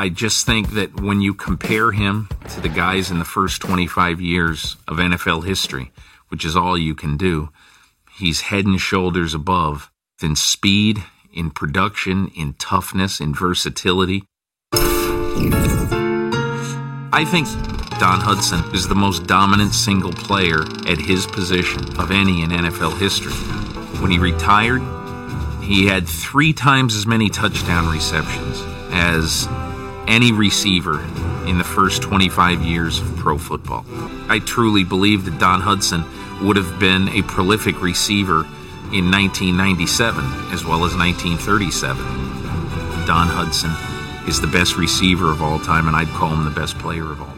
I 0.00 0.08
just 0.08 0.46
think 0.46 0.74
that 0.74 1.00
when 1.00 1.20
you 1.20 1.34
compare 1.34 1.90
him 1.90 2.28
to 2.50 2.60
the 2.60 2.68
guys 2.68 3.10
in 3.10 3.18
the 3.18 3.24
first 3.24 3.60
25 3.62 4.20
years 4.20 4.76
of 4.86 4.98
NFL 4.98 5.44
history, 5.44 5.90
which 6.28 6.44
is 6.44 6.54
all 6.54 6.78
you 6.78 6.94
can 6.94 7.16
do, 7.16 7.48
he's 8.16 8.42
head 8.42 8.64
and 8.64 8.80
shoulders 8.80 9.34
above 9.34 9.90
in 10.22 10.36
speed, 10.36 11.02
in 11.32 11.50
production, 11.50 12.30
in 12.36 12.52
toughness, 12.54 13.20
in 13.20 13.34
versatility. 13.34 14.22
I 17.10 17.24
think 17.28 17.48
Don 17.98 18.20
Hutson 18.20 18.72
is 18.72 18.86
the 18.86 18.94
most 18.94 19.26
dominant 19.26 19.74
single 19.74 20.12
player 20.12 20.62
at 20.86 20.98
his 20.98 21.26
position 21.26 21.98
of 21.98 22.12
any 22.12 22.42
in 22.42 22.50
NFL 22.50 22.96
history. 23.00 23.32
When 24.00 24.12
he 24.12 24.20
retired, 24.20 24.82
he 25.60 25.86
had 25.86 26.06
three 26.06 26.52
times 26.52 26.94
as 26.94 27.04
many 27.04 27.28
touchdown 27.28 27.90
receptions 27.90 28.62
as 28.92 29.48
any 30.08 30.32
receiver 30.32 31.00
in 31.46 31.58
the 31.58 31.64
first 31.64 32.02
25 32.02 32.62
years 32.62 33.00
of 33.00 33.16
pro 33.16 33.38
football. 33.38 33.84
I 34.28 34.40
truly 34.44 34.82
believe 34.82 35.24
that 35.26 35.38
Don 35.38 35.60
Hutson 35.60 36.04
would 36.42 36.56
have 36.56 36.80
been 36.80 37.08
a 37.10 37.22
prolific 37.22 37.80
receiver 37.80 38.40
in 38.92 39.10
1997 39.10 40.24
as 40.52 40.64
well 40.64 40.84
as 40.84 40.96
1937. 40.96 42.04
Don 43.06 43.28
Hutson 43.28 44.28
is 44.28 44.40
the 44.40 44.46
best 44.46 44.76
receiver 44.76 45.30
of 45.30 45.40
all 45.42 45.58
time, 45.58 45.88
and 45.88 45.96
I'd 45.96 46.08
call 46.08 46.30
him 46.30 46.44
the 46.44 46.50
best 46.50 46.78
player 46.78 47.10
of 47.10 47.20
all 47.20 47.28
time. 47.28 47.37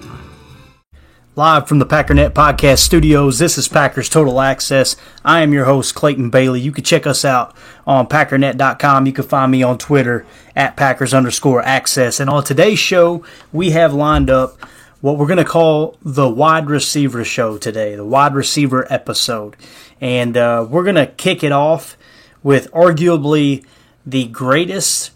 Live 1.37 1.69
from 1.69 1.79
the 1.79 1.87
Packernet 1.87 2.31
Podcast 2.31 2.81
Studios, 2.81 3.39
this 3.39 3.57
is 3.57 3.69
Packers 3.69 4.09
Total 4.09 4.41
Access. 4.41 4.97
I 5.25 5.43
am 5.43 5.53
your 5.53 5.65
host, 5.65 5.95
Clayton 5.95 6.29
Bailey. 6.29 6.61
You 6.61 6.73
can 6.73 6.83
check 6.83 7.07
us 7.07 7.25
out 7.25 7.55
on 7.87 8.09
Packernet.com. 8.09 9.07
You 9.07 9.13
can 9.13 9.25
find 9.25 9.53
me 9.53 9.63
on 9.63 9.79
Twitter 9.79 10.27
at 10.57 10.77
Packers 10.77 11.15
underscore 11.15 11.63
access. 11.63 12.19
And 12.19 12.29
on 12.29 12.43
today's 12.43 12.81
show, 12.81 13.25
we 13.53 13.71
have 13.71 13.95
lined 13.95 14.29
up 14.29 14.61
what 15.01 15.19
we're 15.19 15.29
going 15.29 15.37
to 15.37 15.45
call 15.45 15.97
the 16.03 16.29
wide 16.29 16.69
receiver 16.69 17.25
show 17.25 17.59
today, 17.59 17.95
the 17.95 18.05
wide 18.05 18.35
receiver 18.35 18.93
episode. 18.93 19.55
And 20.01 20.37
uh, 20.37 20.67
we're 20.69 20.83
going 20.83 20.97
to 20.97 21.07
kick 21.07 21.45
it 21.45 21.53
off 21.53 21.97
with 22.43 22.69
arguably 22.73 23.65
the 24.05 24.27
greatest 24.27 25.13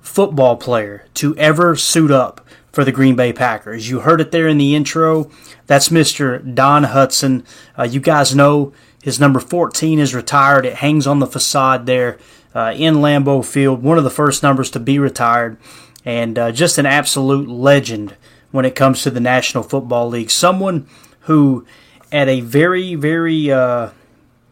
football 0.00 0.56
player 0.56 1.04
to 1.14 1.36
ever 1.36 1.74
suit 1.74 2.12
up 2.12 2.47
for 2.72 2.84
the 2.84 2.92
Green 2.92 3.16
Bay 3.16 3.32
Packers. 3.32 3.88
You 3.88 4.00
heard 4.00 4.20
it 4.20 4.30
there 4.30 4.48
in 4.48 4.58
the 4.58 4.74
intro. 4.74 5.30
That's 5.66 5.88
Mr. 5.88 6.54
Don 6.54 6.84
Hutson. 6.84 7.44
Uh, 7.78 7.84
you 7.84 8.00
guys 8.00 8.34
know 8.34 8.72
his 9.02 9.18
number 9.18 9.40
14 9.40 9.98
is 9.98 10.14
retired. 10.14 10.66
It 10.66 10.76
hangs 10.76 11.06
on 11.06 11.18
the 11.18 11.26
facade 11.26 11.86
there 11.86 12.18
uh, 12.54 12.74
in 12.76 12.96
Lambeau 12.96 13.44
Field. 13.44 13.82
One 13.82 13.98
of 13.98 14.04
the 14.04 14.10
first 14.10 14.42
numbers 14.42 14.70
to 14.72 14.80
be 14.80 14.98
retired. 14.98 15.56
And 16.04 16.38
uh, 16.38 16.52
just 16.52 16.78
an 16.78 16.86
absolute 16.86 17.48
legend 17.48 18.16
when 18.50 18.64
it 18.64 18.74
comes 18.74 19.02
to 19.02 19.10
the 19.10 19.20
National 19.20 19.62
Football 19.62 20.08
League. 20.08 20.30
Someone 20.30 20.86
who, 21.22 21.66
at 22.10 22.28
a 22.28 22.40
very, 22.40 22.94
very 22.94 23.50
uh, 23.50 23.90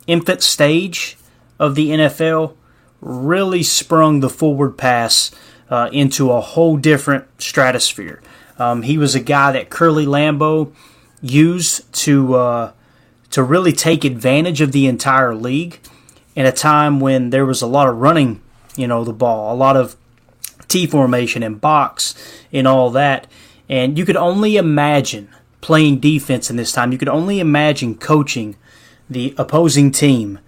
infant 0.06 0.42
stage 0.42 1.16
of 1.58 1.74
the 1.74 1.90
NFL, 1.90 2.54
really 3.00 3.62
sprung 3.62 4.20
the 4.20 4.30
forward 4.30 4.76
pass 4.76 5.30
uh, 5.70 5.88
into 5.92 6.30
a 6.30 6.40
whole 6.40 6.76
different 6.76 7.26
stratosphere. 7.38 8.22
Um, 8.58 8.82
he 8.82 8.96
was 8.98 9.14
a 9.14 9.20
guy 9.20 9.52
that 9.52 9.70
Curly 9.70 10.06
Lambeau 10.06 10.72
used 11.20 11.92
to 11.92 12.34
uh, 12.34 12.72
to 13.30 13.42
really 13.42 13.72
take 13.72 14.04
advantage 14.04 14.60
of 14.60 14.72
the 14.72 14.86
entire 14.86 15.34
league 15.34 15.78
in 16.34 16.46
a 16.46 16.52
time 16.52 17.00
when 17.00 17.30
there 17.30 17.46
was 17.46 17.62
a 17.62 17.66
lot 17.66 17.88
of 17.88 17.96
running, 17.96 18.40
you 18.76 18.86
know, 18.86 19.04
the 19.04 19.12
ball, 19.12 19.54
a 19.54 19.56
lot 19.56 19.76
of 19.76 19.96
T 20.68 20.86
formation 20.86 21.42
and 21.42 21.60
box 21.60 22.14
and 22.52 22.66
all 22.66 22.90
that. 22.90 23.26
And 23.68 23.98
you 23.98 24.04
could 24.04 24.16
only 24.16 24.56
imagine 24.56 25.28
playing 25.60 25.98
defense 25.98 26.48
in 26.48 26.56
this 26.56 26.72
time. 26.72 26.92
You 26.92 26.98
could 26.98 27.08
only 27.08 27.40
imagine 27.40 27.96
coaching 27.96 28.56
the 29.10 29.34
opposing 29.36 29.90
team 29.90 30.38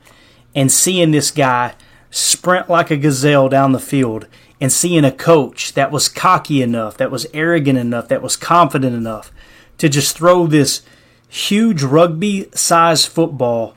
and 0.54 0.70
seeing 0.70 1.10
this 1.10 1.30
guy 1.30 1.74
sprint 2.10 2.68
like 2.68 2.90
a 2.90 2.96
gazelle 2.96 3.48
down 3.48 3.72
the 3.72 3.78
field 3.80 4.26
and 4.60 4.72
seeing 4.72 5.04
a 5.04 5.12
coach 5.12 5.72
that 5.74 5.91
was 5.91 6.08
cocky 6.08 6.62
enough, 6.62 6.96
that 6.96 7.10
was 7.10 7.26
arrogant 7.32 7.78
enough, 7.78 8.08
that 8.08 8.22
was 8.22 8.36
confident 8.36 8.94
enough 8.94 9.32
to 9.78 9.88
just 9.88 10.16
throw 10.16 10.46
this 10.46 10.82
huge 11.28 11.82
rugby 11.82 12.48
sized 12.54 13.08
football 13.08 13.76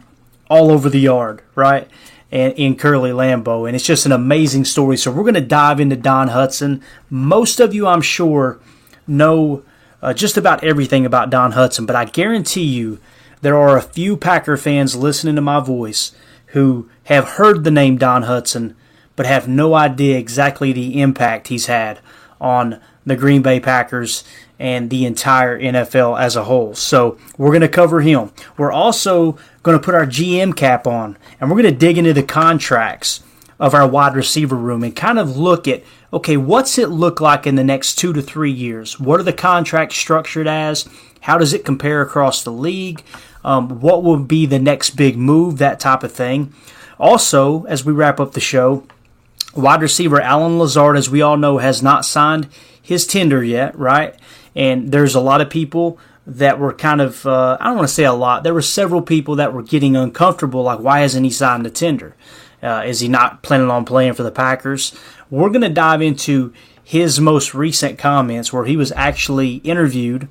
all 0.50 0.72
over 0.72 0.90
the 0.90 1.00
yard, 1.00 1.42
right? 1.56 1.88
And 2.32 2.54
in 2.54 2.76
Curly 2.76 3.12
Lambeau. 3.12 3.68
And 3.68 3.76
it's 3.76 3.86
just 3.86 4.06
an 4.06 4.12
amazing 4.12 4.66
story. 4.66 4.98
So 4.98 5.12
we're 5.12 5.24
going 5.24 5.34
to 5.36 5.42
dive 5.42 5.80
into 5.80 5.96
Don 5.96 6.30
Hutson. 6.30 6.82
Most 7.10 7.60
of 7.60 7.74
you, 7.74 7.88
I'm 7.88 8.02
sure, 8.02 8.60
know 9.06 9.64
uh, 10.02 10.14
just 10.14 10.38
about 10.38 10.64
everything 10.64 11.06
about 11.06 11.30
Don 11.30 11.54
Hutson, 11.54 11.86
but 11.86 11.96
I 11.96 12.06
guarantee 12.06 12.64
you 12.64 13.00
there 13.42 13.58
are 13.58 13.78
a 13.78 13.82
few 13.82 14.18
Packer 14.18 14.58
fans 14.58 14.96
listening 14.96 15.36
to 15.36 15.42
my 15.42 15.60
voice 15.60 16.14
who 16.48 16.90
have 17.06 17.30
heard 17.30 17.64
the 17.64 17.72
name 17.72 17.98
Don 17.98 18.24
Hutson 18.24 18.76
but 19.22 19.28
have 19.28 19.48
no 19.48 19.76
idea 19.76 20.18
exactly 20.18 20.74
the 20.74 21.00
impact 21.00 21.50
he's 21.50 21.68
had 21.68 22.00
on 22.40 22.82
the 23.06 23.16
Green 23.16 23.44
Bay 23.44 23.60
Packers 23.60 24.24
and 24.58 24.90
the 24.90 25.06
entire 25.06 25.60
NFL 25.60 26.20
as 26.20 26.36
a 26.36 26.46
whole. 26.46 26.74
So 26.74 27.20
we're 27.38 27.52
going 27.52 27.62
to 27.62 27.68
cover 27.68 28.02
him. 28.02 28.32
We're 28.58 28.72
also 28.72 29.38
going 29.62 29.78
to 29.78 29.84
put 29.84 29.94
our 29.94 30.08
GM 30.08 30.58
cap 30.58 30.88
on 30.88 31.20
and 31.40 31.52
we're 31.52 31.62
going 31.62 31.72
to 31.72 31.80
dig 31.80 32.00
into 32.00 32.14
the 32.14 32.24
contracts 32.24 33.22
of 33.60 33.76
our 33.76 33.88
wide 33.88 34.16
receiver 34.16 34.56
room 34.56 34.84
and 34.84 34.96
kind 34.96 35.20
of 35.20 35.38
look 35.38 35.68
at 35.68 35.84
okay, 36.12 36.36
what's 36.36 36.80
it 36.80 36.90
look 36.90 37.22
like 37.22 37.46
in 37.46 37.54
the 37.54 37.64
next 37.64 38.00
two 38.00 38.14
to 38.14 38.24
three 38.24 38.50
years? 38.52 39.00
What 39.00 39.20
are 39.20 39.24
the 39.24 39.34
contracts 39.34 39.98
structured 39.98 40.48
as? 40.48 40.90
How 41.20 41.38
does 41.38 41.54
it 41.54 41.64
compare 41.64 42.02
across 42.02 42.44
the 42.44 42.52
league? 42.52 43.04
Um, 43.46 43.82
what 43.82 44.02
will 44.02 44.18
be 44.18 44.48
the 44.48 44.58
next 44.58 44.96
big 44.96 45.16
move? 45.16 45.60
That 45.60 45.80
type 45.80 46.02
of 46.02 46.12
thing. 46.12 46.56
Also, 47.02 47.66
as 47.66 47.84
we 47.84 47.92
wrap 47.92 48.20
up 48.20 48.34
the 48.34 48.40
show, 48.40 48.84
wide 49.56 49.82
receiver 49.82 50.22
Allen 50.22 50.60
Lazard, 50.60 50.98
as 50.98 51.10
we 51.10 51.22
all 51.22 51.38
know, 51.38 51.58
has 51.58 51.82
not 51.82 52.06
signed 52.06 52.48
his 52.82 53.06
tender 53.06 53.44
yet, 53.44 53.78
right? 53.78 54.16
And 54.56 54.92
there's 54.92 55.16
a 55.16 55.22
lot 55.22 55.42
of 55.42 55.50
people 55.50 56.00
that 56.26 56.60
were 56.60 56.74
kind 56.74 57.02
of, 57.02 57.26
uh, 57.26 57.58
I 57.60 57.66
don't 57.66 57.78
want 57.78 57.88
to 57.88 57.94
say 57.94 58.04
a 58.04 58.14
lot, 58.14 58.44
there 58.44 58.54
were 58.54 58.62
several 58.62 59.02
people 59.02 59.36
that 59.36 59.54
were 59.54 59.64
getting 59.64 59.96
uncomfortable, 59.96 60.64
like, 60.64 60.80
why 60.80 61.00
hasn't 61.00 61.26
he 61.26 61.32
signed 61.32 61.66
the 61.66 61.70
tender? 61.70 62.16
Uh, 62.62 62.84
is 62.86 63.00
he 63.00 63.08
not 63.08 63.42
planning 63.42 63.72
on 63.72 63.86
playing 63.86 64.14
for 64.14 64.24
the 64.24 64.32
Packers? 64.32 64.96
We're 65.30 65.50
going 65.50 65.62
to 65.62 65.70
dive 65.70 66.02
into 66.02 66.54
his 66.84 67.20
most 67.20 67.54
recent 67.54 67.98
comments 67.98 68.54
where 68.54 68.66
he 68.66 68.78
was 68.78 68.92
actually 68.92 69.56
interviewed 69.58 70.28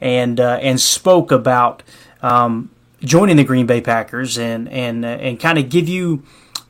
and 0.00 0.38
uh, 0.38 0.58
and 0.60 0.80
spoke 0.80 1.32
about 1.32 1.82
um, 2.22 2.70
joining 3.00 3.36
the 3.36 3.44
Green 3.44 3.66
Bay 3.66 3.80
Packers 3.80 4.36
and 4.36 4.68
and 4.68 5.04
uh, 5.04 5.08
and 5.08 5.40
kind 5.40 5.58
of 5.58 5.70
give 5.70 5.88
you 5.88 6.22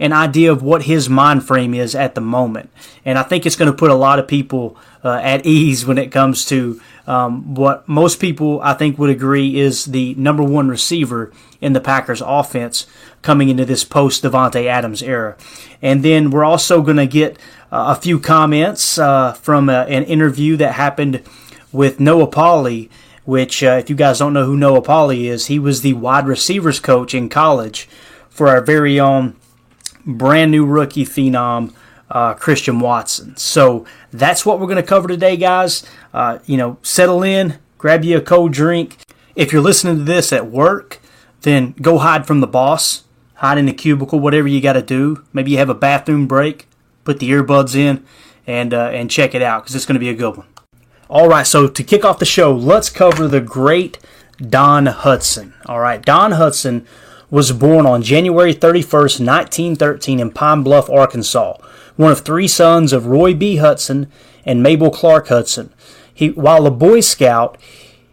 an 0.02 0.12
idea 0.12 0.50
of 0.50 0.64
what 0.64 0.82
his 0.82 1.08
mind 1.08 1.46
frame 1.46 1.74
is 1.74 1.94
at 1.94 2.16
the 2.16 2.20
moment. 2.20 2.68
And 3.04 3.16
I 3.16 3.22
think 3.22 3.46
it's 3.46 3.54
going 3.54 3.70
to 3.70 3.76
put 3.76 3.92
a 3.92 3.94
lot 3.94 4.18
of 4.18 4.26
people 4.26 4.76
uh, 5.04 5.20
at 5.22 5.46
ease 5.46 5.86
when 5.86 5.96
it 5.96 6.10
comes 6.10 6.44
to 6.46 6.80
um, 7.06 7.54
what 7.54 7.88
most 7.88 8.18
people 8.18 8.60
I 8.62 8.74
think 8.74 8.98
would 8.98 9.10
agree 9.10 9.60
is 9.60 9.84
the 9.84 10.14
number 10.16 10.42
one 10.42 10.68
receiver 10.68 11.32
in 11.60 11.72
the 11.72 11.80
Packers 11.80 12.20
offense 12.20 12.88
coming 13.22 13.48
into 13.48 13.64
this 13.64 13.84
post 13.84 14.24
Davante 14.24 14.66
Adams 14.66 15.04
era. 15.04 15.36
And 15.80 16.04
then 16.04 16.32
we're 16.32 16.44
also 16.44 16.82
going 16.82 16.96
to 16.96 17.06
get 17.06 17.38
uh, 17.70 17.94
a 17.96 18.00
few 18.00 18.18
comments 18.18 18.98
uh, 18.98 19.34
from 19.34 19.68
a, 19.68 19.82
uh, 19.82 19.84
an 19.84 20.02
interview 20.02 20.56
that 20.56 20.72
happened 20.72 21.22
with 21.70 22.00
Noah 22.00 22.26
Pauley, 22.26 22.90
which, 23.24 23.62
uh, 23.62 23.78
if 23.78 23.88
you 23.88 23.94
guys 23.94 24.18
don't 24.18 24.32
know 24.32 24.46
who 24.46 24.56
Noah 24.56 24.82
Pauley 24.82 25.26
is, 25.26 25.46
he 25.46 25.60
was 25.60 25.82
the 25.82 25.92
wide 25.92 26.26
receivers 26.26 26.80
coach 26.80 27.14
in 27.14 27.28
college 27.28 27.88
for 28.28 28.48
our 28.48 28.60
very 28.60 28.98
own 28.98 29.36
brand 30.06 30.50
new 30.50 30.64
rookie 30.64 31.04
phenom, 31.04 31.74
uh, 32.10 32.34
Christian 32.34 32.80
Watson. 32.80 33.36
So 33.36 33.86
that's 34.12 34.44
what 34.44 34.60
we're 34.60 34.66
going 34.66 34.76
to 34.76 34.82
cover 34.82 35.08
today, 35.08 35.36
guys. 35.36 35.84
Uh, 36.12 36.38
you 36.46 36.56
know, 36.56 36.78
settle 36.82 37.22
in, 37.22 37.58
grab 37.78 38.04
you 38.04 38.18
a 38.18 38.20
cold 38.20 38.52
drink. 38.52 38.98
If 39.34 39.52
you're 39.52 39.62
listening 39.62 39.98
to 39.98 40.04
this 40.04 40.32
at 40.32 40.50
work, 40.50 41.00
then 41.40 41.74
go 41.80 41.98
hide 41.98 42.26
from 42.26 42.40
the 42.40 42.46
boss, 42.46 43.04
hide 43.36 43.58
in 43.58 43.66
the 43.66 43.72
cubicle, 43.72 44.20
whatever 44.20 44.46
you 44.46 44.60
got 44.60 44.74
to 44.74 44.82
do. 44.82 45.24
Maybe 45.32 45.52
you 45.52 45.58
have 45.58 45.70
a 45.70 45.74
bathroom 45.74 46.26
break, 46.26 46.68
put 47.04 47.18
the 47.18 47.30
earbuds 47.30 47.74
in, 47.74 48.04
and 48.46 48.74
uh, 48.74 48.90
and 48.92 49.10
check 49.10 49.34
it 49.34 49.42
out 49.42 49.62
because 49.62 49.74
it's 49.74 49.86
going 49.86 49.94
to 49.94 50.00
be 50.00 50.08
a 50.08 50.14
good 50.14 50.36
one. 50.36 50.46
All 51.08 51.28
right, 51.28 51.46
so 51.46 51.68
to 51.68 51.84
kick 51.84 52.04
off 52.04 52.18
the 52.18 52.24
show, 52.24 52.54
let's 52.54 52.88
cover 52.88 53.28
the 53.28 53.40
great 53.40 53.98
Don 54.38 54.86
Hutson. 54.86 55.52
All 55.66 55.80
right, 55.80 56.02
Don 56.02 56.32
Hutson 56.32 56.86
was 57.32 57.50
born 57.50 57.86
on 57.86 58.02
January 58.02 58.52
31, 58.52 58.92
1913, 58.92 60.20
in 60.20 60.30
Pine 60.30 60.62
Bluff, 60.62 60.90
Arkansas, 60.90 61.56
one 61.96 62.12
of 62.12 62.20
three 62.20 62.46
sons 62.46 62.92
of 62.92 63.06
Roy 63.06 63.32
B. 63.32 63.56
Hutson 63.56 64.06
and 64.44 64.62
Mabel 64.62 64.90
Clark 64.90 65.28
Hutson. 65.28 65.70
He, 66.12 66.28
while 66.28 66.66
a 66.66 66.70
Boy 66.70 67.00
Scout, 67.00 67.56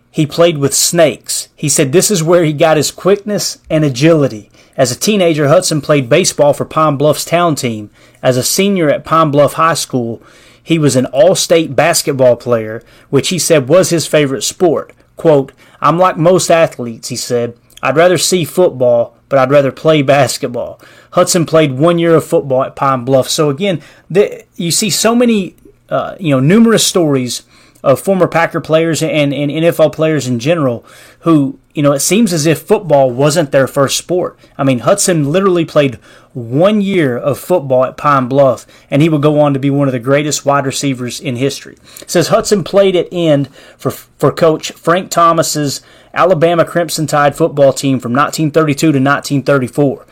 he 0.09 0.25
played 0.25 0.57
with 0.57 0.73
snakes. 0.73 1.49
He 1.53 1.67
said 1.67 1.91
this 1.91 2.09
is 2.09 2.23
where 2.23 2.45
he 2.45 2.53
got 2.53 2.77
his 2.77 2.91
quickness 2.91 3.59
and 3.69 3.83
agility. 3.83 4.49
As 4.77 4.89
a 4.89 4.97
teenager, 4.97 5.47
Hutson 5.47 5.83
played 5.83 6.07
baseball 6.07 6.53
for 6.53 6.63
Pine 6.63 6.95
Bluff's 6.95 7.25
town 7.25 7.55
team. 7.55 7.89
As 8.23 8.37
a 8.37 8.43
senior 8.43 8.89
at 8.89 9.03
Pine 9.03 9.31
Bluff 9.31 9.53
High 9.53 9.73
School, 9.73 10.23
he 10.63 10.79
was 10.79 10.95
an 10.95 11.07
all 11.07 11.35
state 11.35 11.75
basketball 11.75 12.37
player, 12.37 12.81
which 13.09 13.27
he 13.27 13.37
said 13.37 13.67
was 13.67 13.89
his 13.89 14.07
favorite 14.07 14.43
sport. 14.43 14.93
Quote, 15.17 15.51
I'm 15.81 15.99
like 15.99 16.15
most 16.15 16.49
athletes, 16.49 17.09
he 17.09 17.17
said. 17.17 17.57
I'd 17.81 17.95
rather 17.95 18.17
see 18.17 18.45
football, 18.45 19.15
but 19.29 19.39
I'd 19.39 19.51
rather 19.51 19.71
play 19.71 20.01
basketball. 20.01 20.81
Hutson 21.13 21.47
played 21.47 21.73
one 21.73 21.99
year 21.99 22.15
of 22.15 22.25
football 22.25 22.63
at 22.63 22.75
Pine 22.75 23.05
Bluff. 23.05 23.29
So 23.29 23.49
again, 23.49 23.81
the, 24.09 24.43
you 24.55 24.71
see 24.71 24.89
so 24.89 25.15
many, 25.15 25.55
uh, 25.89 26.15
you 26.19 26.31
know, 26.31 26.39
numerous 26.39 26.85
stories 26.85 27.43
of 27.83 27.99
former 27.99 28.27
Packer 28.27 28.59
players 28.59 29.01
and, 29.01 29.33
and 29.33 29.51
NFL 29.51 29.93
players 29.93 30.27
in 30.27 30.39
general 30.39 30.85
who, 31.19 31.59
you 31.73 31.81
know, 31.81 31.93
it 31.93 31.99
seems 31.99 32.33
as 32.33 32.45
if 32.45 32.61
football 32.61 33.09
wasn't 33.11 33.51
their 33.51 33.67
first 33.67 33.97
sport. 33.97 34.37
I 34.57 34.63
mean, 34.63 34.81
Hutson 34.81 35.27
literally 35.27 35.65
played 35.65 35.95
one 36.33 36.81
year 36.81 37.17
of 37.17 37.39
football 37.39 37.85
at 37.85 37.97
Pine 37.97 38.27
Bluff, 38.27 38.65
and 38.89 39.01
he 39.01 39.09
would 39.09 39.21
go 39.21 39.39
on 39.39 39.53
to 39.53 39.59
be 39.59 39.69
one 39.69 39.87
of 39.87 39.91
the 39.91 39.99
greatest 39.99 40.45
wide 40.45 40.65
receivers 40.65 41.19
in 41.19 41.35
history. 41.35 41.77
It 42.01 42.09
says 42.09 42.29
Hutson 42.29 42.63
played 42.63 42.95
at 42.95 43.07
end 43.11 43.53
for, 43.77 43.91
for 43.91 44.31
coach 44.31 44.71
Frank 44.73 45.09
Thomas's 45.09 45.81
Alabama 46.13 46.65
Crimson 46.65 47.07
Tide 47.07 47.35
football 47.35 47.73
team 47.73 47.99
from 47.99 48.13
1932 48.13 48.79
to 48.79 48.87
1934. 48.87 50.05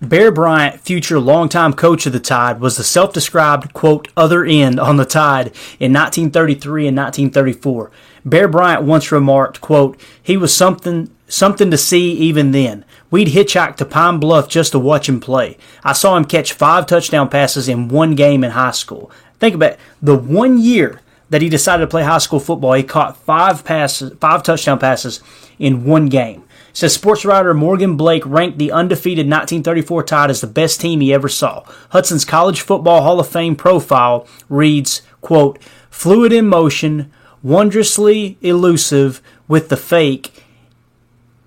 Bear 0.00 0.32
Bryant, 0.32 0.80
future 0.80 1.20
longtime 1.20 1.72
coach 1.74 2.04
of 2.04 2.12
the 2.12 2.20
Tide, 2.20 2.60
was 2.60 2.76
the 2.76 2.84
self 2.84 3.12
described, 3.12 3.72
quote, 3.72 4.08
other 4.16 4.44
end 4.44 4.80
on 4.80 4.96
the 4.96 5.04
Tide 5.04 5.46
in 5.78 5.92
1933 5.92 6.88
and 6.88 6.96
1934. 6.96 7.90
Bear 8.24 8.48
Bryant 8.48 8.82
once 8.82 9.12
remarked, 9.12 9.60
quote, 9.60 9.98
he 10.20 10.36
was 10.36 10.54
something, 10.54 11.14
something 11.28 11.70
to 11.70 11.78
see 11.78 12.12
even 12.12 12.50
then. 12.50 12.84
We'd 13.10 13.28
hitchhike 13.28 13.76
to 13.76 13.84
Pine 13.84 14.18
Bluff 14.18 14.48
just 14.48 14.72
to 14.72 14.78
watch 14.80 15.08
him 15.08 15.20
play. 15.20 15.56
I 15.84 15.92
saw 15.92 16.16
him 16.16 16.24
catch 16.24 16.52
five 16.52 16.86
touchdown 16.86 17.28
passes 17.28 17.68
in 17.68 17.88
one 17.88 18.14
game 18.14 18.42
in 18.42 18.50
high 18.50 18.72
school. 18.72 19.12
Think 19.38 19.54
about 19.54 19.72
it. 19.72 19.78
The 20.02 20.16
one 20.16 20.58
year 20.58 21.02
that 21.30 21.40
he 21.40 21.48
decided 21.48 21.84
to 21.84 21.90
play 21.90 22.02
high 22.02 22.18
school 22.18 22.40
football, 22.40 22.72
he 22.72 22.82
caught 22.82 23.16
five 23.16 23.64
passes, 23.64 24.12
five 24.18 24.42
touchdown 24.42 24.78
passes 24.78 25.22
in 25.58 25.84
one 25.84 26.06
game 26.06 26.43
says 26.74 26.92
sports 26.92 27.24
writer 27.24 27.54
Morgan 27.54 27.96
Blake 27.96 28.26
ranked 28.26 28.58
the 28.58 28.72
undefeated 28.72 29.24
1934 29.26 30.02
Tide 30.02 30.30
as 30.30 30.40
the 30.42 30.46
best 30.46 30.80
team 30.80 31.00
he 31.00 31.14
ever 31.14 31.28
saw. 31.28 31.62
Hutson's 31.92 32.24
College 32.26 32.60
Football 32.60 33.02
Hall 33.02 33.20
of 33.20 33.28
Fame 33.28 33.56
profile 33.56 34.26
reads, 34.50 35.00
quote, 35.22 35.62
fluid 35.88 36.32
in 36.32 36.46
motion, 36.46 37.10
wondrously 37.42 38.36
elusive 38.42 39.22
with 39.46 39.68
the 39.68 39.76
fake, 39.76 40.44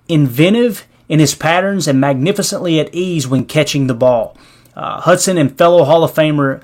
inventive 0.07 0.87
in 1.09 1.19
his 1.19 1.35
patterns, 1.35 1.87
and 1.87 1.99
magnificently 1.99 2.79
at 2.79 2.93
ease 2.95 3.27
when 3.27 3.45
catching 3.45 3.87
the 3.87 3.93
ball. 3.93 4.35
Uh, 4.75 5.01
Hutson 5.01 5.37
and 5.37 5.57
fellow 5.57 5.83
Hall 5.83 6.03
of 6.03 6.13
Famer 6.13 6.63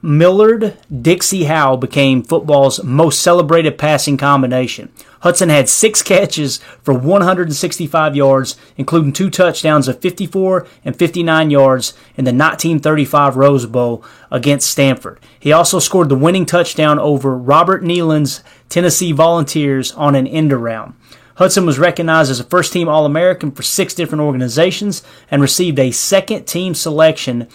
Millard 0.00 0.76
Dixie 1.02 1.44
Howell 1.44 1.78
became 1.78 2.22
football's 2.22 2.82
most 2.84 3.20
celebrated 3.20 3.78
passing 3.78 4.16
combination. 4.16 4.92
Hutson 5.22 5.48
had 5.48 5.68
six 5.68 6.02
catches 6.02 6.58
for 6.82 6.94
165 6.94 8.14
yards, 8.14 8.56
including 8.76 9.12
two 9.12 9.30
touchdowns 9.30 9.88
of 9.88 10.00
54 10.00 10.66
and 10.84 10.96
59 10.96 11.50
yards 11.50 11.94
in 12.16 12.24
the 12.24 12.30
1935 12.30 13.36
Rose 13.36 13.66
Bowl 13.66 14.04
against 14.30 14.70
Stanford. 14.70 15.18
He 15.38 15.52
also 15.52 15.78
scored 15.78 16.08
the 16.08 16.14
winning 16.14 16.46
touchdown 16.46 16.98
over 16.98 17.36
Robert 17.36 17.82
Neyland's 17.82 18.42
Tennessee 18.68 19.12
Volunteers 19.12 19.92
on 19.92 20.14
an 20.14 20.26
end 20.26 20.52
around. 20.52 20.94
Hutson 21.38 21.66
was 21.66 21.78
recognized 21.78 22.30
as 22.30 22.40
a 22.40 22.44
first 22.44 22.72
team 22.72 22.88
All 22.88 23.06
American 23.06 23.52
for 23.52 23.62
six 23.62 23.94
different 23.94 24.22
organizations 24.22 25.02
and 25.30 25.40
received 25.40 25.78
a 25.78 25.92
second 25.92 26.46
team 26.46 26.74
selection 26.74 27.48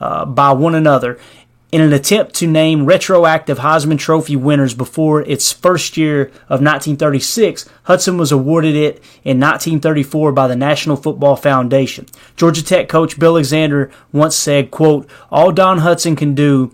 uh, 0.00 0.24
by 0.24 0.52
one 0.52 0.74
another 0.74 1.18
in 1.72 1.80
an 1.80 1.92
attempt 1.92 2.34
to 2.34 2.46
name 2.46 2.86
retroactive 2.86 3.58
Heisman 3.58 3.98
Trophy 3.98 4.36
winners 4.36 4.72
before 4.72 5.22
its 5.22 5.52
first 5.52 5.96
year 5.96 6.26
of 6.48 6.62
1936, 6.62 7.68
Hutson 7.86 8.18
was 8.18 8.30
awarded 8.30 8.76
it 8.76 8.96
in 9.24 9.40
1934 9.40 10.32
by 10.32 10.46
the 10.46 10.56
National 10.56 10.96
Football 10.96 11.36
Foundation. 11.36 12.06
Georgia 12.36 12.64
Tech 12.64 12.88
coach 12.88 13.18
Bill 13.18 13.32
Alexander 13.32 13.90
once 14.12 14.36
said, 14.36 14.70
quote, 14.70 15.08
All 15.30 15.50
Don 15.50 15.80
Hutson 15.80 16.16
can 16.16 16.34
do 16.34 16.72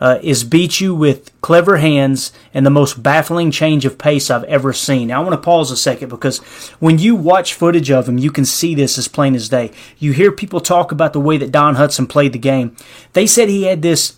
uh, 0.00 0.18
is 0.22 0.44
beat 0.44 0.80
you 0.80 0.94
with 0.94 1.30
clever 1.42 1.76
hands 1.76 2.32
and 2.54 2.64
the 2.64 2.70
most 2.70 3.02
baffling 3.02 3.50
change 3.50 3.84
of 3.84 3.98
pace 3.98 4.30
I've 4.30 4.44
ever 4.44 4.72
seen. 4.72 5.08
Now, 5.08 5.20
I 5.20 5.24
want 5.24 5.34
to 5.34 5.44
pause 5.44 5.70
a 5.70 5.76
second 5.76 6.08
because 6.08 6.38
when 6.78 6.98
you 6.98 7.14
watch 7.14 7.52
footage 7.52 7.90
of 7.90 8.08
him, 8.08 8.16
you 8.16 8.30
can 8.30 8.46
see 8.46 8.74
this 8.74 8.96
as 8.96 9.08
plain 9.08 9.34
as 9.34 9.50
day. 9.50 9.70
You 9.98 10.12
hear 10.12 10.32
people 10.32 10.60
talk 10.60 10.90
about 10.90 11.12
the 11.12 11.20
way 11.20 11.36
that 11.36 11.52
Don 11.52 11.76
Hutson 11.76 12.08
played 12.08 12.32
the 12.32 12.38
game. 12.38 12.74
They 13.12 13.26
said 13.26 13.50
he 13.50 13.64
had 13.64 13.82
this 13.82 14.16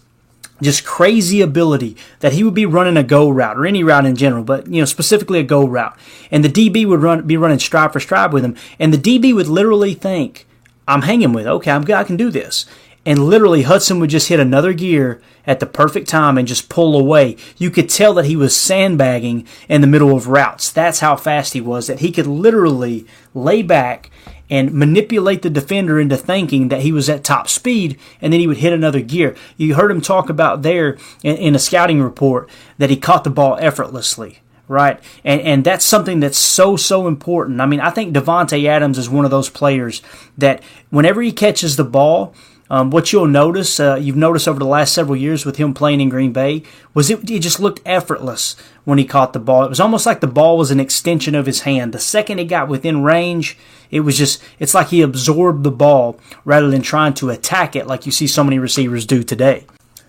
just 0.60 0.84
crazy 0.84 1.40
ability 1.40 1.96
that 2.20 2.32
he 2.32 2.44
would 2.44 2.54
be 2.54 2.66
running 2.66 2.96
a 2.96 3.02
go 3.02 3.28
route 3.28 3.56
or 3.56 3.66
any 3.66 3.82
route 3.82 4.06
in 4.06 4.16
general, 4.16 4.44
but 4.44 4.66
you 4.66 4.80
know 4.80 4.84
specifically 4.84 5.38
a 5.38 5.44
go 5.44 5.66
route, 5.66 5.96
and 6.30 6.44
the 6.44 6.48
DB 6.48 6.86
would 6.86 7.02
run 7.02 7.26
be 7.26 7.36
running 7.36 7.58
stride 7.58 7.92
for 7.92 8.00
stride 8.00 8.32
with 8.32 8.44
him, 8.44 8.56
and 8.78 8.92
the 8.92 8.98
DB 8.98 9.34
would 9.34 9.48
literally 9.48 9.94
think, 9.94 10.46
"I'm 10.86 11.02
hanging 11.02 11.32
with, 11.32 11.46
okay, 11.46 11.70
I'm 11.70 11.90
I 11.90 12.04
can 12.04 12.16
do 12.16 12.30
this." 12.30 12.66
And 13.04 13.28
literally, 13.28 13.64
Hutson 13.64 13.98
would 13.98 14.10
just 14.10 14.28
hit 14.28 14.38
another 14.38 14.72
gear 14.72 15.20
at 15.44 15.58
the 15.58 15.66
perfect 15.66 16.08
time 16.08 16.38
and 16.38 16.46
just 16.46 16.68
pull 16.68 16.96
away. 16.96 17.36
You 17.58 17.68
could 17.70 17.88
tell 17.88 18.14
that 18.14 18.26
he 18.26 18.36
was 18.36 18.54
sandbagging 18.54 19.44
in 19.68 19.80
the 19.80 19.88
middle 19.88 20.16
of 20.16 20.28
routes. 20.28 20.70
That's 20.70 21.00
how 21.00 21.16
fast 21.16 21.52
he 21.52 21.60
was, 21.60 21.88
that 21.88 21.98
he 21.98 22.12
could 22.12 22.28
literally 22.28 23.04
lay 23.34 23.62
back 23.62 24.10
and 24.52 24.70
manipulate 24.74 25.40
the 25.40 25.48
defender 25.48 25.98
into 25.98 26.14
thinking 26.14 26.68
that 26.68 26.82
he 26.82 26.92
was 26.92 27.08
at 27.08 27.24
top 27.24 27.48
speed 27.48 27.98
and 28.20 28.30
then 28.30 28.38
he 28.38 28.46
would 28.46 28.58
hit 28.58 28.74
another 28.74 29.00
gear. 29.00 29.34
You 29.56 29.76
heard 29.76 29.90
him 29.90 30.02
talk 30.02 30.28
about 30.28 30.60
there 30.60 30.98
in, 31.22 31.36
in 31.36 31.54
a 31.54 31.58
scouting 31.58 32.02
report 32.02 32.50
that 32.76 32.90
he 32.90 32.98
caught 32.98 33.24
the 33.24 33.30
ball 33.30 33.56
effortlessly 33.60 34.40
right? 34.68 35.00
And 35.22 35.40
and 35.42 35.64
that's 35.64 35.84
something 35.84 36.20
that's 36.20 36.38
so 36.38 36.76
so 36.76 37.06
important. 37.06 37.60
I 37.60 37.66
mean, 37.66 37.80
I 37.80 37.90
think 37.90 38.14
Davante 38.14 38.64
Adams 38.66 38.96
is 38.96 39.10
one 39.10 39.26
of 39.26 39.30
those 39.30 39.50
players 39.50 40.00
that 40.38 40.62
whenever 40.88 41.20
he 41.20 41.32
catches 41.32 41.76
the 41.76 41.84
ball, 41.84 42.32
um, 42.72 42.88
what 42.88 43.12
you'll 43.12 43.26
notice, 43.26 43.78
uh, 43.78 43.98
you've 44.00 44.16
noticed 44.16 44.48
over 44.48 44.58
the 44.58 44.64
last 44.64 44.94
several 44.94 45.14
years 45.14 45.44
with 45.44 45.58
him 45.58 45.74
playing 45.74 46.00
in 46.00 46.08
Green 46.08 46.32
Bay, 46.32 46.62
was 46.94 47.10
it, 47.10 47.30
it 47.30 47.40
just 47.40 47.60
looked 47.60 47.82
effortless 47.84 48.56
when 48.84 48.96
he 48.96 49.04
caught 49.04 49.34
the 49.34 49.38
ball. 49.38 49.64
It 49.64 49.68
was 49.68 49.78
almost 49.78 50.06
like 50.06 50.20
the 50.20 50.26
ball 50.26 50.56
was 50.56 50.70
an 50.70 50.80
extension 50.80 51.34
of 51.34 51.44
his 51.44 51.60
hand. 51.60 51.92
The 51.92 51.98
second 51.98 52.38
it 52.38 52.46
got 52.46 52.68
within 52.68 53.02
range, 53.02 53.58
it 53.90 54.00
was 54.00 54.16
just, 54.16 54.42
it's 54.58 54.72
like 54.72 54.88
he 54.88 55.02
absorbed 55.02 55.64
the 55.64 55.70
ball 55.70 56.18
rather 56.46 56.70
than 56.70 56.80
trying 56.80 57.12
to 57.14 57.28
attack 57.28 57.76
it 57.76 57.86
like 57.86 58.06
you 58.06 58.12
see 58.12 58.26
so 58.26 58.42
many 58.42 58.58
receivers 58.58 59.04
do 59.04 59.22
today. 59.22 59.66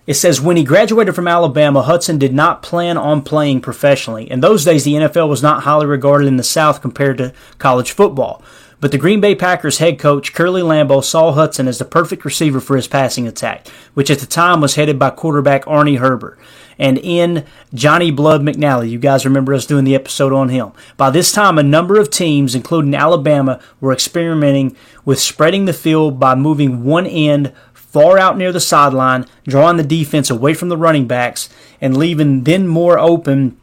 It 0.07 0.13
says 0.13 0.39
when 0.39 0.55
he 0.55 0.63
graduated 0.63 1.15
from 1.15 1.27
Alabama, 1.27 1.83
Hutson 1.83 2.17
did 2.17 2.33
not 2.33 2.63
plan 2.63 2.97
on 2.97 3.23
playing 3.23 3.59
professionally. 3.59 4.31
In 4.31 4.39
those 4.39 4.63
days, 4.63 4.85
the 4.85 4.93
NFL 4.93 5.27
was 5.27 5.43
not 5.43 5.63
highly 5.63 5.85
regarded 5.85 6.27
in 6.27 6.37
the 6.37 6.43
South 6.43 6.81
compared 6.81 7.17
to 7.17 7.33
college 7.57 7.91
football. 7.91 8.41
But 8.83 8.91
the 8.91 8.97
Green 8.97 9.21
Bay 9.21 9.33
Packers 9.33 9.77
head 9.77 9.97
coach 9.97 10.33
Curly 10.33 10.61
Lambeau 10.61 11.01
saw 11.01 11.33
Hutson 11.33 11.67
as 11.67 11.77
the 11.77 11.85
perfect 11.85 12.25
receiver 12.25 12.59
for 12.59 12.75
his 12.75 12.85
passing 12.85 13.25
attack, 13.25 13.65
which 13.93 14.11
at 14.11 14.19
the 14.19 14.25
time 14.25 14.59
was 14.59 14.75
headed 14.75 14.99
by 14.99 15.09
quarterback 15.09 15.63
Arnie 15.63 15.99
Herber. 15.99 16.35
And 16.77 16.97
in 16.97 17.45
Johnny 17.73 18.11
Blood 18.11 18.41
McNally, 18.41 18.89
you 18.89 18.99
guys 18.99 19.23
remember 19.23 19.53
us 19.53 19.65
doing 19.65 19.85
the 19.85 19.95
episode 19.95 20.33
on 20.33 20.49
him. 20.49 20.73
By 20.97 21.11
this 21.11 21.31
time, 21.31 21.57
a 21.57 21.63
number 21.63 21.97
of 21.97 22.09
teams, 22.09 22.55
including 22.55 22.93
Alabama, 22.93 23.61
were 23.79 23.93
experimenting 23.93 24.75
with 25.05 25.17
spreading 25.17 25.63
the 25.63 25.71
field 25.71 26.19
by 26.19 26.35
moving 26.35 26.83
one 26.83 27.07
end 27.07 27.53
far 27.71 28.19
out 28.19 28.37
near 28.37 28.51
the 28.51 28.59
sideline, 28.59 29.25
drawing 29.47 29.77
the 29.77 29.83
defense 29.83 30.29
away 30.29 30.53
from 30.53 30.67
the 30.67 30.75
running 30.75 31.07
backs, 31.07 31.47
and 31.79 31.95
leaving 31.95 32.43
then 32.43 32.67
more 32.67 32.99
open 32.99 33.57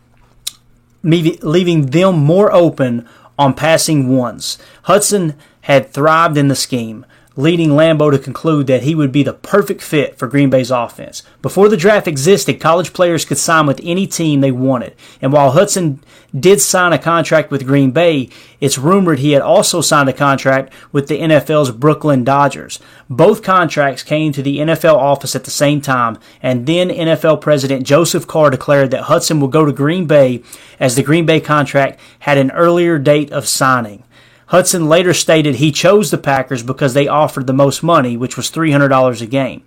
leaving 1.03 1.87
them 1.87 2.19
more 2.19 2.53
open 2.53 3.09
on 3.41 3.55
passing 3.55 4.15
ones. 4.15 4.59
Hutson 4.85 5.35
had 5.63 5.91
thrived 5.91 6.37
in 6.37 6.49
the 6.49 6.55
scheme 6.55 7.07
leading 7.41 7.71
Lambeau 7.71 8.11
to 8.11 8.19
conclude 8.19 8.67
that 8.67 8.83
he 8.83 8.95
would 8.95 9.11
be 9.11 9.23
the 9.23 9.33
perfect 9.33 9.83
fit 9.83 10.19
for 10.19 10.29
Green 10.29 10.51
Bay's 10.51 10.71
offense. 10.71 11.23
Before 11.43 11.69
the 11.69 11.77
draft 11.77 12.07
existed, 12.07 12.61
college 12.61 12.93
players 12.93 13.25
could 13.25 13.39
sign 13.39 13.67
with 13.67 13.81
any 13.83 14.07
team 14.07 14.41
they 14.41 14.53
wanted. 14.53 14.95
And 15.21 15.33
while 15.33 15.53
Hutson 15.53 15.99
did 16.39 16.61
sign 16.61 16.93
a 16.93 16.99
contract 16.99 17.51
with 17.51 17.67
Green 17.67 17.91
Bay, 17.91 18.29
it's 18.61 18.79
rumored 18.79 19.19
he 19.19 19.33
had 19.33 19.43
also 19.43 19.81
signed 19.81 20.09
a 20.09 20.13
contract 20.13 20.73
with 20.93 21.09
the 21.09 21.21
NFL's 21.21 21.71
Brooklyn 21.71 22.25
Dodgers. 22.25 22.79
Both 23.09 23.43
contracts 23.43 24.03
came 24.03 24.33
to 24.33 24.43
the 24.43 24.59
NFL 24.59 24.97
office 24.97 25.35
at 25.35 25.45
the 25.45 25.51
same 25.51 25.81
time, 25.81 26.19
and 26.43 26.67
then 26.67 26.91
NFL 26.91 27.41
President 27.41 27.87
Joseph 27.87 28.27
Carr 28.27 28.51
declared 28.51 28.91
that 28.93 29.05
Hutson 29.05 29.41
would 29.41 29.51
go 29.51 29.65
to 29.65 29.73
Green 29.73 30.07
Bay 30.07 30.43
as 30.79 30.95
the 30.95 31.03
Green 31.03 31.27
Bay 31.27 31.41
contract 31.41 31.99
had 32.21 32.39
an 32.39 32.51
earlier 32.53 32.99
date 32.99 33.33
of 33.33 33.49
signing. 33.49 34.05
Hutson 34.51 34.89
later 34.89 35.15
stated 35.15 35.57
he 35.57 35.71
chose 35.71 36.11
the 36.11 36.19
Packers 36.19 36.63
because 36.63 36.95
they 36.95 37.07
offered 37.07 37.47
the 37.47 37.53
most 37.53 37.83
money, 37.83 38.17
which 38.17 38.37
was 38.37 38.51
$300 38.51 39.23
a 39.23 39.27
game. 39.27 39.63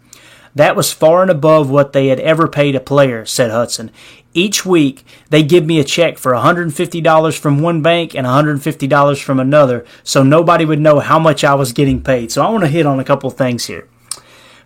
That 0.56 0.76
was 0.76 0.92
far 0.92 1.22
and 1.22 1.32
above 1.32 1.70
what 1.70 1.94
they 1.94 2.08
had 2.08 2.20
ever 2.20 2.48
paid 2.48 2.76
a 2.76 2.80
player, 2.80 3.26
said 3.26 3.50
Hutson. 3.50 3.90
Each 4.34 4.66
week, 4.66 5.06
they 5.30 5.42
give 5.42 5.66
me 5.66 5.80
a 5.80 5.84
check 5.84 6.18
for 6.18 6.34
$150 6.34 7.38
from 7.40 7.62
one 7.62 7.82
bank 7.82 8.14
and 8.14 8.28
$150 8.28 9.24
from 9.24 9.40
another, 9.40 9.86
so 10.04 10.22
nobody 10.22 10.66
would 10.66 10.80
know 10.80 11.00
how 11.00 11.18
much 11.18 11.44
I 11.44 11.56
was 11.56 11.72
getting 11.72 12.04
paid. 12.04 12.32
So 12.32 12.44
I 12.44 12.50
want 12.50 12.64
to 12.64 12.70
hit 12.70 12.86
on 12.86 13.00
a 13.00 13.04
couple 13.04 13.30
things 13.30 13.66
here. 13.66 13.88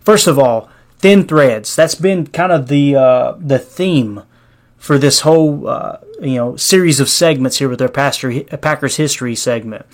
First 0.00 0.26
of 0.26 0.38
all, 0.38 0.68
thin 0.98 1.24
threads. 1.24 1.76
That's 1.76 1.94
been 1.94 2.26
kind 2.26 2.52
of 2.52 2.68
the 2.68 2.96
uh, 2.96 3.34
the 3.38 3.58
theme 3.58 4.22
for 4.78 4.98
this 4.98 5.20
whole 5.20 5.68
uh, 5.68 5.98
you 6.20 6.36
know 6.36 6.56
series 6.56 7.00
of 7.00 7.08
segments 7.08 7.58
here 7.58 7.68
with 7.68 7.82
our 7.82 7.88
Pastor, 7.88 8.42
Packers 8.44 8.96
history 8.96 9.34
segment. 9.34 9.84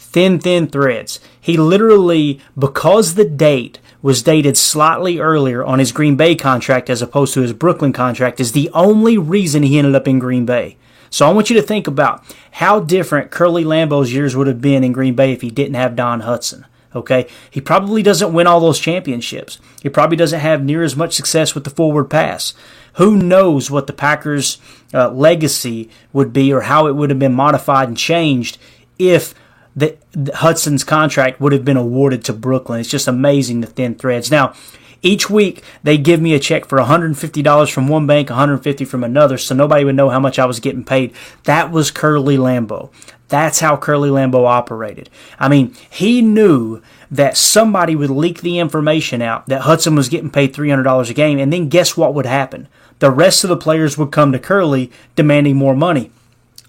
Thin, 0.00 0.38
thin 0.38 0.68
threads. 0.68 1.18
He 1.40 1.56
literally, 1.56 2.40
because 2.56 3.14
the 3.14 3.24
date 3.24 3.80
was 4.00 4.22
dated 4.22 4.56
slightly 4.56 5.18
earlier 5.18 5.64
on 5.64 5.80
his 5.80 5.90
Green 5.90 6.16
Bay 6.16 6.36
contract 6.36 6.88
as 6.88 7.02
opposed 7.02 7.34
to 7.34 7.40
his 7.40 7.52
Brooklyn 7.52 7.92
contract, 7.92 8.38
is 8.38 8.52
the 8.52 8.70
only 8.72 9.18
reason 9.18 9.64
he 9.64 9.76
ended 9.76 9.96
up 9.96 10.06
in 10.06 10.20
Green 10.20 10.46
Bay. 10.46 10.76
So 11.10 11.26
I 11.26 11.32
want 11.32 11.50
you 11.50 11.56
to 11.56 11.66
think 11.66 11.88
about 11.88 12.22
how 12.52 12.78
different 12.78 13.32
Curly 13.32 13.64
Lambeau's 13.64 14.12
years 14.12 14.36
would 14.36 14.46
have 14.46 14.60
been 14.60 14.84
in 14.84 14.92
Green 14.92 15.14
Bay 15.14 15.32
if 15.32 15.40
he 15.40 15.50
didn't 15.50 15.74
have 15.74 15.96
Don 15.96 16.22
Hutson. 16.22 16.64
Okay, 16.94 17.26
he 17.50 17.60
probably 17.60 18.02
doesn't 18.02 18.32
win 18.32 18.46
all 18.46 18.60
those 18.60 18.78
championships. 18.78 19.58
He 19.82 19.88
probably 19.88 20.16
doesn't 20.16 20.40
have 20.40 20.64
near 20.64 20.82
as 20.82 20.96
much 20.96 21.14
success 21.14 21.54
with 21.54 21.64
the 21.64 21.70
forward 21.70 22.04
pass. 22.04 22.54
Who 22.94 23.16
knows 23.16 23.70
what 23.70 23.88
the 23.88 23.92
Packers' 23.92 24.58
uh, 24.94 25.10
legacy 25.10 25.90
would 26.12 26.32
be 26.32 26.52
or 26.52 26.62
how 26.62 26.86
it 26.86 26.96
would 26.96 27.10
have 27.10 27.18
been 27.18 27.34
modified 27.34 27.88
and 27.88 27.98
changed 27.98 28.58
if 28.98 29.34
the 29.78 29.96
Hutson's 30.14 30.84
contract 30.84 31.40
would 31.40 31.52
have 31.52 31.64
been 31.64 31.76
awarded 31.76 32.24
to 32.24 32.32
Brooklyn. 32.32 32.80
It's 32.80 32.88
just 32.88 33.08
amazing 33.08 33.60
the 33.60 33.66
thin 33.66 33.94
threads. 33.94 34.30
Now, 34.30 34.54
each 35.02 35.30
week 35.30 35.62
they 35.82 35.96
give 35.96 36.20
me 36.20 36.34
a 36.34 36.40
check 36.40 36.64
for 36.64 36.78
$150 36.78 37.72
from 37.72 37.88
one 37.88 38.06
bank, 38.06 38.28
$150 38.28 38.86
from 38.86 39.04
another, 39.04 39.38
so 39.38 39.54
nobody 39.54 39.84
would 39.84 39.94
know 39.94 40.10
how 40.10 40.20
much 40.20 40.38
I 40.38 40.46
was 40.46 40.60
getting 40.60 40.84
paid. 40.84 41.14
That 41.44 41.70
was 41.70 41.90
Curly 41.90 42.36
Lambeau. 42.36 42.90
That's 43.28 43.60
how 43.60 43.76
Curly 43.76 44.08
Lambeau 44.08 44.46
operated. 44.46 45.10
I 45.38 45.48
mean, 45.48 45.74
he 45.90 46.22
knew 46.22 46.82
that 47.10 47.36
somebody 47.36 47.94
would 47.94 48.10
leak 48.10 48.40
the 48.40 48.58
information 48.58 49.20
out 49.22 49.46
that 49.46 49.62
Hutson 49.62 49.96
was 49.96 50.08
getting 50.08 50.30
paid 50.30 50.54
$300 50.54 51.10
a 51.10 51.14
game, 51.14 51.38
and 51.38 51.52
then 51.52 51.68
guess 51.68 51.96
what 51.96 52.14
would 52.14 52.26
happen? 52.26 52.68
the 52.98 53.10
rest 53.10 53.44
of 53.44 53.48
the 53.48 53.56
players 53.56 53.96
would 53.96 54.10
come 54.10 54.32
to 54.32 54.38
Curly 54.38 54.90
demanding 55.14 55.56
more 55.56 55.76
money. 55.76 56.10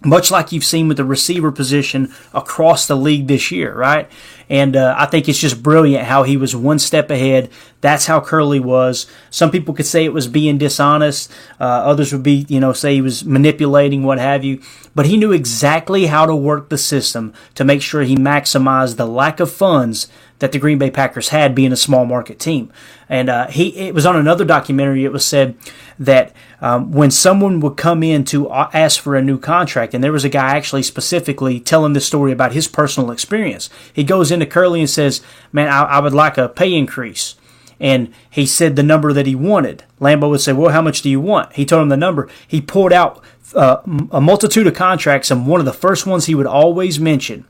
Much 0.04 0.32
like 0.32 0.52
you've 0.52 0.64
seen 0.64 0.88
with 0.88 0.98
the 0.98 1.04
receiver 1.04 1.52
position 1.52 2.14
across 2.34 2.88
the 2.88 2.96
league 2.96 3.28
this 3.28 3.52
year, 3.52 3.74
right? 3.74 4.10
And 4.50 4.76
uh, 4.76 4.96
I 4.98 5.06
think 5.06 5.30
it's 5.30 5.40
just 5.40 5.62
brilliant 5.62 6.06
how 6.06 6.24
he 6.24 6.36
was 6.36 6.56
one 6.56 6.80
step 6.80 7.12
ahead. 7.12 7.50
That's 7.82 8.08
how 8.08 8.20
Curly 8.20 8.60
was. 8.60 9.06
Some 9.30 9.52
people 9.52 9.74
could 9.74 9.86
say 9.86 10.04
it 10.04 10.14
was 10.14 10.28
being 10.28 10.58
dishonest. 10.58 11.32
Uh, 11.60 11.66
others 11.66 12.12
would 12.12 12.24
be, 12.24 12.46
you 12.50 12.60
know, 12.60 12.74
say 12.74 12.96
he 12.96 13.02
was 13.02 13.24
manipulating, 13.24 14.04
what 14.04 14.18
have 14.18 14.44
you. 14.44 14.62
But 14.96 15.06
he 15.06 15.18
knew 15.18 15.32
exactly 15.32 16.08
how 16.08 16.26
to 16.26 16.36
work 16.36 16.70
the 16.70 16.78
system 16.78 17.34
to 17.56 17.64
make 17.64 17.82
sure 17.82 18.02
he 18.02 18.16
maximized 18.16 18.98
the 18.98 19.06
lack 19.06 19.40
of 19.40 19.52
funds 19.52 20.08
that 20.40 20.54
the 20.54 20.60
Green 20.60 20.78
Bay 20.78 20.90
Packers 20.90 21.30
had 21.30 21.54
being 21.54 21.72
a 21.72 21.78
small 21.78 22.06
market 22.06 22.40
team. 22.40 22.72
And 23.08 23.30
uh, 23.30 23.48
he 23.48 23.76
it 23.76 23.94
was 23.94 24.06
on 24.06 24.16
another 24.16 24.46
documentary. 24.46 25.04
It 25.04 25.12
was 25.12 25.26
said 25.26 25.58
that 25.98 26.34
um, 26.62 26.92
when 26.92 27.12
someone 27.12 27.60
would 27.60 27.76
come 27.76 28.04
in 28.04 28.24
to 28.26 28.50
ask 28.52 29.02
for 29.02 29.16
a 29.16 29.22
new 29.22 29.38
contract, 29.38 29.94
and 29.94 30.04
there 30.04 30.12
was 30.12 30.24
a 30.24 30.30
guy 30.30 30.56
actually 30.56 30.84
specifically 30.84 31.60
telling 31.60 31.94
this 31.94 32.06
story 32.06 32.32
about 32.32 32.54
his 32.54 32.68
personal 32.68 33.12
experience. 33.12 33.70
He 33.92 34.04
goes 34.04 34.32
into 34.42 34.52
Curly 34.52 34.80
and 34.80 34.90
says, 34.90 35.22
"Man, 35.52 35.68
I, 35.68 35.84
I 35.84 36.00
would 36.00 36.14
like 36.14 36.38
a 36.38 36.50
pay 36.50 36.74
increase." 36.74 37.36
and 37.80 38.14
he 38.30 38.46
said 38.46 38.76
the 38.76 38.84
number 38.84 39.14
that 39.14 39.26
he 39.26 39.36
wanted. 39.36 39.84
Lambeau 40.00 40.30
would 40.30 40.42
say, 40.42 40.54
"Well, 40.54 40.72
how 40.72 40.82
much 40.82 41.02
do 41.02 41.10
you 41.10 41.20
want?" 41.20 41.54
He 41.54 41.66
told 41.66 41.84
him 41.84 41.90
the 41.90 41.98
number. 41.98 42.28
He 42.48 42.62
pulled 42.62 42.92
out 42.92 43.24
uh, 43.56 43.78
a 44.12 44.22
multitude 44.22 44.68
of 44.68 44.74
contracts, 44.74 45.32
and 45.32 45.48
one 45.48 45.60
of 45.60 45.66
the 45.66 45.74
first 45.74 46.06
ones 46.06 46.26
he 46.26 46.36
would 46.36 46.46
always 46.46 47.00
mention 47.00 47.46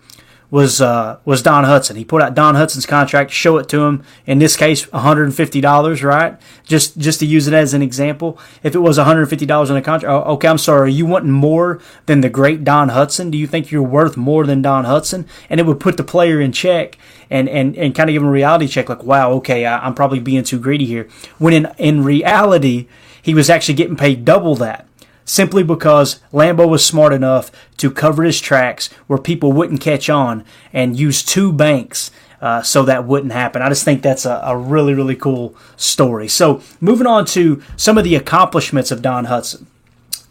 was 0.52 0.82
uh, 0.82 1.20
was 1.26 1.44
Don 1.44 1.64
Hutson. 1.64 1.96
He 1.96 2.04
put 2.04 2.22
out 2.22 2.34
Don 2.34 2.56
Hutson's 2.56 2.86
contract, 2.86 3.32
show 3.32 3.58
it 3.58 3.70
to 3.70 3.82
him. 3.82 4.04
In 4.26 4.40
this 4.40 4.56
case, 4.56 4.86
$150, 4.88 6.04
right? 6.04 6.38
Just 6.64 6.98
just 6.98 7.20
to 7.20 7.26
use 7.26 7.48
it 7.48 7.54
as 7.54 7.74
an 7.74 7.82
example. 7.82 8.40
If 8.64 8.74
it 8.74 8.80
was 8.80 8.98
$150 8.98 9.70
in 9.70 9.76
a 9.76 9.82
contract, 9.82 10.06
oh, 10.06 10.34
okay, 10.34 10.48
I'm 10.48 10.58
sorry. 10.58 10.80
Are 10.80 10.88
you 10.88 11.06
wanting 11.06 11.32
more 11.32 11.80
than 12.08 12.22
the 12.22 12.30
great 12.30 12.64
Don 12.64 12.90
Hutson? 12.90 13.30
Do 13.30 13.38
you 13.38 13.48
think 13.48 13.70
you're 13.70 13.84
worth 13.84 14.18
more 14.18 14.46
than 14.46 14.62
Don 14.62 14.86
Hutson? 14.86 15.28
And 15.50 15.60
it 15.60 15.66
would 15.66 15.80
put 15.80 15.98
the 15.98 16.04
player 16.04 16.42
in 16.42 16.52
check 16.52 16.98
and 17.30 17.48
and, 17.48 17.78
and 17.78 17.94
kind 17.94 18.10
of 18.10 18.14
give 18.14 18.24
him 18.24 18.30
a 18.30 18.32
reality 18.32 18.68
check, 18.68 18.90
like, 18.90 19.04
wow, 19.04 19.32
okay, 19.34 19.66
I, 19.66 19.86
I'm 19.86 19.94
probably 19.94 20.20
being 20.20 20.44
too 20.44 20.60
greedy 20.60 20.86
here. 20.86 21.08
When 21.38 21.54
in 21.54 21.72
in 21.78 22.04
reality, 22.04 22.88
he 23.22 23.36
was 23.36 23.50
actually 23.50 23.76
getting 23.76 23.96
paid 23.96 24.26
double 24.26 24.56
that 24.56 24.89
simply 25.30 25.62
because 25.62 26.20
Lambeau 26.34 26.68
was 26.68 26.84
smart 26.84 27.14
enough 27.14 27.52
to 27.78 27.92
cover 27.92 28.24
his 28.24 28.42
tracks 28.42 28.88
where 29.06 29.20
people 29.20 29.52
wouldn't 29.52 29.80
catch 29.80 30.10
on 30.10 30.44
and 30.74 31.00
use 31.00 31.22
two 31.22 31.54
banks 31.54 32.10
uh, 32.42 32.64
so 32.64 32.84
that 32.84 33.06
wouldn't 33.06 33.32
happen. 33.32 33.62
I 33.62 33.70
just 33.70 33.86
think 33.86 34.02
that's 34.02 34.26
a, 34.26 34.42
a, 34.44 34.58
really, 34.58 34.96
really 34.96 35.16
cool 35.16 35.56
story. 35.76 36.28
So, 36.28 36.62
moving 36.82 37.06
on 37.06 37.26
to 37.26 37.62
some 37.76 37.98
of 37.98 38.04
the 38.04 38.16
accomplishments 38.16 38.92
of 38.92 39.02
Don 39.02 39.28
Hutson. 39.28 39.66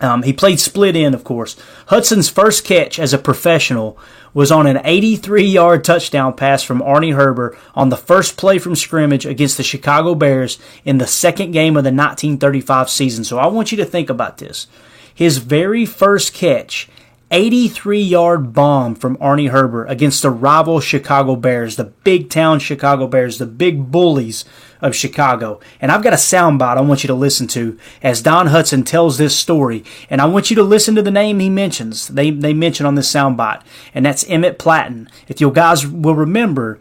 Um, 0.00 0.22
he 0.22 0.32
played 0.32 0.60
split 0.60 0.94
end, 0.94 1.14
of 1.14 1.24
course. 1.24 1.56
Hudson's 1.86 2.28
first 2.28 2.64
catch 2.64 2.98
as 2.98 3.12
a 3.12 3.18
professional 3.18 3.98
was 4.32 4.52
on 4.52 4.66
an 4.66 4.80
83 4.84 5.44
yard 5.44 5.84
touchdown 5.84 6.34
pass 6.34 6.62
from 6.62 6.80
Arnie 6.80 7.16
Herber 7.16 7.56
on 7.74 7.88
the 7.88 7.96
first 7.96 8.36
play 8.36 8.58
from 8.58 8.76
scrimmage 8.76 9.26
against 9.26 9.56
the 9.56 9.62
Chicago 9.62 10.14
Bears 10.14 10.58
in 10.84 10.98
the 10.98 11.06
second 11.06 11.50
game 11.50 11.76
of 11.76 11.82
the 11.82 11.90
1935 11.90 12.88
season. 12.88 13.24
So 13.24 13.38
I 13.38 13.46
want 13.48 13.72
you 13.72 13.78
to 13.78 13.84
think 13.84 14.08
about 14.10 14.38
this. 14.38 14.68
His 15.12 15.38
very 15.38 15.84
first 15.84 16.32
catch 16.32 16.88
83 17.30 18.00
yard 18.00 18.52
bomb 18.54 18.94
from 18.94 19.16
Arnie 19.18 19.50
Herber 19.50 19.88
against 19.88 20.22
the 20.22 20.30
rival 20.30 20.80
Chicago 20.80 21.36
Bears, 21.36 21.76
the 21.76 21.84
big 21.84 22.30
town 22.30 22.58
Chicago 22.58 23.06
Bears, 23.06 23.38
the 23.38 23.46
big 23.46 23.90
bullies 23.90 24.46
of 24.80 24.96
Chicago. 24.96 25.60
And 25.80 25.92
I've 25.92 26.02
got 26.02 26.12
a 26.14 26.16
soundbite 26.16 26.78
I 26.78 26.80
want 26.80 27.04
you 27.04 27.08
to 27.08 27.14
listen 27.14 27.46
to 27.48 27.78
as 28.02 28.22
Don 28.22 28.48
Hutson 28.48 28.84
tells 28.84 29.18
this 29.18 29.36
story. 29.36 29.84
And 30.08 30.20
I 30.20 30.26
want 30.26 30.48
you 30.48 30.56
to 30.56 30.62
listen 30.62 30.94
to 30.94 31.02
the 31.02 31.10
name 31.10 31.38
he 31.40 31.50
mentions. 31.50 32.08
They, 32.08 32.30
they 32.30 32.54
mention 32.54 32.86
on 32.86 32.94
this 32.94 33.12
soundbite. 33.12 33.62
And 33.94 34.06
that's 34.06 34.28
Emmett 34.28 34.58
Platten. 34.58 35.08
If 35.26 35.40
you 35.40 35.50
guys 35.50 35.86
will 35.86 36.14
remember, 36.14 36.78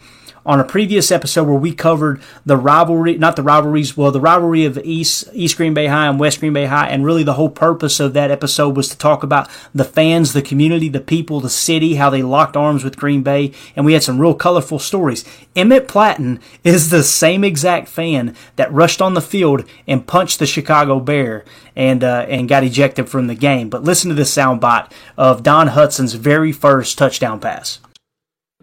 on 0.48 0.62
a 0.62 0.64
previous 0.64 1.12
episode 1.12 1.44
where 1.44 1.60
we 1.60 1.74
covered 1.74 2.22
the 2.46 2.56
rivalry, 2.56 3.18
not 3.18 3.36
the 3.36 3.44
rivalries, 3.44 3.98
well, 3.98 4.12
the 4.12 4.22
rivalry 4.22 4.64
of 4.64 4.78
East, 4.78 5.28
East 5.34 5.58
Green 5.58 5.74
Bay 5.74 5.88
High 5.88 6.08
and 6.08 6.18
West 6.18 6.40
Green 6.40 6.54
Bay 6.54 6.66
High. 6.66 6.88
And 6.88 7.04
really 7.04 7.24
the 7.24 7.34
whole 7.34 7.50
purpose 7.50 8.00
of 8.00 8.14
that 8.14 8.32
episode 8.32 8.78
was 8.78 8.88
to 8.88 8.98
talk 8.98 9.24
about 9.24 9.50
the 9.76 9.84
fans, 9.84 10.32
the 10.32 10.42
community, 10.42 10.88
the 10.88 11.02
people, 11.02 11.42
the 11.42 11.50
city, 11.50 11.96
how 11.96 12.10
they 12.10 12.24
locked 12.24 12.56
arms 12.56 12.86
with 12.86 12.96
Green 12.96 13.24
Bay. 13.24 13.52
And 13.76 13.86
we 13.86 13.92
had 13.92 14.04
some 14.04 14.20
real 14.22 14.34
colorful 14.34 14.80
stories. 14.80 15.26
Emmett 15.54 15.90
Platten 15.90 16.40
is 16.64 16.92
the 16.92 17.04
same 17.04 17.44
exact 17.44 17.90
fan 17.90 18.34
that 18.56 18.72
rushed 18.72 19.02
on 19.02 19.16
the 19.16 19.22
field 19.22 19.66
and 19.86 20.08
punched 20.08 20.40
the 20.40 20.46
Chicago 20.46 21.02
Bear 21.02 21.44
and, 21.76 22.06
uh, 22.06 22.26
and 22.30 22.48
got 22.48 22.64
ejected 22.64 23.10
from 23.10 23.28
the 23.28 23.36
game. 23.36 23.68
But 23.70 23.84
listen 23.84 24.08
to 24.08 24.16
this 24.16 24.34
soundbite 24.34 24.90
of 25.18 25.44
Don 25.44 25.68
Hutson's 25.68 26.14
very 26.14 26.54
first 26.54 26.98
touchdown 26.98 27.42
pass. 27.42 27.80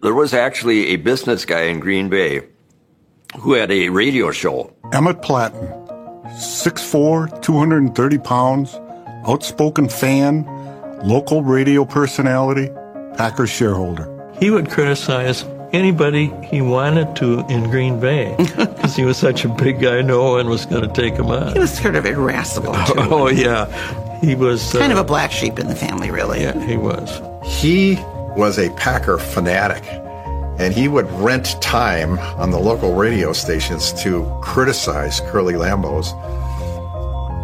There 0.05 0.13
was 0.13 0.35
actually 0.35 0.89
a 0.89 0.97
business 0.97 1.45
guy 1.45 1.61
in 1.61 1.79
Green 1.79 2.09
Bay 2.09 2.43
who 3.39 3.53
had 3.53 3.71
a 3.71 3.89
radio 3.89 4.29
show. 4.29 4.71
Emmett 4.93 5.23
Platten, 5.23 5.67
6'4, 6.27 7.41
230 7.41 8.17
pounds, 8.19 8.75
outspoken 9.27 9.89
fan, 9.89 10.45
local 11.03 11.41
radio 11.41 11.85
personality, 11.85 12.69
Packers 13.17 13.49
shareholder. 13.49 14.07
He 14.39 14.51
would 14.51 14.69
criticize 14.69 15.43
anybody 15.73 16.31
he 16.51 16.61
wanted 16.61 17.15
to 17.15 17.43
in 17.49 17.71
Green 17.71 17.99
Bay 17.99 18.35
because 18.37 18.95
he 18.95 19.05
was 19.05 19.17
such 19.17 19.43
a 19.43 19.49
big 19.49 19.81
guy, 19.81 20.03
no 20.03 20.33
one 20.33 20.47
was 20.49 20.67
going 20.67 20.87
to 20.87 20.93
take 20.93 21.15
him 21.15 21.31
on. 21.31 21.53
He 21.53 21.59
was 21.59 21.75
sort 21.75 21.95
of 21.95 22.05
irascible, 22.05 22.73
too. 22.85 22.93
Oh, 22.97 23.29
yeah. 23.29 23.65
He 24.21 24.35
was 24.35 24.75
uh, 24.75 24.77
kind 24.77 24.91
of 24.91 24.99
a 24.99 25.03
black 25.03 25.31
sheep 25.31 25.57
in 25.57 25.67
the 25.67 25.75
family, 25.75 26.11
really. 26.11 26.43
Yeah, 26.43 26.63
he 26.63 26.77
was. 26.77 27.09
He 27.43 27.95
was 28.35 28.59
a 28.59 28.69
Packer 28.71 29.17
fanatic, 29.17 29.83
and 30.59 30.73
he 30.73 30.87
would 30.87 31.09
rent 31.13 31.61
time 31.61 32.19
on 32.39 32.51
the 32.51 32.59
local 32.59 32.93
radio 32.93 33.33
stations 33.33 33.93
to 34.03 34.25
criticize 34.41 35.21
Curly 35.21 35.53
Lambeau's 35.53 36.13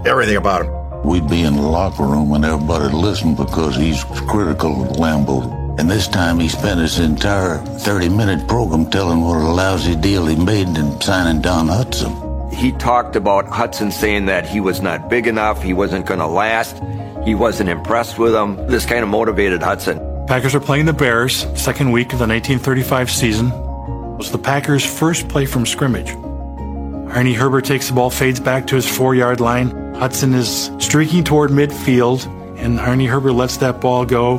everything 0.05 0.38
about 0.38 0.65
him. 0.65 1.03
We'd 1.03 1.27
be 1.27 1.41
in 1.43 1.55
the 1.55 1.62
locker 1.62 2.03
room 2.03 2.31
and 2.33 2.45
everybody 2.45 2.93
listened 2.93 3.38
because 3.38 3.75
he's 3.75 4.03
critical 4.03 4.83
of 4.83 4.98
Lambeau. 4.98 5.79
And 5.79 5.89
this 5.89 6.07
time 6.07 6.39
he 6.39 6.48
spent 6.48 6.79
his 6.79 7.00
entire 7.00 7.57
30 7.57 8.10
minute 8.10 8.48
program 8.48 8.89
telling 8.89 9.21
what 9.21 9.38
a 9.38 9.51
lousy 9.51 9.95
deal 9.95 10.27
he 10.27 10.36
made 10.36 10.67
in 10.67 11.01
signing 11.01 11.41
Don 11.41 11.67
Hutson. 11.67 12.53
He 12.53 12.71
talked 12.74 13.15
about 13.15 13.48
Hutson 13.48 13.91
saying 13.91 14.25
that 14.25 14.45
he 14.48 14.60
was 14.60 14.81
not 14.81 15.10
big 15.10 15.25
enough, 15.25 15.63
he 15.63 15.74
wasn't 15.74 16.05
going 16.05 16.19
to 16.19 16.27
last, 16.27 16.81
he 17.24 17.33
wasn't 17.33 17.69
impressed 17.69 18.19
with 18.19 18.36
him. 18.36 18.57
This 18.67 18.86
kind 18.86 19.01
of 19.01 19.10
motivated 19.10 19.62
Hutson. 19.62 20.11
Packers 20.31 20.55
are 20.55 20.61
playing 20.61 20.85
the 20.85 20.93
Bears, 20.93 21.45
second 21.61 21.91
week 21.91 22.13
of 22.13 22.19
the 22.19 22.25
1935 22.25 23.11
season. 23.11 23.47
It 23.47 24.17
was 24.17 24.31
the 24.31 24.38
Packers' 24.38 24.85
first 24.85 25.27
play 25.27 25.45
from 25.45 25.65
scrimmage. 25.65 26.07
Arnie 26.07 27.35
Herber 27.35 27.61
takes 27.61 27.89
the 27.89 27.95
ball, 27.95 28.09
fades 28.09 28.39
back 28.39 28.65
to 28.67 28.75
his 28.75 28.88
four 28.88 29.13
yard 29.13 29.41
line. 29.41 29.71
Hutson 29.93 30.33
is 30.33 30.71
streaking 30.79 31.25
toward 31.25 31.50
midfield, 31.50 32.25
and 32.57 32.79
Arnie 32.79 33.09
Herber 33.09 33.35
lets 33.35 33.57
that 33.57 33.81
ball 33.81 34.05
go. 34.05 34.38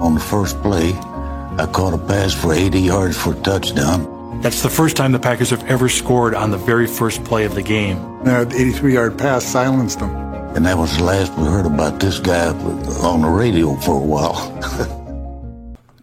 On 0.00 0.14
the 0.14 0.20
first 0.20 0.62
play, 0.62 0.92
I 0.92 1.68
caught 1.72 1.94
a 1.94 1.98
pass 1.98 2.32
for 2.32 2.54
80 2.54 2.78
yards 2.78 3.20
for 3.20 3.32
a 3.32 3.40
touchdown. 3.40 4.40
That's 4.40 4.62
the 4.62 4.70
first 4.70 4.96
time 4.96 5.10
the 5.10 5.18
Packers 5.18 5.50
have 5.50 5.64
ever 5.64 5.88
scored 5.88 6.36
on 6.36 6.52
the 6.52 6.58
very 6.58 6.86
first 6.86 7.24
play 7.24 7.44
of 7.44 7.56
the 7.56 7.62
game. 7.62 7.96
That 8.22 8.54
83 8.54 8.94
yard 8.94 9.18
pass 9.18 9.44
silenced 9.44 9.98
them. 9.98 10.14
And 10.54 10.64
that 10.64 10.78
was 10.78 10.96
the 10.96 11.02
last 11.02 11.36
we 11.36 11.46
heard 11.46 11.66
about 11.66 11.98
this 11.98 12.20
guy 12.20 12.50
on 12.50 13.22
the 13.22 13.28
radio 13.28 13.74
for 13.74 13.96
a 13.96 14.06
while. 14.06 15.00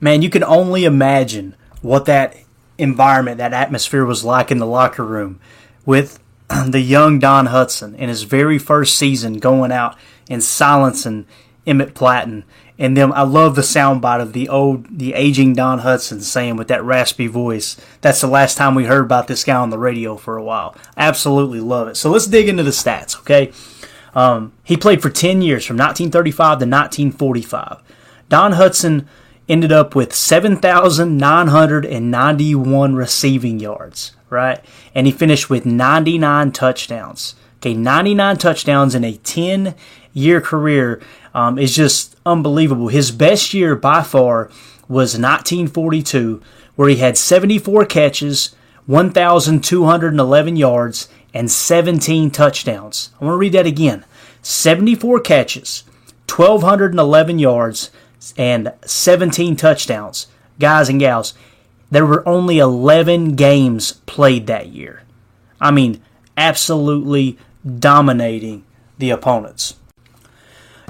Man, 0.01 0.23
you 0.23 0.29
can 0.29 0.43
only 0.43 0.83
imagine 0.83 1.55
what 1.81 2.05
that 2.05 2.35
environment, 2.77 3.37
that 3.37 3.53
atmosphere 3.53 4.03
was 4.03 4.25
like 4.25 4.51
in 4.51 4.57
the 4.57 4.65
locker 4.65 5.05
room 5.05 5.39
with 5.85 6.19
the 6.67 6.81
young 6.81 7.19
Don 7.19 7.47
Hutson 7.47 7.95
in 7.95 8.09
his 8.09 8.23
very 8.23 8.57
first 8.57 8.97
season 8.97 9.35
going 9.37 9.71
out 9.71 9.95
and 10.29 10.43
silencing 10.43 11.25
Emmett 11.67 11.93
Platten. 11.93 12.43
And 12.79 12.97
then 12.97 13.13
I 13.13 13.21
love 13.21 13.55
the 13.55 13.61
soundbite 13.61 14.21
of 14.21 14.33
the 14.33 14.49
old, 14.49 14.97
the 14.97 15.13
aging 15.13 15.53
Don 15.53 15.81
Hutson 15.81 16.21
saying 16.21 16.55
with 16.55 16.67
that 16.69 16.83
raspy 16.83 17.27
voice, 17.27 17.77
that's 18.01 18.21
the 18.21 18.27
last 18.27 18.57
time 18.57 18.73
we 18.73 18.85
heard 18.85 19.05
about 19.05 19.27
this 19.27 19.43
guy 19.43 19.55
on 19.55 19.69
the 19.69 19.77
radio 19.77 20.17
for 20.17 20.35
a 20.35 20.43
while. 20.43 20.75
Absolutely 20.97 21.59
love 21.59 21.87
it. 21.87 21.95
So 21.95 22.09
let's 22.09 22.25
dig 22.25 22.49
into 22.49 22.63
the 22.63 22.71
stats, 22.71 23.19
okay? 23.19 23.51
Um, 24.15 24.51
he 24.63 24.75
played 24.75 25.01
for 25.01 25.11
10 25.11 25.43
years 25.43 25.63
from 25.63 25.77
1935 25.77 26.37
to 26.37 26.65
1945. 26.65 27.83
Don 28.29 28.53
Hutson 28.53 29.05
ended 29.49 29.71
up 29.71 29.95
with 29.95 30.13
7,991 30.13 32.95
receiving 32.95 33.59
yards, 33.59 34.11
right? 34.29 34.63
And 34.95 35.07
he 35.07 35.13
finished 35.13 35.49
with 35.49 35.65
99 35.65 36.51
touchdowns. 36.51 37.35
Okay, 37.57 37.73
99 37.73 38.37
touchdowns 38.37 38.93
in 38.95 39.03
a 39.03 39.17
10 39.17 39.75
year 40.13 40.41
career 40.41 41.01
um, 41.33 41.57
is 41.57 41.75
just 41.75 42.15
unbelievable. 42.25 42.87
His 42.87 43.11
best 43.11 43.53
year 43.53 43.75
by 43.75 44.03
far 44.03 44.45
was 44.87 45.17
1942, 45.17 46.41
where 46.75 46.89
he 46.89 46.97
had 46.97 47.17
74 47.17 47.85
catches, 47.85 48.55
1,211 48.87 50.55
yards, 50.55 51.07
and 51.33 51.49
17 51.49 52.31
touchdowns. 52.31 53.11
I 53.19 53.25
want 53.25 53.35
to 53.35 53.37
read 53.37 53.53
that 53.53 53.65
again 53.65 54.05
74 54.41 55.21
catches, 55.21 55.83
1,211 56.27 57.39
yards, 57.39 57.91
and 58.37 58.73
17 58.85 59.55
touchdowns. 59.55 60.27
Guys 60.59 60.89
and 60.89 60.99
gals, 60.99 61.33
there 61.89 62.05
were 62.05 62.27
only 62.27 62.59
11 62.59 63.35
games 63.35 63.93
played 64.05 64.47
that 64.47 64.67
year. 64.67 65.03
I 65.59 65.71
mean, 65.71 66.01
absolutely 66.37 67.37
dominating 67.79 68.63
the 68.97 69.09
opponents. 69.09 69.75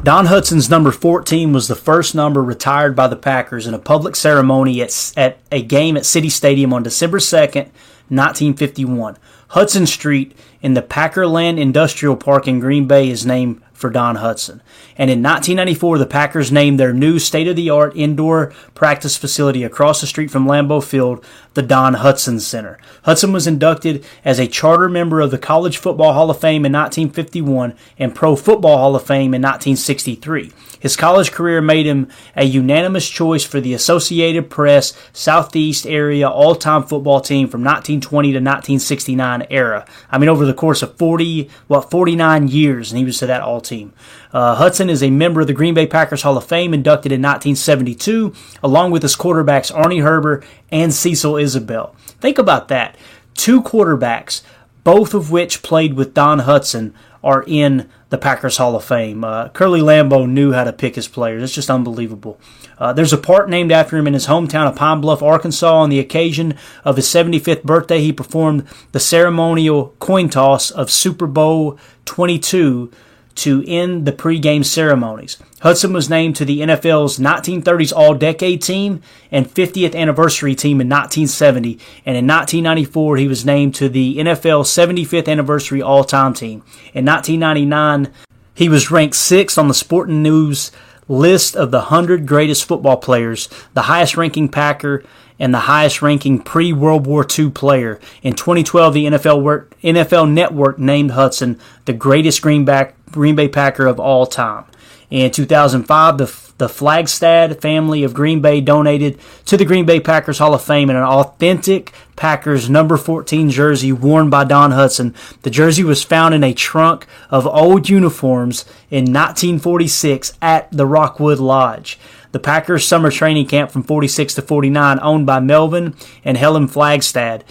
Don 0.04 0.26
Hutson's 0.26 0.70
number 0.70 0.92
14 0.92 1.54
was 1.54 1.68
the 1.68 1.76
first 1.76 2.16
number 2.16 2.42
retired 2.42 2.96
by 2.96 3.08
the 3.08 3.16
Packers 3.16 3.68
in 3.68 3.76
a 3.76 3.80
public 3.80 4.16
ceremony 4.16 4.82
at, 4.82 5.14
at 5.16 5.38
a 5.52 5.62
game 5.62 5.96
at 5.96 6.08
City 6.08 6.30
Stadium 6.30 6.74
on 6.74 6.82
December 6.82 7.20
2nd, 7.20 7.70
1951. 8.10 9.18
Hutson 9.50 9.88
Street 9.88 10.36
in 10.62 10.74
the 10.74 10.82
Packerland 10.82 11.60
Industrial 11.60 12.16
Park 12.16 12.48
in 12.48 12.60
Green 12.60 12.88
Bay 12.88 13.10
is 13.10 13.26
named 13.28 13.62
for 13.82 13.90
Don 13.90 14.18
Hutson. 14.18 14.62
And 14.98 15.10
in 15.10 15.22
1994, 15.22 15.98
the 15.98 16.06
Packers 16.06 16.52
named 16.52 16.80
their 16.80 16.94
new 16.94 17.20
state 17.20 17.48
of 17.48 17.56
the 17.56 17.70
art 17.70 17.96
indoor 17.96 18.54
practice 18.76 19.18
facility 19.18 19.64
across 19.64 20.00
the 20.00 20.08
street 20.08 20.32
from 20.32 20.46
Lambeau 20.46 20.82
Field 20.82 21.26
the 21.54 21.62
Don 21.62 21.96
Hutson 21.96 22.40
Center. 22.40 22.80
Hutson 23.06 23.34
was 23.34 23.48
inducted 23.48 24.06
as 24.24 24.40
a 24.40 24.48
charter 24.48 24.88
member 24.88 25.20
of 25.20 25.32
the 25.32 25.38
College 25.38 25.78
Football 25.78 26.14
Hall 26.14 26.30
of 26.30 26.40
Fame 26.40 26.66
in 26.66 26.72
1951 26.72 27.76
and 28.00 28.16
Pro 28.16 28.36
Football 28.36 28.78
Hall 28.78 28.96
of 28.96 29.04
Fame 29.04 29.34
in 29.34 29.42
1963. 29.42 30.54
His 30.82 30.96
college 30.96 31.32
career 31.32 31.62
made 31.62 31.86
him 31.86 32.10
a 32.36 32.44
unanimous 32.44 33.08
choice 33.08 33.46
for 33.46 33.62
the 33.62 33.74
Associated 33.74 34.50
Press 34.50 34.98
Southeast 35.14 35.86
Area 35.86 36.28
All-Time 36.28 36.84
Football 36.84 37.22
Team 37.22 37.48
from 37.48 37.62
1920 37.62 38.30
to 38.30 38.38
1969 38.38 39.46
era. 39.52 39.86
I 40.10 40.18
mean, 40.18 40.28
over 40.28 40.44
the 40.44 40.56
course 40.56 40.82
of 40.82 40.98
40, 40.98 41.50
what, 41.68 41.92
49 41.92 42.48
years, 42.48 42.92
and 42.92 42.98
he 42.98 43.06
was 43.06 43.20
to 43.20 43.28
that 43.28 43.42
All 43.42 43.62
Team. 43.62 43.94
Uh, 44.34 44.58
Hutson 44.58 44.90
is 44.90 45.04
a 45.04 45.12
member 45.12 45.42
of 45.42 45.48
the 45.48 45.54
Green 45.54 45.76
Bay 45.76 45.86
Packers 45.86 46.24
Hall 46.24 46.36
of 46.36 46.46
Fame, 46.46 46.74
inducted 46.74 47.12
in 47.12 47.22
1972, 47.22 48.34
along 48.64 48.90
with 48.90 49.04
his 49.04 49.16
quarterbacks 49.16 49.72
Arnie 49.72 50.04
Herber 50.04 50.44
and 50.72 50.92
Cecil 50.92 51.34
Isbell. 51.34 51.96
Think 52.20 52.40
about 52.40 52.70
that. 52.70 52.98
Two 53.36 53.62
quarterbacks, 53.62 54.42
both 54.84 55.14
of 55.14 55.30
which 55.30 55.62
played 55.62 55.94
with 55.94 56.16
Don 56.16 56.40
Hutson, 56.40 56.94
are 57.24 57.44
in 57.46 57.88
the 58.12 58.18
Packers 58.18 58.58
Hall 58.58 58.76
of 58.76 58.84
Fame. 58.84 59.24
Uh, 59.24 59.48
Curly 59.50 59.80
Lambeau 59.80 60.30
knew 60.30 60.52
how 60.52 60.66
to 60.66 60.74
pick 60.74 60.96
his 60.96 61.08
players. 61.08 61.42
It's 61.42 61.56
just 61.56 61.70
unbelievable. 61.70 62.40
Uh, 62.78 62.92
there's 62.92 63.14
a 63.14 63.18
park 63.18 63.48
named 63.48 63.72
after 63.72 63.98
him 63.98 64.06
in 64.06 64.14
his 64.14 64.28
hometown 64.28 64.68
of 64.68 64.76
Pine 64.76 65.00
Bluff, 65.00 65.24
Arkansas. 65.24 65.74
On 65.74 65.90
the 65.90 66.00
occasion 66.00 66.56
of 66.84 66.98
his 66.98 67.08
75th 67.08 67.64
birthday, 67.64 68.02
he 68.02 68.12
performed 68.12 68.68
the 68.92 69.00
ceremonial 69.00 69.96
coin 70.00 70.28
toss 70.28 70.70
of 70.70 70.92
Super 70.92 71.26
Bowl 71.26 71.80
22 72.04 72.92
to 73.36 73.64
end 73.68 74.06
the 74.06 74.12
pregame 74.12 74.66
ceremonies. 74.66 75.38
Hutson 75.62 75.94
was 75.94 76.10
named 76.10 76.36
to 76.38 76.46
the 76.46 76.62
NFL's 76.62 77.20
1930s 77.20 77.94
All 77.96 78.14
Decade 78.14 78.62
Team 78.62 79.02
and 79.32 79.48
50th 79.48 79.96
Anniversary 79.96 80.56
Team 80.56 80.82
in 80.82 80.90
1970, 80.90 81.74
and 82.06 82.18
in 82.18 82.28
1994 82.28 83.18
he 83.18 83.28
was 83.28 83.46
named 83.46 83.76
to 83.76 83.90
the 83.90 84.18
NFL 84.18 84.66
75th 84.66 85.28
Anniversary 85.28 85.82
All 85.82 86.04
Time 86.04 86.34
Team. 86.34 86.64
In 86.94 87.06
1999, 87.06 88.12
he 88.54 88.70
was 88.70 88.92
ranked 88.92 89.16
sixth 89.16 89.58
on 89.58 89.68
the 89.68 89.74
Sporting 89.74 90.22
News 90.22 90.72
list 91.08 91.56
of 91.56 91.72
the 91.72 91.78
100 91.78 92.26
greatest 92.26 92.66
football 92.66 92.98
players, 92.98 93.50
the 93.74 93.84
highest 93.84 94.18
ranking 94.18 94.50
Packer, 94.50 95.04
and 95.42 95.54
the 95.54 95.60
highest 95.60 96.02
ranking 96.02 96.40
pre 96.40 96.72
World 96.72 97.08
War 97.08 97.26
II 97.28 97.50
player. 97.50 98.00
In 98.22 98.34
2012, 98.34 98.94
the 98.94 99.06
NFL, 99.06 99.68
NFL 99.82 100.32
Network 100.32 100.78
named 100.78 101.12
Hutson 101.12 101.60
the 101.86 101.94
greatest 101.94 102.42
Greenback, 102.42 102.96
Green 103.12 103.36
Bay 103.36 103.48
Packer 103.48 103.88
of 103.88 104.00
all 104.00 104.26
time. 104.26 104.66
In 105.10 105.30
2005, 105.30 106.18
the, 106.18 106.26
the 106.58 106.68
Flagstad 106.68 107.60
family 107.60 108.04
of 108.04 108.14
Green 108.14 108.40
Bay 108.40 108.62
donated 108.62 109.20
to 109.46 109.58
the 109.58 109.66
Green 109.66 109.86
Bay 109.86 110.00
Packers 110.00 110.38
Hall 110.38 110.54
of 110.54 110.64
Fame 110.64 110.90
an 110.90 110.96
authentic 110.96 111.92
Packers 112.16 112.70
number 112.70 112.96
14 112.96 113.50
jersey 113.50 113.92
worn 113.92 114.30
by 114.30 114.46
Don 114.46 114.72
Hutson. 114.72 115.14
The 115.42 115.50
jersey 115.50 115.84
was 115.84 116.02
found 116.02 116.34
in 116.34 116.46
a 116.46 116.54
trunk 116.54 117.08
of 117.30 117.46
old 117.46 117.90
uniforms 117.90 118.64
in 118.90 119.04
1946 119.04 120.32
at 120.42 120.72
the 120.72 120.86
Rockwood 120.86 121.40
Lodge. 121.40 122.00
The 122.32 122.40
Packers 122.40 122.88
summer 122.88 123.12
training 123.12 123.48
camp 123.48 123.72
from 123.72 123.84
46 123.84 124.36
to 124.36 124.42
49, 124.42 125.00
owned 125.02 125.26
by 125.26 125.42
Melvin 125.42 125.96
and 126.24 126.38
Helen 126.38 126.70
Flagstad. 126.70 127.42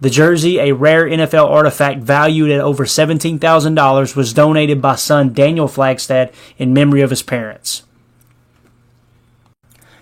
The 0.00 0.10
jersey, 0.10 0.58
a 0.58 0.72
rare 0.72 1.06
NFL 1.06 1.48
artifact 1.48 2.00
valued 2.00 2.50
at 2.50 2.60
over 2.60 2.84
$17,000, 2.84 4.16
was 4.16 4.32
donated 4.34 4.82
by 4.82 4.94
son 4.96 5.32
Daniel 5.32 5.68
Flagstad 5.68 6.32
in 6.58 6.74
memory 6.74 7.00
of 7.00 7.10
his 7.10 7.22
parents. 7.22 7.82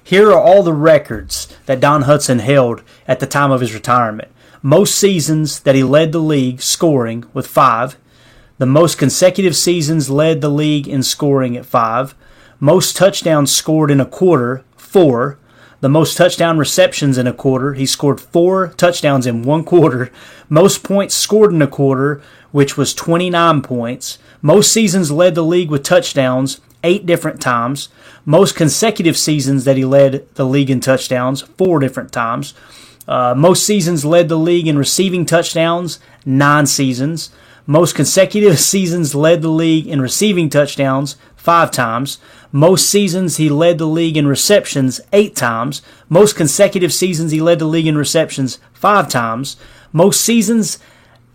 Here 0.02 0.30
are 0.30 0.40
all 0.40 0.62
the 0.62 0.74
records 0.74 1.48
that 1.66 1.80
Don 1.80 2.02
Hutson 2.02 2.40
held 2.40 2.82
at 3.08 3.20
the 3.20 3.26
time 3.26 3.50
of 3.50 3.60
his 3.60 3.72
retirement. 3.72 4.30
Most 4.60 4.96
seasons 4.96 5.60
that 5.60 5.74
he 5.74 5.82
led 5.82 6.12
the 6.12 6.18
league 6.18 6.60
scoring 6.60 7.24
with 7.32 7.46
five. 7.46 7.96
The 8.58 8.66
most 8.66 8.98
consecutive 8.98 9.56
seasons 9.56 10.10
led 10.10 10.40
the 10.40 10.50
league 10.50 10.88
in 10.88 11.02
scoring 11.02 11.56
at 11.56 11.66
five. 11.66 12.14
Most 12.60 12.96
touchdowns 12.96 13.54
scored 13.54 13.90
in 13.90 14.00
a 14.00 14.06
quarter, 14.06 14.64
four. 14.76 15.38
The 15.84 15.90
most 15.90 16.16
touchdown 16.16 16.56
receptions 16.56 17.18
in 17.18 17.26
a 17.26 17.32
quarter. 17.34 17.74
He 17.74 17.84
scored 17.84 18.18
four 18.18 18.68
touchdowns 18.68 19.26
in 19.26 19.42
one 19.42 19.64
quarter. 19.64 20.10
Most 20.48 20.82
points 20.82 21.14
scored 21.14 21.52
in 21.52 21.60
a 21.60 21.66
quarter, 21.66 22.22
which 22.52 22.78
was 22.78 22.94
29 22.94 23.60
points. 23.60 24.18
Most 24.40 24.72
seasons 24.72 25.10
led 25.10 25.34
the 25.34 25.42
league 25.42 25.68
with 25.68 25.82
touchdowns, 25.82 26.62
eight 26.82 27.04
different 27.04 27.38
times. 27.38 27.90
Most 28.24 28.56
consecutive 28.56 29.18
seasons 29.18 29.66
that 29.66 29.76
he 29.76 29.84
led 29.84 30.26
the 30.36 30.46
league 30.46 30.70
in 30.70 30.80
touchdowns, 30.80 31.42
four 31.42 31.80
different 31.80 32.12
times. 32.12 32.54
Uh, 33.06 33.34
most 33.36 33.66
seasons 33.66 34.06
led 34.06 34.30
the 34.30 34.38
league 34.38 34.66
in 34.66 34.78
receiving 34.78 35.26
touchdowns, 35.26 36.00
nine 36.24 36.64
seasons. 36.64 37.28
Most 37.66 37.94
consecutive 37.94 38.58
seasons 38.72 39.14
led 39.14 39.42
the 39.42 39.50
league 39.50 39.86
in 39.86 40.00
receiving 40.00 40.48
touchdowns, 40.48 41.16
five 41.36 41.70
times. 41.70 42.16
Most 42.56 42.88
seasons 42.88 43.38
he 43.38 43.48
led 43.48 43.78
the 43.78 43.84
league 43.84 44.16
in 44.16 44.28
receptions, 44.28 45.00
eight 45.12 45.34
times. 45.34 45.82
Most 46.08 46.36
consecutive 46.36 46.92
seasons 46.92 47.32
he 47.32 47.40
led 47.40 47.58
the 47.58 47.64
league 47.64 47.88
in 47.88 47.98
receptions, 47.98 48.60
five 48.72 49.08
times. 49.08 49.56
Most 49.92 50.20
seasons 50.20 50.78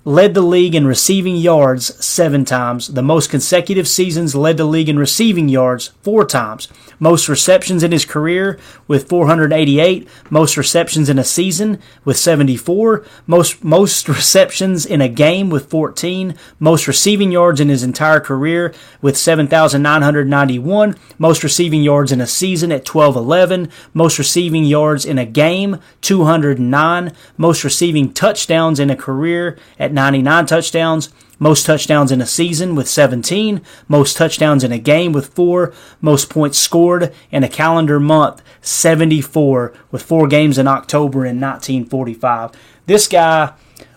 led 0.10 0.34
the 0.34 0.41
league 0.41 0.74
in 0.74 0.88
receiving 0.88 1.36
yards 1.36 2.04
seven 2.04 2.43
times. 2.43 2.88
The 2.88 3.04
most 3.04 3.30
consecutive 3.30 3.88
seasons 3.88 4.34
led 4.34 4.58
the 4.58 4.65
league 4.65 4.89
in 4.89 4.98
receiving 4.98 5.50
yards 5.50 5.89
four 6.02 6.26
times. 6.26 6.67
Most 6.98 7.30
receptions 7.30 7.84
in 7.84 7.91
his 7.91 8.06
career 8.06 8.60
with 8.88 9.08
488. 9.08 10.08
Most 10.32 10.58
receptions 10.58 11.10
in 11.10 11.19
a 11.19 11.24
season 11.24 11.80
with 12.04 12.17
74. 12.17 13.06
Most, 13.28 13.63
most 13.63 14.10
receptions 14.10 14.84
in 14.84 15.00
a 15.00 15.08
game 15.08 15.52
with 15.52 15.69
14. 15.69 16.36
Most 16.60 16.88
receiving 16.88 17.32
yards 17.32 17.62
in 17.62 17.69
his 17.69 17.84
entire 17.84 18.19
career 18.19 18.74
with 19.04 19.15
7,991. 19.15 20.95
Most 21.19 21.43
receiving 21.43 21.84
yards 21.84 22.12
in 22.12 22.19
a 22.19 22.26
season 22.26 22.72
at 22.72 22.88
1211. 22.88 23.69
Most 23.93 24.17
receiving 24.17 24.65
yards 24.65 25.06
in 25.06 25.19
a 25.19 25.26
game, 25.26 25.80
209. 26.02 27.13
Most 27.38 27.63
receiving 27.63 28.12
touchdowns 28.12 28.80
in 28.80 28.89
a 28.89 28.95
career 28.95 29.56
at 29.78 29.93
99 29.99 30.45
touchdowns, 30.45 31.09
most 31.39 31.65
touchdowns 31.65 32.09
in 32.09 32.21
a 32.21 32.25
season 32.25 32.73
with 32.73 32.88
17, 32.88 33.62
most 33.89 34.15
touchdowns 34.15 34.63
in 34.63 34.71
a 34.71 34.79
game 34.79 35.12
with 35.12 35.27
4, 35.33 35.73
most 35.99 36.29
points 36.29 36.57
scored 36.57 37.13
in 37.31 37.43
a 37.43 37.49
calendar 37.49 37.99
month, 37.99 38.41
74, 38.62 39.73
with 39.91 40.01
4 40.01 40.29
games 40.29 40.57
in 40.57 40.69
October 40.69 41.25
in 41.25 41.41
1945. 41.41 42.51
This 42.85 43.09
guy 43.09 43.51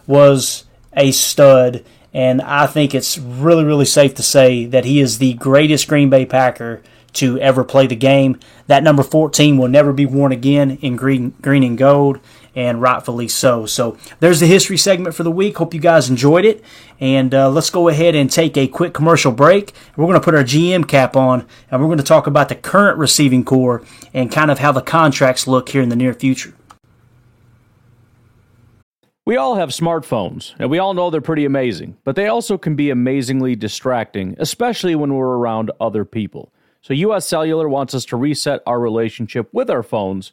was 0.05 0.65
a 0.97 1.13
stud, 1.13 1.85
and 2.13 2.43
I 2.43 2.67
think 2.67 2.97
it's 2.97 3.17
really, 3.17 3.63
really 3.63 3.85
safe 3.85 4.17
to 4.17 4.25
say 4.25 4.65
that 4.67 4.85
he 4.85 4.99
is 4.99 5.19
the 5.19 5.35
greatest 5.35 5.87
Green 5.87 6.11
Bay 6.11 6.27
Packer 6.27 6.83
to 7.13 7.39
ever 7.39 7.63
play 7.63 7.87
the 7.87 7.95
game. 7.95 8.41
That 8.67 8.83
number 8.83 9.05
14 9.05 9.57
will 9.57 9.69
never 9.69 9.93
be 9.93 10.07
worn 10.07 10.33
again 10.33 10.79
in 10.83 10.97
green, 10.97 11.35
green 11.41 11.63
and 11.63 11.79
gold 11.79 12.19
and 12.55 12.81
rightfully 12.81 13.29
so. 13.29 13.67
So 13.67 13.97
there's 14.21 14.41
the 14.41 14.47
history 14.47 14.77
segment 14.77 15.15
for 15.15 15.23
the 15.23 15.31
week. 15.31 15.57
Hope 15.57 15.75
you 15.75 15.81
guys 15.81 16.11
enjoyed 16.11 16.45
it. 16.45 16.63
And 17.01 17.35
uh, 17.35 17.51
let's 17.51 17.71
go 17.71 17.89
ahead 17.89 18.15
and 18.15 18.31
take 18.31 18.57
a 18.57 18.69
quick 18.69 18.95
commercial 18.95 19.33
break. 19.33 19.73
We're 19.97 20.07
going 20.07 20.21
to 20.21 20.25
put 20.25 20.35
our 20.35 20.45
GM 20.45 20.87
cap 20.89 21.17
on 21.17 21.47
and 21.71 21.81
we're 21.81 21.89
going 21.89 21.99
to 21.99 22.05
talk 22.05 22.27
about 22.27 22.49
the 22.49 22.55
current 22.55 22.99
receiving 22.99 23.45
corps 23.45 23.83
and 24.13 24.31
kind 24.31 24.51
of 24.51 24.59
how 24.59 24.73
the 24.73 24.83
contracts 24.83 25.47
look 25.47 25.71
here 25.71 25.83
in 25.83 25.89
the 25.89 25.97
near 25.97 26.15
future. 26.15 26.55
We 29.25 29.37
all 29.37 29.55
have 29.55 29.69
smartphones, 29.69 30.53
and 30.59 30.69
we 30.69 30.81
all 30.81 30.95
know 30.95 31.09
they're 31.09 31.21
pretty 31.21 31.45
amazing, 31.45 31.97
but 32.03 32.17
they 32.17 32.27
also 32.27 32.59
can 32.59 32.75
be 32.75 32.91
amazingly 32.91 33.55
distracting, 33.55 34.35
especially 34.39 34.97
when 34.97 35.15
we're 35.15 35.37
around 35.37 35.71
other 35.81 36.05
people. 36.05 36.53
So, 36.81 36.93
US 36.93 37.25
Cellular 37.25 37.69
wants 37.69 37.95
us 37.95 38.05
to 38.07 38.17
reset 38.17 38.63
our 38.67 38.81
relationship 38.81 39.49
with 39.53 39.71
our 39.71 39.85
phones 39.85 40.33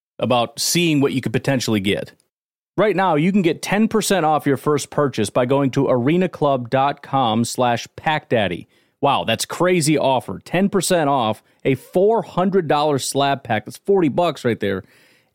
about 0.21 0.59
seeing 0.59 1.01
what 1.01 1.11
you 1.13 1.19
could 1.19 1.33
potentially 1.33 1.81
get. 1.81 2.13
Right 2.77 2.95
now, 2.95 3.15
you 3.15 3.33
can 3.33 3.41
get 3.41 3.61
10% 3.61 4.23
off 4.23 4.45
your 4.45 4.55
first 4.55 4.89
purchase 4.89 5.29
by 5.29 5.45
going 5.45 5.71
to 5.71 5.85
arenaclub.com 5.85 7.43
slash 7.43 7.87
packdaddy. 7.97 8.67
Wow, 9.01 9.25
that's 9.25 9.45
crazy 9.45 9.97
offer. 9.97 10.39
10% 10.39 11.07
off 11.07 11.43
a 11.65 11.75
$400 11.75 13.03
slab 13.03 13.43
pack. 13.43 13.65
That's 13.65 13.77
40 13.77 14.09
bucks 14.09 14.45
right 14.45 14.59
there. 14.59 14.83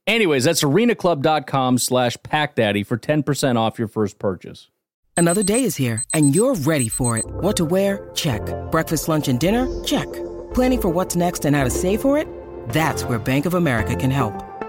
Anyways, 0.06 0.44
that's 0.44 0.62
arenaclub.com 0.62 1.78
slash 1.78 2.16
packdaddy 2.18 2.86
for 2.86 2.96
10% 2.96 3.56
off 3.56 3.78
your 3.78 3.88
first 3.88 4.18
purchase. 4.18 4.68
Another 5.16 5.42
day 5.42 5.64
is 5.64 5.76
here, 5.76 6.04
and 6.14 6.34
you're 6.34 6.54
ready 6.54 6.88
for 6.88 7.16
it. 7.18 7.24
What 7.26 7.56
to 7.56 7.64
wear? 7.64 8.10
Check. 8.14 8.42
Breakfast, 8.70 9.08
lunch, 9.08 9.28
and 9.28 9.40
dinner? 9.40 9.82
Check. 9.82 10.10
Planning 10.54 10.80
for 10.80 10.88
what's 10.90 11.16
next 11.16 11.44
and 11.44 11.56
how 11.56 11.64
to 11.64 11.70
save 11.70 12.00
for 12.02 12.18
it? 12.18 12.28
That's 12.68 13.04
where 13.04 13.18
Bank 13.18 13.46
of 13.46 13.54
America 13.54 13.96
can 13.96 14.10
help. 14.10 14.55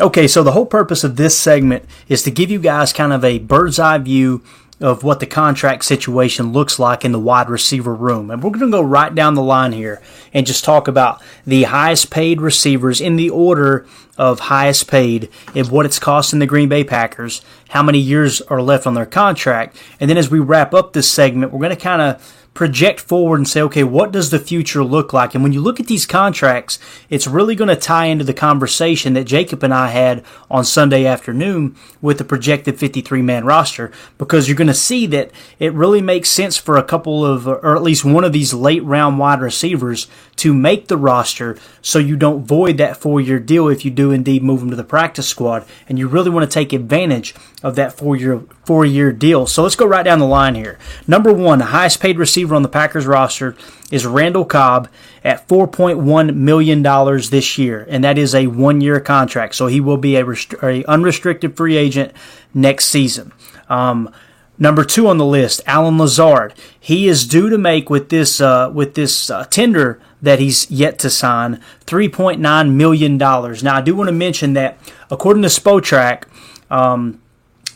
Okay, 0.00 0.26
so 0.26 0.42
the 0.42 0.52
whole 0.52 0.66
purpose 0.66 1.04
of 1.04 1.14
this 1.14 1.38
segment 1.38 1.84
is 2.08 2.22
to 2.24 2.30
give 2.32 2.50
you 2.50 2.58
guys 2.58 2.92
kind 2.92 3.12
of 3.12 3.24
a 3.24 3.38
bird's 3.38 3.78
eye 3.78 3.98
view 3.98 4.42
of 4.80 5.04
what 5.04 5.20
the 5.20 5.26
contract 5.26 5.84
situation 5.84 6.52
looks 6.52 6.80
like 6.80 7.04
in 7.04 7.12
the 7.12 7.20
wide 7.20 7.48
receiver 7.48 7.94
room. 7.94 8.28
And 8.28 8.42
we're 8.42 8.50
going 8.50 8.72
to 8.72 8.76
go 8.76 8.82
right 8.82 9.14
down 9.14 9.34
the 9.34 9.42
line 9.42 9.70
here 9.70 10.02
and 10.32 10.46
just 10.46 10.64
talk 10.64 10.88
about 10.88 11.22
the 11.46 11.62
highest 11.62 12.10
paid 12.10 12.40
receivers 12.40 13.00
in 13.00 13.14
the 13.14 13.30
order 13.30 13.86
of 14.18 14.40
highest 14.40 14.88
paid 14.88 15.28
and 15.54 15.70
what 15.70 15.86
it's 15.86 16.00
costing 16.00 16.40
the 16.40 16.46
Green 16.46 16.68
Bay 16.68 16.82
Packers, 16.82 17.40
how 17.68 17.82
many 17.84 18.00
years 18.00 18.40
are 18.42 18.60
left 18.60 18.88
on 18.88 18.94
their 18.94 19.06
contract. 19.06 19.76
And 20.00 20.10
then 20.10 20.18
as 20.18 20.28
we 20.28 20.40
wrap 20.40 20.74
up 20.74 20.92
this 20.92 21.08
segment, 21.08 21.52
we're 21.52 21.60
going 21.60 21.70
to 21.70 21.76
kind 21.76 22.02
of 22.02 22.43
project 22.54 23.00
forward 23.00 23.36
and 23.36 23.48
say, 23.48 23.60
okay, 23.60 23.84
what 23.84 24.12
does 24.12 24.30
the 24.30 24.38
future 24.38 24.84
look 24.84 25.12
like? 25.12 25.34
And 25.34 25.42
when 25.42 25.52
you 25.52 25.60
look 25.60 25.80
at 25.80 25.88
these 25.88 26.06
contracts, 26.06 26.78
it's 27.10 27.26
really 27.26 27.56
going 27.56 27.68
to 27.68 27.76
tie 27.76 28.06
into 28.06 28.24
the 28.24 28.32
conversation 28.32 29.14
that 29.14 29.24
Jacob 29.24 29.64
and 29.64 29.74
I 29.74 29.88
had 29.88 30.24
on 30.48 30.64
Sunday 30.64 31.04
afternoon 31.04 31.76
with 32.00 32.18
the 32.18 32.24
projected 32.24 32.78
53 32.78 33.22
man 33.22 33.44
roster, 33.44 33.90
because 34.18 34.48
you're 34.48 34.56
going 34.56 34.68
to 34.68 34.74
see 34.74 35.06
that 35.08 35.32
it 35.58 35.72
really 35.72 36.00
makes 36.00 36.30
sense 36.30 36.56
for 36.56 36.76
a 36.76 36.84
couple 36.84 37.26
of, 37.26 37.48
or 37.48 37.74
at 37.74 37.82
least 37.82 38.04
one 38.04 38.24
of 38.24 38.32
these 38.32 38.54
late 38.54 38.84
round 38.84 39.18
wide 39.18 39.40
receivers 39.40 40.06
to 40.36 40.52
make 40.52 40.88
the 40.88 40.96
roster 40.96 41.56
so 41.80 41.98
you 41.98 42.16
don't 42.16 42.44
void 42.44 42.78
that 42.78 42.96
four 42.96 43.20
year 43.20 43.38
deal 43.38 43.68
if 43.68 43.84
you 43.84 43.90
do 43.90 44.10
indeed 44.10 44.42
move 44.42 44.62
him 44.62 44.70
to 44.70 44.76
the 44.76 44.84
practice 44.84 45.28
squad. 45.28 45.64
And 45.88 45.98
you 45.98 46.08
really 46.08 46.30
want 46.30 46.48
to 46.48 46.52
take 46.52 46.72
advantage 46.72 47.34
of 47.62 47.76
that 47.76 47.96
four 47.96 48.16
year 48.16 48.42
four 48.64 48.84
year 48.84 49.12
deal. 49.12 49.46
So 49.46 49.62
let's 49.62 49.76
go 49.76 49.86
right 49.86 50.02
down 50.04 50.18
the 50.18 50.26
line 50.26 50.54
here. 50.54 50.78
Number 51.06 51.32
one, 51.32 51.58
the 51.58 51.66
highest 51.66 52.00
paid 52.00 52.18
receiver 52.18 52.54
on 52.54 52.62
the 52.62 52.68
Packers 52.68 53.06
roster 53.06 53.56
is 53.90 54.06
Randall 54.06 54.44
Cobb 54.44 54.88
at 55.22 55.46
$4.1 55.46 56.34
million 56.34 56.82
this 57.30 57.58
year, 57.58 57.86
and 57.88 58.02
that 58.02 58.18
is 58.18 58.34
a 58.34 58.48
one 58.48 58.80
year 58.80 59.00
contract. 59.00 59.54
So 59.54 59.66
he 59.66 59.80
will 59.80 59.96
be 59.96 60.16
a, 60.16 60.24
rest- 60.24 60.54
a 60.62 60.84
unrestricted 60.84 61.56
free 61.56 61.76
agent 61.76 62.12
next 62.52 62.86
season. 62.86 63.32
Um, 63.68 64.12
Number 64.56 64.84
two 64.84 65.08
on 65.08 65.18
the 65.18 65.26
list, 65.26 65.62
Allen 65.66 65.98
Lazard. 65.98 66.54
He 66.78 67.08
is 67.08 67.26
due 67.26 67.50
to 67.50 67.58
make 67.58 67.90
with 67.90 68.08
this 68.08 68.40
uh, 68.40 68.70
with 68.72 68.94
this 68.94 69.28
uh, 69.28 69.44
tender 69.46 70.00
that 70.24 70.38
he's 70.38 70.70
yet 70.70 70.98
to 71.00 71.10
sign 71.10 71.60
three 71.80 72.08
point 72.08 72.40
nine 72.40 72.76
million 72.76 73.18
dollars. 73.18 73.62
Now 73.62 73.76
I 73.76 73.80
do 73.80 73.94
want 73.94 74.08
to 74.08 74.12
mention 74.12 74.54
that 74.54 74.78
according 75.10 75.42
to 75.42 75.48
Spotrac, 75.48 76.24
um, 76.70 77.20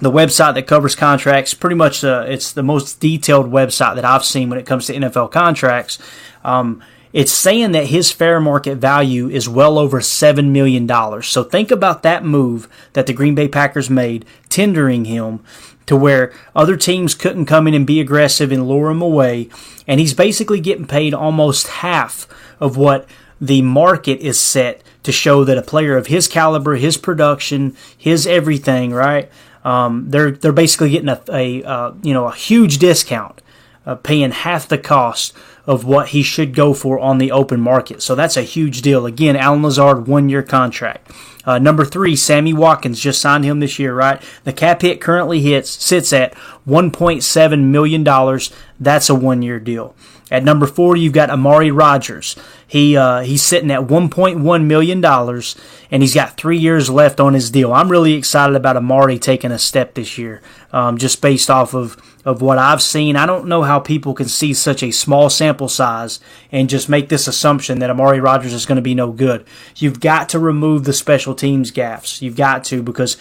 the 0.01 0.11
website 0.11 0.55
that 0.55 0.67
covers 0.67 0.95
contracts, 0.95 1.55
pretty 1.55 1.77
much 1.77 2.05
uh, 2.05 2.25
it's 2.29 2.53
the 2.53 2.63
most 2.63 3.01
detailed 3.01 3.51
website 3.51 3.97
that 3.97 4.05
I've 4.05 4.25
seen 4.25 4.49
when 4.49 4.59
it 4.59 4.67
comes 4.67 4.87
to 4.87 4.95
NFL 4.95 5.31
contracts. 5.31 5.99
Um, 6.45 6.83
it's 7.13 7.33
saying 7.33 7.73
that 7.73 7.87
his 7.87 8.11
fair 8.11 8.41
market 8.41 8.77
value 8.77 9.29
is 9.29 9.49
well 9.49 9.79
over 9.79 10.01
$7 10.01 10.51
million. 10.51 10.89
So 11.23 11.43
think 11.43 11.71
about 11.71 12.03
that 12.03 12.25
move 12.25 12.69
that 12.93 13.07
the 13.07 13.13
Green 13.13 13.35
Bay 13.35 13.49
Packers 13.49 13.89
made, 13.89 14.25
tendering 14.49 15.07
him 15.07 15.41
to 15.87 15.97
where 15.97 16.33
other 16.55 16.77
teams 16.77 17.15
couldn't 17.15 17.47
come 17.47 17.67
in 17.67 17.75
and 17.75 17.87
be 17.87 18.01
aggressive 18.01 18.53
and 18.53 18.69
lure 18.69 18.91
him 18.91 19.01
away. 19.01 19.49
And 19.87 19.99
he's 20.01 20.15
basically 20.15 20.61
getting 20.61 20.87
paid 20.87 21.15
almost 21.15 21.69
half 21.69 22.29
of 22.61 22.77
what 22.77 23.09
the 23.41 23.63
market 23.63 24.21
is 24.21 24.39
set 24.39 24.83
to 25.03 25.13
show 25.13 25.45
that 25.45 25.57
a 25.57 25.63
player 25.63 25.97
of 25.97 26.09
his 26.09 26.29
caliber, 26.29 26.75
his 26.75 26.99
production, 26.99 27.75
his 27.97 28.27
everything, 28.27 28.93
right? 28.93 29.31
Um, 29.65 30.11
they're 30.11 30.31
they're 30.33 30.53
basically 30.53 30.91
getting 30.91 31.09
a, 31.09 31.23
a 31.31 31.63
uh, 31.65 31.93
you 32.03 32.13
know 32.13 32.27
a 32.27 32.35
huge 32.35 32.79
discount, 32.79 33.41
uh, 33.87 33.95
paying 33.97 34.31
half 34.31 34.69
the 34.69 34.79
cost 34.79 35.35
of 35.69 35.85
what 35.85 36.09
he 36.09 36.23
should 36.23 36.55
go 36.55 36.73
for 36.73 36.99
on 36.99 37.19
the 37.19 37.31
open 37.31 37.61
market. 37.61 38.01
So 38.03 38.15
that's 38.15 38.39
a 38.39 38.43
huge 38.43 38.81
deal. 38.81 39.05
Again, 39.05 39.37
Allen 39.37 39.63
Lazard 39.63 40.09
one 40.09 40.31
year 40.31 40.43
contract. 40.43 41.13
Uh, 41.45 41.59
number 41.59 41.85
three, 41.85 42.17
Sammy 42.17 42.55
Watkins 42.55 42.99
just 42.99 43.21
signed 43.21 43.45
him 43.45 43.61
this 43.61 43.79
year, 43.79 43.95
right? 43.95 44.21
The 44.45 44.53
cap 44.55 44.81
hit 44.81 45.01
currently 45.01 45.43
hits 45.43 45.71
sits 45.71 46.13
at 46.13 46.35
1.7 46.67 47.65
million 47.65 48.03
dollars. 48.03 48.51
That's 48.81 49.11
a 49.11 49.15
one 49.15 49.43
year 49.43 49.61
deal. 49.61 49.95
At 50.31 50.45
number 50.45 50.67
four, 50.67 50.97
you've 50.97 51.13
got 51.13 51.31
Amari 51.31 51.71
Rogers. 51.71 52.37
He 52.67 52.97
uh, 52.97 53.21
he's 53.21 53.43
sitting 53.43 53.71
at 53.71 53.87
1.1 53.87 54.65
million 54.65 55.01
dollars, 55.01 55.57
and 55.91 56.03
he's 56.03 56.15
got 56.15 56.37
three 56.37 56.59
years 56.59 56.91
left 56.91 57.19
on 57.19 57.35
his 57.35 57.51
deal. 57.51 57.73
I'm 57.73 57.91
really 57.91 58.13
excited 58.13 58.55
about 58.55 58.77
Amari 58.77 59.19
taking 59.19 59.51
a 59.51 59.59
step 59.59 59.95
this 59.95 60.19
year, 60.19 60.43
um, 60.73 60.99
just 60.99 61.23
based 61.23 61.49
off 61.49 61.75
of 61.75 61.97
of 62.25 62.43
what 62.43 62.59
I've 62.59 62.83
seen. 62.83 63.17
I 63.17 63.25
don't 63.25 63.47
know 63.47 63.63
how 63.63 63.81
people 63.81 64.13
can 64.13 64.29
see 64.29 64.53
such 64.53 64.83
a 64.83 64.91
small 64.91 65.31
sample 65.31 65.69
size 65.69 66.21
and 66.53 66.69
just 66.69 66.89
make 66.89 67.09
this 67.09 67.27
assumption 67.27 67.79
that 67.79 67.89
Amari 67.89 68.21
Rogers 68.21 68.53
is 68.53 68.67
going 68.67 68.77
to 68.77 68.83
be 68.83 68.95
no 68.95 69.13
good. 69.13 69.47
You've 69.77 70.01
got 70.01 70.29
to 70.31 70.39
remove 70.39 70.85
the 70.85 70.93
special 70.93 71.35
teams 71.35 71.73
gaffes. 71.73 72.21
You've 72.21 72.37
got 72.37 72.65
to 72.65 72.83
because 72.83 73.17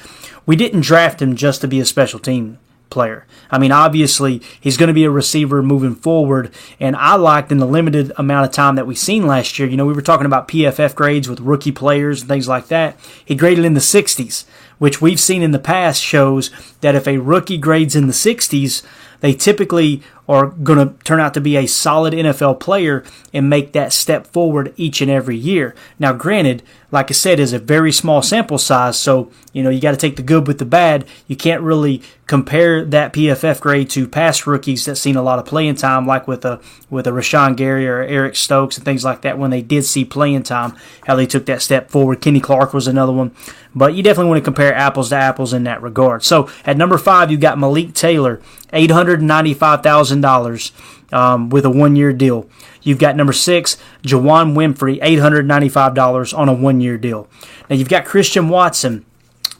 we 0.45 0.57
didn't 0.57 0.81
draft 0.81 1.21
him 1.21 1.37
just 1.37 1.61
to 1.61 1.69
be 1.69 1.79
a 1.79 1.85
special 1.85 2.19
team 2.19 2.59
player. 2.89 3.25
I 3.49 3.57
mean, 3.57 3.71
obviously, 3.71 4.41
he's 4.59 4.77
going 4.77 4.87
to 4.87 4.93
be 4.93 5.05
a 5.05 5.11
receiver 5.11 5.63
moving 5.63 5.95
forward. 5.95 6.51
And 6.79 6.95
I 6.95 7.15
liked 7.15 7.51
in 7.51 7.59
the 7.59 7.65
limited 7.65 8.11
amount 8.17 8.45
of 8.45 8.51
time 8.51 8.75
that 8.75 8.87
we've 8.87 8.97
seen 8.97 9.27
last 9.27 9.57
year, 9.57 9.67
you 9.67 9.77
know, 9.77 9.85
we 9.85 9.93
were 9.93 10.01
talking 10.01 10.25
about 10.25 10.47
PFF 10.47 10.95
grades 10.95 11.29
with 11.29 11.39
rookie 11.39 11.71
players 11.71 12.21
and 12.21 12.29
things 12.29 12.47
like 12.47 12.67
that. 12.67 12.97
He 13.23 13.35
graded 13.35 13.65
in 13.65 13.73
the 13.73 13.79
60s, 13.79 14.45
which 14.77 15.01
we've 15.01 15.19
seen 15.19 15.41
in 15.41 15.51
the 15.51 15.59
past 15.59 16.01
shows 16.01 16.51
that 16.81 16.95
if 16.95 17.07
a 17.07 17.17
rookie 17.17 17.57
grades 17.57 17.95
in 17.95 18.07
the 18.07 18.13
60s, 18.13 18.83
they 19.19 19.33
typically 19.33 20.03
are 20.27 20.47
going 20.47 20.77
to 20.79 21.03
turn 21.03 21.19
out 21.19 21.33
to 21.33 21.41
be 21.41 21.55
a 21.55 21.65
solid 21.67 22.13
NFL 22.13 22.59
player 22.59 23.03
and 23.33 23.49
make 23.49 23.71
that 23.73 23.93
step 23.93 24.27
forward 24.27 24.73
each 24.75 25.01
and 25.01 25.09
every 25.09 25.37
year. 25.37 25.73
Now, 25.99 26.13
granted, 26.13 26.63
like 26.91 27.11
I 27.11 27.13
said, 27.13 27.39
is 27.39 27.51
a 27.51 27.59
very 27.59 27.91
small 27.91 28.21
sample 28.21 28.57
size, 28.57 28.97
so 28.97 29.29
you 29.51 29.61
know 29.61 29.69
you 29.69 29.81
got 29.81 29.91
to 29.91 29.97
take 29.97 30.15
the 30.15 30.21
good 30.21 30.47
with 30.47 30.57
the 30.57 30.65
bad. 30.65 31.05
You 31.27 31.35
can't 31.35 31.61
really 31.61 32.01
compare 32.27 32.85
that 32.85 33.11
PFF 33.11 33.59
grade 33.59 33.89
to 33.89 34.07
past 34.07 34.47
rookies 34.47 34.85
that 34.85 34.95
seen 34.95 35.17
a 35.17 35.21
lot 35.21 35.37
of 35.37 35.45
playing 35.45 35.75
time, 35.75 36.07
like 36.07 36.27
with 36.27 36.45
a 36.45 36.61
with 36.89 37.05
uh, 37.05 37.11
a 37.11 37.13
Rashan 37.13 37.57
Gary 37.57 37.87
or 37.87 38.01
Eric 38.01 38.37
Stokes 38.37 38.77
and 38.77 38.85
things 38.85 39.03
like 39.03 39.21
that. 39.23 39.37
When 39.37 39.51
they 39.51 39.61
did 39.61 39.83
see 39.83 40.05
playing 40.05 40.43
time, 40.43 40.77
how 41.05 41.15
they 41.15 41.25
took 41.25 41.45
that 41.47 41.61
step 41.61 41.91
forward. 41.91 42.21
Kenny 42.21 42.39
Clark 42.39 42.73
was 42.73 42.87
another 42.87 43.11
one, 43.11 43.35
but 43.75 43.93
you 43.93 44.01
definitely 44.01 44.29
want 44.29 44.39
to 44.39 44.45
compare 44.45 44.73
apples 44.73 45.09
to 45.09 45.15
apples 45.15 45.51
in 45.51 45.65
that 45.65 45.81
regard. 45.81 46.23
So 46.23 46.49
at 46.65 46.77
number 46.77 46.97
five, 46.97 47.29
you 47.29 47.37
got 47.37 47.59
Malik 47.59 47.93
Taylor, 47.95 48.41
eight 48.71 48.91
hundred 48.91 49.21
ninety 49.21 49.53
five 49.53 49.83
thousand 49.83 50.16
dollars 50.21 50.71
um, 51.11 51.49
with 51.49 51.65
a 51.65 51.69
one 51.69 51.95
year 51.95 52.13
deal. 52.13 52.49
You've 52.81 52.99
got 52.99 53.15
number 53.15 53.33
six, 53.33 53.77
Juwann 54.03 54.53
Winfree, 54.55 55.01
$895 55.01 56.37
on 56.37 56.49
a 56.49 56.53
one 56.53 56.79
year 56.79 56.97
deal. 56.97 57.27
Now 57.69 57.75
you've 57.75 57.89
got 57.89 58.05
Christian 58.05 58.49
Watson. 58.49 59.05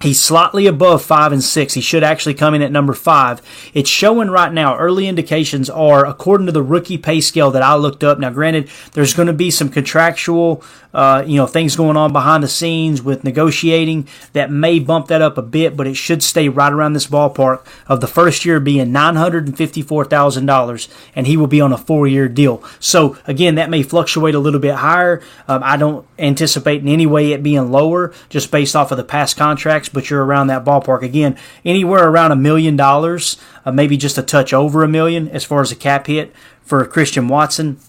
He's 0.01 0.21
slightly 0.21 0.67
above 0.67 1.01
five 1.01 1.31
and 1.31 1.43
six. 1.43 1.73
He 1.73 1.81
should 1.81 2.03
actually 2.03 2.35
come 2.35 2.53
in 2.53 2.61
at 2.61 2.71
number 2.71 2.93
five. 2.93 3.41
It's 3.73 3.89
showing 3.89 4.29
right 4.29 4.53
now. 4.53 4.77
Early 4.77 5.07
indications 5.07 5.69
are, 5.69 6.05
according 6.05 6.45
to 6.45 6.51
the 6.51 6.61
rookie 6.61 6.99
pay 6.99 7.19
scale 7.19 7.49
that 7.51 7.63
I 7.63 7.75
looked 7.75 8.03
up. 8.03 8.19
Now, 8.19 8.29
granted, 8.29 8.69
there's 8.93 9.15
going 9.15 9.27
to 9.27 9.33
be 9.33 9.49
some 9.49 9.69
contractual 9.69 10.63
uh, 10.97 11.23
you 11.27 11.35
know, 11.35 11.45
things 11.45 11.75
going 11.75 11.95
on 11.95 12.11
behind 12.11 12.43
the 12.43 12.47
scenes 12.47 13.03
with 13.03 13.23
negotiating 13.23 14.07
that 14.33 14.49
may 14.49 14.79
bump 14.79 15.05
that 15.07 15.21
up 15.21 15.37
a 15.37 15.43
bit, 15.43 15.77
but 15.77 15.85
it 15.85 15.93
should 15.93 16.23
stay 16.23 16.49
right 16.49 16.73
around 16.73 16.93
this 16.93 17.05
ballpark 17.05 17.63
of 17.87 18.01
the 18.01 18.07
first 18.07 18.45
year 18.45 18.59
being 18.59 18.87
$954,000 18.87 20.87
and 21.15 21.27
he 21.27 21.37
will 21.37 21.45
be 21.45 21.61
on 21.61 21.71
a 21.71 21.77
four 21.77 22.07
year 22.07 22.27
deal. 22.27 22.63
So 22.79 23.15
again, 23.27 23.53
that 23.55 23.69
may 23.69 23.83
fluctuate 23.83 24.33
a 24.33 24.39
little 24.39 24.59
bit 24.59 24.73
higher. 24.73 25.21
Um, 25.47 25.61
I 25.63 25.77
don't 25.77 26.03
anticipate 26.17 26.81
in 26.81 26.87
any 26.87 27.05
way 27.05 27.31
it 27.31 27.43
being 27.43 27.71
lower 27.71 28.11
just 28.29 28.49
based 28.49 28.75
off 28.75 28.91
of 28.91 28.97
the 28.97 29.03
past 29.03 29.37
contracts, 29.37 29.86
but 29.89 30.09
you're 30.09 30.23
around 30.23 30.47
that 30.47 30.65
ballpark. 30.65 31.01
Again, 31.01 31.37
anywhere 31.63 32.07
around 32.07 32.31
a 32.31 32.35
million 32.35 32.75
dollars, 32.75 33.37
uh, 33.65 33.71
maybe 33.71 33.97
just 33.97 34.17
a 34.17 34.23
touch 34.23 34.53
over 34.53 34.83
a 34.83 34.87
million 34.87 35.27
as 35.29 35.43
far 35.43 35.61
as 35.61 35.71
a 35.71 35.75
cap 35.75 36.07
hit 36.07 36.33
for 36.61 36.85
Christian 36.85 37.27
Watson 37.27 37.79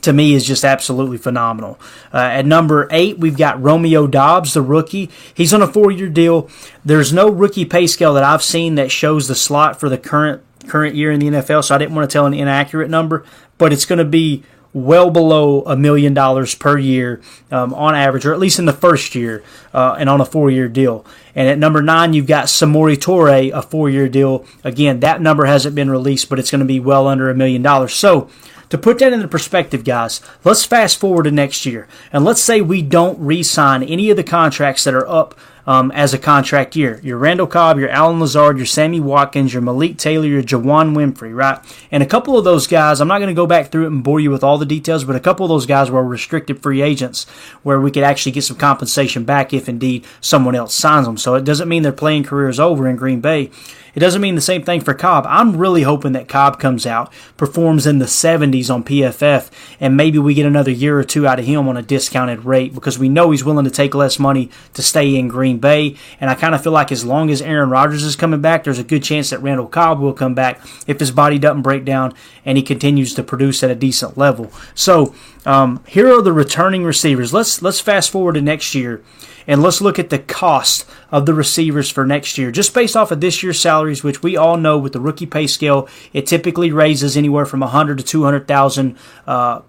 to 0.00 0.12
me 0.12 0.34
is 0.34 0.44
just 0.44 0.64
absolutely 0.64 1.18
phenomenal. 1.18 1.78
Uh, 2.12 2.18
at 2.18 2.46
number 2.46 2.88
eight, 2.90 3.18
we've 3.18 3.36
got 3.36 3.62
Romeo 3.62 4.06
Doubs, 4.06 4.54
the 4.54 4.62
rookie. 4.62 5.10
He's 5.34 5.54
on 5.54 5.62
a 5.62 5.66
four-year 5.66 6.08
deal. 6.08 6.48
There's 6.84 7.12
no 7.12 7.30
rookie 7.30 7.64
pay 7.64 7.86
scale 7.86 8.14
that 8.14 8.24
I've 8.24 8.42
seen 8.42 8.74
that 8.76 8.90
shows 8.90 9.28
the 9.28 9.34
slot 9.34 9.78
for 9.78 9.88
the 9.88 9.98
current 9.98 10.42
current 10.68 10.94
year 10.94 11.10
in 11.10 11.18
the 11.18 11.26
NFL, 11.26 11.64
so 11.64 11.74
I 11.74 11.78
didn't 11.78 11.94
want 11.94 12.08
to 12.08 12.12
tell 12.12 12.26
an 12.26 12.34
inaccurate 12.34 12.88
number, 12.88 13.24
but 13.58 13.72
it's 13.72 13.84
going 13.84 13.98
to 13.98 14.04
be 14.04 14.44
well 14.74 15.10
below 15.10 15.62
a 15.62 15.76
million 15.76 16.14
dollars 16.14 16.54
per 16.54 16.78
year 16.78 17.20
um, 17.50 17.74
on 17.74 17.94
average, 17.94 18.24
or 18.24 18.32
at 18.32 18.38
least 18.38 18.58
in 18.58 18.64
the 18.64 18.72
first 18.72 19.14
year, 19.14 19.42
uh, 19.74 19.96
and 19.98 20.08
on 20.08 20.20
a 20.20 20.24
four-year 20.24 20.68
deal. 20.68 21.04
And 21.34 21.48
at 21.48 21.58
number 21.58 21.82
nine, 21.82 22.14
you've 22.14 22.26
got 22.26 22.46
Samori 22.46 22.96
Toure, 22.96 23.52
a 23.52 23.62
four-year 23.62 24.08
deal. 24.08 24.46
Again, 24.64 25.00
that 25.00 25.20
number 25.20 25.44
hasn't 25.44 25.74
been 25.74 25.90
released, 25.90 26.28
but 26.28 26.38
it's 26.38 26.50
going 26.50 26.60
to 26.60 26.64
be 26.64 26.80
well 26.80 27.06
under 27.06 27.28
a 27.28 27.34
million 27.34 27.62
dollars. 27.62 27.94
So 27.94 28.30
to 28.70 28.78
put 28.78 28.98
that 29.00 29.12
into 29.12 29.28
perspective, 29.28 29.84
guys, 29.84 30.22
let's 30.44 30.64
fast 30.64 30.98
forward 30.98 31.24
to 31.24 31.30
next 31.30 31.66
year. 31.66 31.86
And 32.10 32.24
let's 32.24 32.42
say 32.42 32.62
we 32.62 32.80
don't 32.80 33.18
re 33.18 33.42
sign 33.42 33.82
any 33.82 34.08
of 34.08 34.16
the 34.16 34.24
contracts 34.24 34.84
that 34.84 34.94
are 34.94 35.06
up 35.06 35.34
um, 35.66 35.90
as 35.92 36.12
a 36.14 36.18
contract 36.18 36.76
year. 36.76 37.00
Your 37.02 37.18
Randall 37.18 37.46
Cobb, 37.46 37.78
your 37.78 37.88
Allen 37.88 38.20
Lazard, 38.20 38.56
your 38.56 38.66
Sammy 38.66 39.00
Watkins, 39.00 39.52
your 39.52 39.62
Malik 39.62 39.96
Taylor, 39.98 40.26
your 40.26 40.42
Juwann 40.42 40.94
Winfree, 40.94 41.34
right? 41.34 41.58
And 41.90 42.02
a 42.02 42.06
couple 42.06 42.36
of 42.36 42.44
those 42.44 42.66
guys, 42.66 43.00
I'm 43.00 43.08
not 43.08 43.18
going 43.18 43.28
to 43.28 43.34
go 43.34 43.46
back 43.46 43.70
through 43.70 43.84
it 43.84 43.92
and 43.92 44.04
bore 44.04 44.20
you 44.20 44.30
with 44.30 44.44
all 44.44 44.58
the 44.58 44.66
details, 44.66 45.04
but 45.04 45.16
a 45.16 45.20
couple 45.20 45.44
of 45.44 45.50
those 45.50 45.66
guys 45.66 45.90
were 45.90 46.04
restricted 46.04 46.62
free 46.62 46.82
agents 46.82 47.24
where 47.62 47.80
we 47.80 47.90
could 47.90 48.02
actually 48.02 48.32
get 48.32 48.42
some 48.42 48.56
compensation 48.56 49.24
back 49.24 49.52
if 49.52 49.68
indeed 49.68 50.04
someone 50.20 50.54
else 50.54 50.74
signs 50.74 51.06
them. 51.06 51.16
So 51.16 51.34
it 51.34 51.44
doesn't 51.44 51.68
mean 51.68 51.82
their 51.82 51.92
playing 51.92 52.24
career 52.24 52.48
is 52.48 52.60
over 52.60 52.88
in 52.88 52.96
Green 52.96 53.20
Bay. 53.20 53.50
It 53.94 54.00
doesn't 54.00 54.22
mean 54.22 54.36
the 54.36 54.40
same 54.40 54.62
thing 54.62 54.80
for 54.80 54.94
Cobb. 54.94 55.26
I'm 55.28 55.56
really 55.56 55.82
hoping 55.82 56.12
that 56.12 56.28
Cobb 56.28 56.58
comes 56.58 56.86
out, 56.86 57.12
performs 57.36 57.86
in 57.86 57.98
the 57.98 58.06
70s 58.06 58.72
on 58.72 58.84
PFF, 58.84 59.50
and 59.80 59.96
maybe 59.96 60.18
we 60.18 60.32
get 60.32 60.46
another 60.46 60.70
year 60.70 60.98
or 60.98 61.04
two 61.04 61.26
out 61.26 61.38
of 61.38 61.44
him 61.44 61.68
on 61.68 61.76
a 61.76 61.82
discounted 61.82 62.44
rate 62.44 62.74
because 62.74 62.98
we 62.98 63.10
know 63.10 63.30
he's 63.30 63.44
willing 63.44 63.66
to 63.66 63.70
take 63.70 63.94
less 63.94 64.18
money 64.18 64.50
to 64.72 64.82
stay 64.82 65.14
in 65.14 65.28
Green 65.28 65.51
Bay. 65.58 65.96
And 66.20 66.30
I 66.30 66.34
kind 66.34 66.54
of 66.54 66.62
feel 66.62 66.72
like 66.72 66.92
as 66.92 67.04
long 67.04 67.30
as 67.30 67.42
Aaron 67.42 67.70
Rodgers 67.70 68.02
is 68.02 68.16
coming 68.16 68.40
back, 68.40 68.64
there's 68.64 68.78
a 68.78 68.84
good 68.84 69.02
chance 69.02 69.30
that 69.30 69.42
Randall 69.42 69.68
Cobb 69.68 70.00
will 70.00 70.12
come 70.12 70.34
back 70.34 70.60
if 70.86 71.00
his 71.00 71.10
body 71.10 71.38
doesn't 71.38 71.62
break 71.62 71.84
down 71.84 72.14
and 72.44 72.56
he 72.56 72.62
continues 72.62 73.14
to 73.14 73.22
produce 73.22 73.62
at 73.62 73.70
a 73.70 73.74
decent 73.74 74.16
level. 74.18 74.50
So 74.74 75.14
um, 75.44 75.82
here 75.86 76.12
are 76.12 76.22
the 76.22 76.32
returning 76.32 76.84
receivers. 76.84 77.32
Let's 77.32 77.62
let's 77.62 77.80
fast 77.80 78.10
forward 78.10 78.34
to 78.34 78.42
next 78.42 78.74
year 78.74 79.02
and 79.46 79.62
let's 79.62 79.80
look 79.80 79.98
at 79.98 80.10
the 80.10 80.18
cost 80.18 80.86
of 81.10 81.26
the 81.26 81.34
receivers 81.34 81.90
for 81.90 82.06
next 82.06 82.38
year, 82.38 82.50
just 82.50 82.74
based 82.74 82.96
off 82.96 83.10
of 83.10 83.20
this 83.20 83.42
year's 83.42 83.60
salaries, 83.60 84.04
which 84.04 84.22
we 84.22 84.36
all 84.36 84.56
know 84.56 84.78
with 84.78 84.92
the 84.92 85.00
rookie 85.00 85.26
pay 85.26 85.46
scale, 85.46 85.88
it 86.12 86.26
typically 86.26 86.70
raises 86.70 87.16
anywhere 87.16 87.46
from 87.46 87.60
100 87.60 87.98
to 87.98 88.04
200,000 88.04 88.96
uh, 89.26 89.62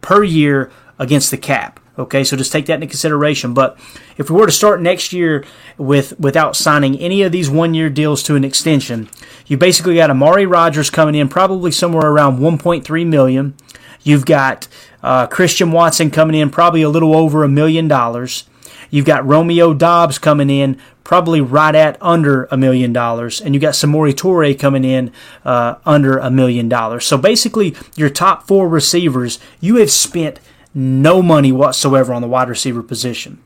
per 0.00 0.24
year 0.24 0.70
against 0.98 1.30
the 1.30 1.38
cap. 1.38 1.80
Okay, 1.98 2.22
so 2.22 2.36
just 2.36 2.52
take 2.52 2.66
that 2.66 2.74
into 2.74 2.86
consideration. 2.86 3.54
But 3.54 3.76
if 4.16 4.30
we 4.30 4.36
were 4.36 4.46
to 4.46 4.52
start 4.52 4.80
next 4.80 5.12
year 5.12 5.44
with 5.76 6.18
without 6.20 6.54
signing 6.54 6.96
any 6.98 7.22
of 7.22 7.32
these 7.32 7.50
one 7.50 7.74
year 7.74 7.90
deals 7.90 8.22
to 8.24 8.36
an 8.36 8.44
extension, 8.44 9.08
you 9.46 9.56
basically 9.56 9.96
got 9.96 10.10
Amari 10.10 10.46
Rogers 10.46 10.90
coming 10.90 11.16
in 11.16 11.28
probably 11.28 11.72
somewhere 11.72 12.06
around 12.06 12.38
1.3 12.38 13.06
million. 13.06 13.54
You've 14.04 14.24
got 14.24 14.68
uh, 15.02 15.26
Christian 15.26 15.72
Watson 15.72 16.10
coming 16.10 16.36
in 16.36 16.50
probably 16.50 16.82
a 16.82 16.88
little 16.88 17.16
over 17.16 17.42
a 17.42 17.48
million 17.48 17.88
dollars. 17.88 18.44
You've 18.90 19.04
got 19.04 19.26
Romeo 19.26 19.74
Doubs 19.74 20.18
coming 20.18 20.50
in 20.50 20.80
probably 21.02 21.40
right 21.40 21.74
at 21.74 22.00
under 22.00 22.44
a 22.50 22.56
million 22.56 22.92
dollars, 22.92 23.40
and 23.40 23.54
you 23.54 23.60
got 23.60 23.74
Samori 23.74 24.12
Toure 24.14 24.56
coming 24.58 24.84
in 24.84 25.10
uh, 25.44 25.76
under 25.84 26.18
a 26.18 26.30
million 26.30 26.68
dollars. 26.68 27.06
So 27.06 27.18
basically, 27.18 27.74
your 27.96 28.08
top 28.08 28.46
four 28.46 28.68
receivers, 28.68 29.40
you 29.60 29.76
have 29.76 29.90
spent 29.90 30.38
no 30.78 31.20
money 31.20 31.52
whatsoever 31.52 32.12
on 32.12 32.22
the 32.22 32.28
wide 32.28 32.48
receiver 32.48 32.82
position. 32.82 33.42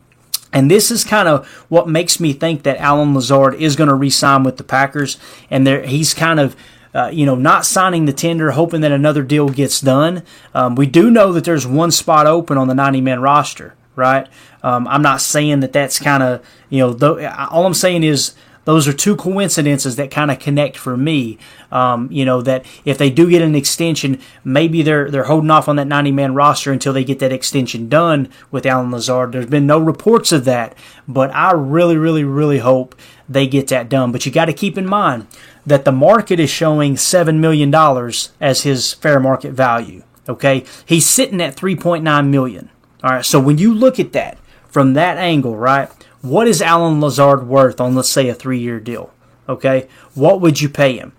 And 0.53 0.71
this 0.71 0.91
is 0.91 1.03
kind 1.03 1.29
of 1.29 1.47
what 1.69 1.89
makes 1.89 2.21
me 2.21 2.35
think 2.35 2.63
that 2.65 2.77
Allen 2.77 3.15
Lazard 3.15 3.55
is 3.55 3.75
going 3.75 3.89
to 3.89 3.95
re-sign 3.95 4.45
with 4.45 4.59
the 4.59 4.65
Packers, 4.65 5.17
and 5.51 5.67
he's 5.67 6.13
kind 6.13 6.39
of 6.39 6.55
uh, 6.95 7.11
you 7.13 7.25
know, 7.25 7.35
not 7.35 7.65
signing 7.65 8.05
the 8.05 8.13
tender, 8.13 8.51
hoping 8.51 8.83
that 8.83 8.93
another 8.93 9.23
deal 9.23 9.49
gets 9.49 9.81
done. 9.81 10.23
Um, 10.55 10.75
we 10.75 10.87
do 10.87 11.11
know 11.11 11.33
that 11.33 11.45
there's 11.45 11.67
one 11.67 11.91
spot 11.91 12.27
open 12.27 12.59
on 12.59 12.69
the 12.69 12.75
90 12.75 13.01
man 13.01 13.21
roster, 13.23 13.75
right? 13.97 14.29
Um, 14.63 14.87
I'm 14.87 15.01
not 15.01 15.23
saying 15.23 15.61
that 15.61 15.73
that's 15.73 15.99
kind 15.99 16.23
of, 16.23 16.47
you 16.69 16.81
know, 16.81 16.93
th- 16.93 17.33
all 17.51 17.65
I'm 17.65 17.73
saying 17.73 18.05
is 18.05 18.35
those 18.65 18.87
are 18.87 18.93
two 18.93 19.17
coincidences 19.17 19.97
that 19.97 20.11
kind 20.11 20.31
of 20.31 20.39
connect 20.39 20.77
for 20.77 20.97
me. 20.97 21.39
Um, 21.71 22.09
you 22.11 22.25
know 22.25 22.43
that 22.43 22.65
if 22.85 22.99
they 22.99 23.11
do 23.11 23.29
get 23.29 23.43
an 23.43 23.55
extension, 23.55 24.21
maybe 24.45 24.83
they're 24.83 25.11
they're 25.11 25.25
holding 25.25 25.51
off 25.51 25.69
on 25.69 25.77
that 25.77 25.87
90 25.87 26.13
man 26.13 26.35
roster 26.35 26.73
until 26.73 26.93
they 26.93 27.05
get 27.05 27.19
that 27.21 27.33
extension 27.33 27.89
done 27.89 28.29
with 28.51 28.67
Allen 28.67 28.91
Lazard. 28.91 29.33
There's 29.33 29.47
been 29.47 29.67
no 29.67 29.79
reports 29.79 30.33
of 30.33 30.45
that, 30.45 30.77
but 31.09 31.35
I 31.35 31.53
really, 31.53 31.97
really, 31.97 32.25
really 32.25 32.59
hope 32.59 32.95
they 33.29 33.47
get 33.47 33.69
that 33.69 33.89
done. 33.89 34.13
But 34.13 34.27
you 34.27 34.33
got 34.33 34.47
to 34.47 34.53
keep 34.53 34.79
in 34.79 34.87
mind 34.87 35.27
that 35.67 35.85
the 35.85 35.93
market 35.93 36.41
is 36.41 36.51
showing 36.51 36.97
seven 36.97 37.41
million 37.41 37.71
dollars 37.71 38.33
as 38.41 38.63
his 38.63 38.93
fair 38.93 39.21
market 39.21 39.53
value. 39.53 40.03
Okay, 40.29 40.65
he's 40.87 41.07
sitting 41.07 41.41
at 41.41 41.57
3.9 41.57 42.29
million. 42.29 42.71
All 43.03 43.11
right, 43.11 43.25
so 43.25 43.41
when 43.41 43.59
you 43.59 43.75
look 43.75 43.99
at 43.99 44.13
that 44.13 44.39
from 44.69 44.95
that 44.95 45.19
angle, 45.19 45.57
right? 45.57 45.91
What 46.23 46.49
is 46.49 46.63
Allen 46.63 47.01
Lazard 47.01 47.47
worth 47.47 47.81
on, 47.81 47.95
let's 47.95 48.09
say, 48.09 48.29
a 48.29 48.35
three 48.35 48.61
year 48.61 48.81
deal? 48.81 49.13
Okay. 49.49 49.89
What 50.15 50.41
would 50.41 50.61
you 50.61 50.69
pay 50.69 50.97
him? 50.97 51.13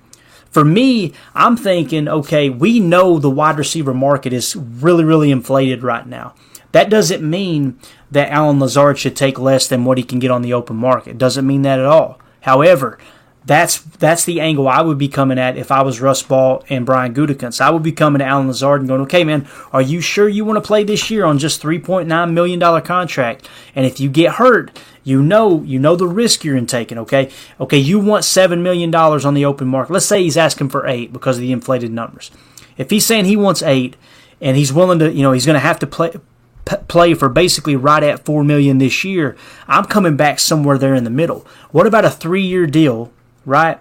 For 0.49 0.63
me, 0.63 1.13
I'm 1.33 1.57
thinking, 1.57 2.07
okay, 2.07 2.49
we 2.49 2.79
know 2.79 3.19
the 3.19 3.29
wide 3.29 3.57
receiver 3.57 3.93
market 3.93 4.33
is 4.33 4.55
really, 4.55 5.03
really 5.03 5.31
inflated 5.31 5.83
right 5.83 6.05
now. 6.05 6.35
That 6.71 6.89
doesn't 6.89 7.27
mean 7.27 7.79
that 8.11 8.31
Allen 8.31 8.59
Lazard 8.59 8.97
should 8.97 9.15
take 9.15 9.39
less 9.39 9.67
than 9.67 9.83
what 9.83 9.97
he 9.97 10.03
can 10.03 10.19
get 10.19 10.31
on 10.31 10.41
the 10.41 10.53
open 10.53 10.75
market. 10.75 11.17
Doesn't 11.17 11.45
mean 11.45 11.63
that 11.63 11.79
at 11.79 11.85
all. 11.85 12.19
However, 12.41 12.99
that's 13.45 13.79
that's 13.79 14.25
the 14.25 14.39
angle 14.39 14.67
I 14.67 14.81
would 14.81 14.97
be 14.97 15.09
coming 15.09 15.37
at 15.37 15.57
if 15.57 15.71
I 15.71 15.81
was 15.81 15.99
Russ 15.99 16.23
Ball 16.23 16.63
and 16.69 16.85
Brian 16.85 17.13
Gutekunst. 17.13 17.59
I 17.59 17.71
would 17.71 17.83
be 17.83 17.91
coming 17.91 18.19
to 18.19 18.25
Allen 18.25 18.47
Lazard 18.47 18.81
and 18.81 18.87
going, 18.87 19.01
okay, 19.01 19.23
man, 19.23 19.47
are 19.71 19.81
you 19.81 20.01
sure 20.01 20.29
you 20.29 20.45
want 20.45 20.57
to 20.57 20.67
play 20.67 20.83
this 20.83 21.09
year 21.11 21.25
on 21.25 21.39
just 21.39 21.61
three 21.61 21.79
point 21.79 22.07
nine 22.07 22.33
million 22.33 22.59
dollar 22.59 22.81
contract? 22.81 23.49
And 23.75 23.85
if 23.85 23.99
you 23.99 24.09
get 24.09 24.33
hurt, 24.35 24.79
you 25.03 25.21
know 25.21 25.61
you 25.63 25.79
know 25.79 25.95
the 25.95 26.07
risk 26.07 26.43
you're 26.43 26.57
in 26.57 26.67
taking. 26.67 26.97
Okay, 26.97 27.29
okay, 27.59 27.77
you 27.77 27.99
want 27.99 28.25
seven 28.25 28.63
million 28.63 28.91
dollars 28.91 29.25
on 29.25 29.33
the 29.33 29.45
open 29.45 29.67
market. 29.67 29.93
Let's 29.93 30.05
say 30.05 30.23
he's 30.23 30.37
asking 30.37 30.69
for 30.69 30.87
eight 30.87 31.13
because 31.13 31.37
of 31.37 31.41
the 31.41 31.51
inflated 31.51 31.91
numbers. 31.91 32.31
If 32.77 32.89
he's 32.89 33.05
saying 33.05 33.25
he 33.25 33.37
wants 33.37 33.61
eight 33.61 33.95
and 34.41 34.57
he's 34.57 34.73
willing 34.73 34.99
to, 34.99 35.11
you 35.11 35.21
know, 35.21 35.31
he's 35.31 35.45
going 35.45 35.55
to 35.55 35.59
have 35.59 35.79
to 35.79 35.87
play 35.87 36.13
play 36.87 37.13
for 37.13 37.27
basically 37.27 37.75
right 37.75 38.03
at 38.03 38.23
4 38.23 38.41
million 38.41 38.77
this 38.77 39.03
year 39.03 39.35
i'm 39.67 39.83
coming 39.83 40.15
back 40.15 40.39
somewhere 40.39 40.77
there 40.77 40.95
in 40.95 41.03
the 41.03 41.09
middle 41.09 41.45
what 41.71 41.85
about 41.85 42.05
a 42.05 42.09
three 42.09 42.41
year 42.41 42.65
deal 42.65 43.11
right? 43.45 43.79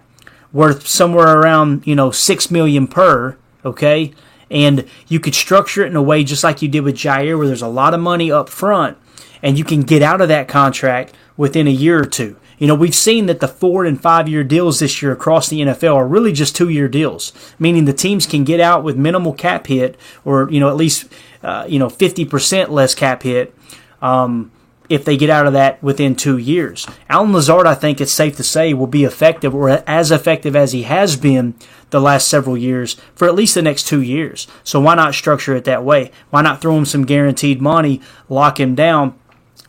Worth 0.52 0.87
somewhere 0.87 1.38
around, 1.38 1.87
you 1.87 1.94
know, 1.94 2.11
six 2.11 2.50
million 2.50 2.87
per, 2.87 3.37
okay? 3.64 4.12
And 4.52 4.86
you 5.08 5.18
could 5.18 5.34
structure 5.34 5.82
it 5.82 5.88
in 5.88 5.96
a 5.96 6.02
way 6.02 6.22
just 6.22 6.44
like 6.44 6.62
you 6.62 6.68
did 6.68 6.82
with 6.82 6.94
Jaire, 6.94 7.36
where 7.36 7.46
there's 7.46 7.62
a 7.62 7.68
lot 7.68 7.94
of 7.94 8.00
money 8.00 8.30
up 8.30 8.48
front 8.48 8.98
and 9.42 9.58
you 9.58 9.64
can 9.64 9.82
get 9.82 10.02
out 10.02 10.20
of 10.20 10.28
that 10.28 10.48
contract 10.48 11.14
within 11.36 11.66
a 11.66 11.70
year 11.70 11.98
or 11.98 12.04
two. 12.04 12.36
You 12.58 12.68
know, 12.68 12.76
we've 12.76 12.94
seen 12.94 13.26
that 13.26 13.40
the 13.40 13.48
four 13.48 13.84
and 13.84 14.00
five 14.00 14.28
year 14.28 14.44
deals 14.44 14.78
this 14.78 15.02
year 15.02 15.10
across 15.10 15.48
the 15.48 15.60
NFL 15.60 15.96
are 15.96 16.06
really 16.06 16.32
just 16.32 16.54
two 16.54 16.68
year 16.68 16.86
deals, 16.86 17.32
meaning 17.58 17.86
the 17.86 17.92
teams 17.92 18.24
can 18.24 18.44
get 18.44 18.60
out 18.60 18.84
with 18.84 18.96
minimal 18.96 19.32
cap 19.32 19.66
hit 19.66 19.96
or, 20.24 20.48
you 20.48 20.60
know, 20.60 20.68
at 20.68 20.76
least, 20.76 21.12
uh, 21.42 21.66
you 21.68 21.80
know, 21.80 21.88
50% 21.88 22.68
less 22.68 22.94
cap 22.94 23.24
hit. 23.24 23.52
Um, 24.00 24.52
if 24.88 25.06
they 25.06 25.16
get 25.16 25.30
out 25.30 25.46
of 25.46 25.54
that 25.54 25.82
within 25.82 26.14
two 26.14 26.36
years. 26.36 26.86
Allen 27.08 27.32
Lazard, 27.32 27.66
I 27.66 27.74
think 27.74 27.98
it's 27.98 28.12
safe 28.12 28.36
to 28.36 28.42
say, 28.42 28.74
will 28.74 28.86
be 28.86 29.04
effective 29.04 29.54
or 29.54 29.70
as 29.86 30.10
effective 30.10 30.54
as 30.54 30.72
he 30.72 30.82
has 30.82 31.16
been 31.16 31.54
the 31.92 32.00
last 32.00 32.26
several 32.26 32.57
years 32.57 32.96
for 33.14 33.28
at 33.28 33.37
least 33.37 33.55
the 33.55 33.62
next 33.62 33.87
two 33.87 34.02
years. 34.02 34.48
So 34.64 34.81
why 34.81 34.96
not 34.96 35.14
structure 35.14 35.55
it 35.55 35.64
that 35.64 35.85
way? 35.85 36.11
Why 36.31 36.42
not 36.42 36.61
throw 36.61 36.76
him 36.76 36.85
some 36.85 37.07
guaranteed 37.07 37.62
money, 37.62 38.00
lock 38.28 38.59
him 38.59 38.74
down? 38.74 39.16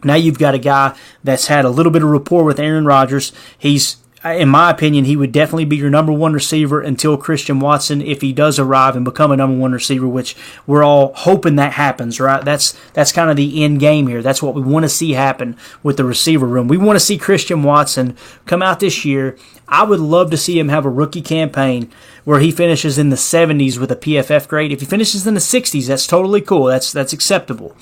Now 0.04 0.16
you've 0.16 0.40
got 0.40 0.56
a 0.56 0.60
guy 0.60 0.98
that's 1.24 1.48
had 1.48 1.64
a 1.64 1.70
little 1.70 1.92
bit 1.92 2.04
of 2.04 2.10
rapport 2.10 2.44
with 2.44 2.60
Aaron 2.60 2.86
Rodgers. 2.86 3.32
He's 3.58 3.98
in 4.26 4.48
my 4.48 4.70
opinion, 4.70 5.06
he 5.06 5.18
would 5.18 5.32
definitely 5.32 5.66
be 5.66 5.76
your 5.76 5.90
number 5.90 6.14
one 6.14 6.34
receiver 6.34 6.82
until 6.82 7.18
Christian 7.18 7.60
Watson, 7.60 8.02
if 8.02 8.22
he 8.22 8.32
does 8.32 8.58
arrive 8.58 8.96
and 8.96 9.04
become 9.04 9.32
a 9.32 9.38
number 9.38 9.58
one 9.58 9.74
receiver, 9.74 10.08
which 10.08 10.36
we're 10.66 10.84
all 10.84 11.14
hoping 11.14 11.58
that 11.58 11.74
happens, 11.74 12.20
right? 12.20 12.44
That's 12.44 12.78
that's 12.94 13.12
kind 13.12 13.30
of 13.30 13.36
the 13.36 13.64
end 13.64 13.80
game 13.80 14.08
here. 14.08 14.22
That's 14.22 14.42
what 14.42 14.56
we 14.56 14.62
want 14.62 14.84
to 14.84 14.90
see 14.90 15.12
happen 15.12 15.58
with 15.82 15.98
the 15.98 16.06
receiver 16.06 16.48
room. 16.48 16.68
We 16.68 16.78
want 16.78 16.96
to 16.96 17.06
see 17.06 17.18
Christian 17.18 17.64
Watson 17.64 18.16
come 18.46 18.62
out 18.62 18.80
this 18.80 19.04
year. 19.04 19.38
I 19.68 19.84
would 19.84 20.00
love 20.00 20.32
to 20.32 20.38
see 20.38 20.58
him 20.58 20.70
have 20.70 20.86
a 20.86 20.90
rookie 20.90 21.22
campaign 21.22 21.92
where 22.24 22.40
he 22.40 22.52
finishes 22.52 22.98
in 22.98 23.10
the 23.10 23.16
70s 23.16 23.78
with 23.78 23.92
a 23.92 23.96
PFF 23.96 24.48
grade. 24.48 24.72
If 24.72 24.80
he 24.80 24.86
finishes 24.86 25.28
in 25.28 25.34
the 25.34 25.40
60s, 25.40 25.88
that's 25.88 26.08
totally 26.08 26.42
cool. 26.42 26.66
That's 26.66 26.92
that's 26.92 27.14
acceptable. 27.14 27.76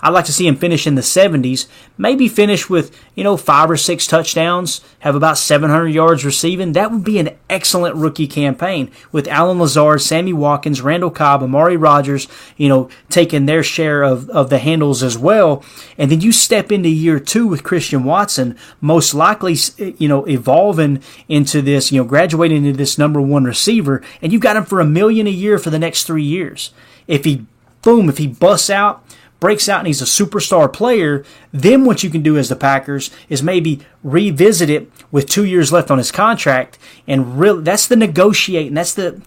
I'd 0.00 0.10
like 0.10 0.26
to 0.26 0.32
see 0.32 0.46
him 0.46 0.56
finish 0.56 0.86
in 0.86 0.94
the 0.94 1.02
70s, 1.02 1.66
maybe 1.96 2.28
finish 2.28 2.70
with, 2.70 2.96
you 3.14 3.24
know, 3.24 3.36
five 3.36 3.70
or 3.70 3.76
six 3.76 4.06
touchdowns, 4.06 4.80
have 5.00 5.14
about 5.14 5.38
700 5.38 5.88
yards 5.88 6.24
receiving. 6.24 6.72
That 6.72 6.90
would 6.90 7.04
be 7.04 7.18
an 7.18 7.36
excellent 7.50 7.96
rookie 7.96 8.26
campaign 8.26 8.90
with 9.12 9.28
Allen 9.28 9.58
Lazard, 9.58 10.00
Sammy 10.00 10.32
Watkins, 10.32 10.80
Randall 10.80 11.10
Cobb, 11.10 11.42
Amari 11.42 11.76
Rogers, 11.76 12.28
you 12.56 12.68
know, 12.68 12.88
taking 13.08 13.46
their 13.46 13.62
share 13.62 14.02
of, 14.02 14.28
of 14.30 14.50
the 14.50 14.58
handles 14.58 15.02
as 15.02 15.18
well. 15.18 15.64
And 15.96 16.10
then 16.10 16.20
you 16.20 16.32
step 16.32 16.70
into 16.70 16.88
year 16.88 17.18
two 17.18 17.46
with 17.46 17.64
Christian 17.64 18.04
Watson, 18.04 18.56
most 18.80 19.14
likely, 19.14 19.56
you 19.98 20.08
know, 20.08 20.24
evolving 20.26 21.02
into 21.28 21.62
this, 21.62 21.90
you 21.90 22.00
know, 22.00 22.08
graduating 22.08 22.64
into 22.64 22.76
this 22.76 22.98
number 22.98 23.20
one 23.20 23.44
receiver, 23.44 24.02
and 24.22 24.32
you've 24.32 24.42
got 24.42 24.56
him 24.56 24.64
for 24.64 24.80
a 24.80 24.84
million 24.84 25.26
a 25.26 25.30
year 25.30 25.58
for 25.58 25.70
the 25.70 25.78
next 25.78 26.04
three 26.04 26.22
years. 26.22 26.72
If 27.06 27.24
he, 27.24 27.46
boom, 27.82 28.08
if 28.08 28.18
he 28.18 28.26
busts 28.26 28.70
out, 28.70 29.04
breaks 29.40 29.68
out 29.68 29.78
and 29.78 29.86
he's 29.86 30.02
a 30.02 30.04
superstar 30.04 30.72
player, 30.72 31.24
then 31.52 31.84
what 31.84 32.02
you 32.02 32.10
can 32.10 32.22
do 32.22 32.36
as 32.36 32.48
the 32.48 32.56
Packers 32.56 33.10
is 33.28 33.42
maybe 33.42 33.80
revisit 34.02 34.68
it 34.68 34.90
with 35.10 35.28
two 35.28 35.44
years 35.44 35.72
left 35.72 35.90
on 35.90 35.98
his 35.98 36.12
contract 36.12 36.78
and 37.06 37.38
really 37.38 37.62
that's 37.62 37.86
the 37.86 37.96
negotiating. 37.96 38.74
That's 38.74 38.94
the 38.94 39.22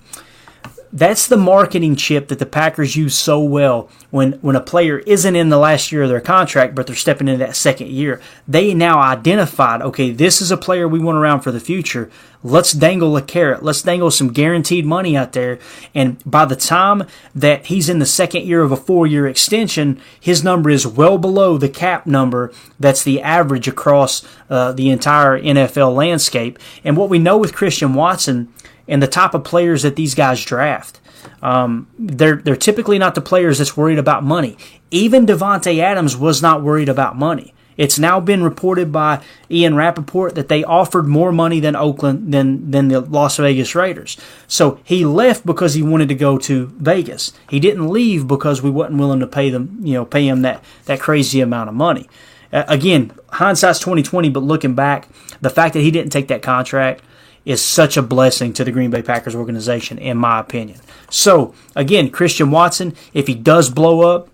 that's 0.93 1.27
the 1.27 1.37
marketing 1.37 1.95
chip 1.95 2.27
that 2.27 2.39
the 2.39 2.45
Packers 2.45 2.95
use 2.95 3.15
so 3.15 3.39
well 3.39 3.89
when, 4.09 4.33
when 4.33 4.55
a 4.55 4.61
player 4.61 4.99
isn't 4.99 5.35
in 5.35 5.49
the 5.49 5.57
last 5.57 5.91
year 5.91 6.03
of 6.03 6.09
their 6.09 6.19
contract, 6.19 6.75
but 6.75 6.85
they're 6.85 6.95
stepping 6.95 7.27
into 7.27 7.45
that 7.45 7.55
second 7.55 7.89
year. 7.89 8.21
They 8.47 8.73
now 8.73 8.99
identified, 8.99 9.81
okay, 9.81 10.11
this 10.11 10.41
is 10.41 10.51
a 10.51 10.57
player 10.57 10.87
we 10.87 10.99
want 10.99 11.17
around 11.17 11.41
for 11.41 11.51
the 11.51 11.61
future. 11.61 12.11
Let's 12.43 12.73
dangle 12.73 13.15
a 13.15 13.21
carrot. 13.21 13.63
Let's 13.63 13.83
dangle 13.83 14.11
some 14.11 14.33
guaranteed 14.33 14.85
money 14.85 15.15
out 15.15 15.31
there. 15.31 15.59
And 15.93 16.21
by 16.25 16.45
the 16.45 16.55
time 16.55 17.03
that 17.35 17.67
he's 17.67 17.87
in 17.87 17.99
the 17.99 18.05
second 18.05 18.45
year 18.45 18.61
of 18.61 18.71
a 18.71 18.77
four 18.77 19.07
year 19.07 19.27
extension, 19.27 20.01
his 20.19 20.43
number 20.43 20.69
is 20.69 20.87
well 20.87 21.17
below 21.17 21.57
the 21.57 21.69
cap 21.69 22.05
number 22.05 22.51
that's 22.79 23.03
the 23.03 23.21
average 23.21 23.67
across 23.67 24.27
uh, 24.49 24.71
the 24.73 24.89
entire 24.89 25.39
NFL 25.39 25.95
landscape. 25.95 26.59
And 26.83 26.97
what 26.97 27.09
we 27.09 27.19
know 27.19 27.37
with 27.37 27.55
Christian 27.55 27.93
Watson 27.93 28.51
and 28.87 29.01
the 29.01 29.07
type 29.07 29.33
of 29.33 29.43
players 29.43 29.83
that 29.83 29.95
these 29.95 30.15
guys 30.15 30.43
draft. 30.43 30.99
Um, 31.41 31.87
they're 31.97 32.37
they're 32.37 32.55
typically 32.55 32.97
not 32.97 33.15
the 33.15 33.21
players 33.21 33.57
that's 33.57 33.77
worried 33.77 33.99
about 33.99 34.23
money. 34.23 34.57
Even 34.89 35.25
Davante 35.25 35.79
Adams 35.79 36.17
was 36.17 36.41
not 36.41 36.63
worried 36.63 36.89
about 36.89 37.17
money. 37.17 37.53
It's 37.77 37.97
now 37.97 38.19
been 38.19 38.43
reported 38.43 38.91
by 38.91 39.23
Ian 39.49 39.75
Rapoport 39.75 40.35
that 40.35 40.49
they 40.49 40.63
offered 40.63 41.07
more 41.07 41.31
money 41.31 41.59
than 41.59 41.75
Oakland 41.75 42.33
than 42.33 42.69
than 42.69 42.89
the 42.89 42.99
Las 42.99 43.37
Vegas 43.37 43.75
Raiders. 43.75 44.17
So 44.47 44.79
he 44.83 45.05
left 45.05 45.45
because 45.45 45.73
he 45.73 45.81
wanted 45.81 46.09
to 46.09 46.15
go 46.15 46.37
to 46.39 46.67
Vegas. 46.77 47.33
He 47.49 47.59
didn't 47.59 47.87
leave 47.87 48.27
because 48.27 48.61
we 48.61 48.69
wasn't 48.69 48.99
willing 48.99 49.21
to 49.21 49.27
pay 49.27 49.49
them, 49.49 49.79
you 49.81 49.93
know, 49.93 50.05
pay 50.05 50.27
him 50.27 50.41
that 50.41 50.63
that 50.85 50.99
crazy 50.99 51.39
amount 51.41 51.69
of 51.69 51.75
money. 51.75 52.09
Uh, 52.51 52.65
again, 52.67 53.13
hindsight's 53.29 53.79
twenty 53.79 54.03
twenty, 54.03 54.29
but 54.29 54.43
looking 54.43 54.75
back, 54.75 55.07
the 55.39 55.49
fact 55.49 55.73
that 55.73 55.81
he 55.81 55.91
didn't 55.91 56.11
take 56.11 56.27
that 56.27 56.41
contract 56.41 57.01
is 57.45 57.61
such 57.61 57.97
a 57.97 58.01
blessing 58.01 58.53
to 58.53 58.63
the 58.63 58.71
Green 58.71 58.91
Bay 58.91 59.01
Packers 59.01 59.35
organization, 59.35 59.97
in 59.97 60.17
my 60.17 60.39
opinion. 60.39 60.79
So, 61.09 61.53
again, 61.75 62.09
Christian 62.09 62.51
Watson, 62.51 62.95
if 63.13 63.27
he 63.27 63.35
does 63.35 63.69
blow 63.69 64.01
up, 64.01 64.29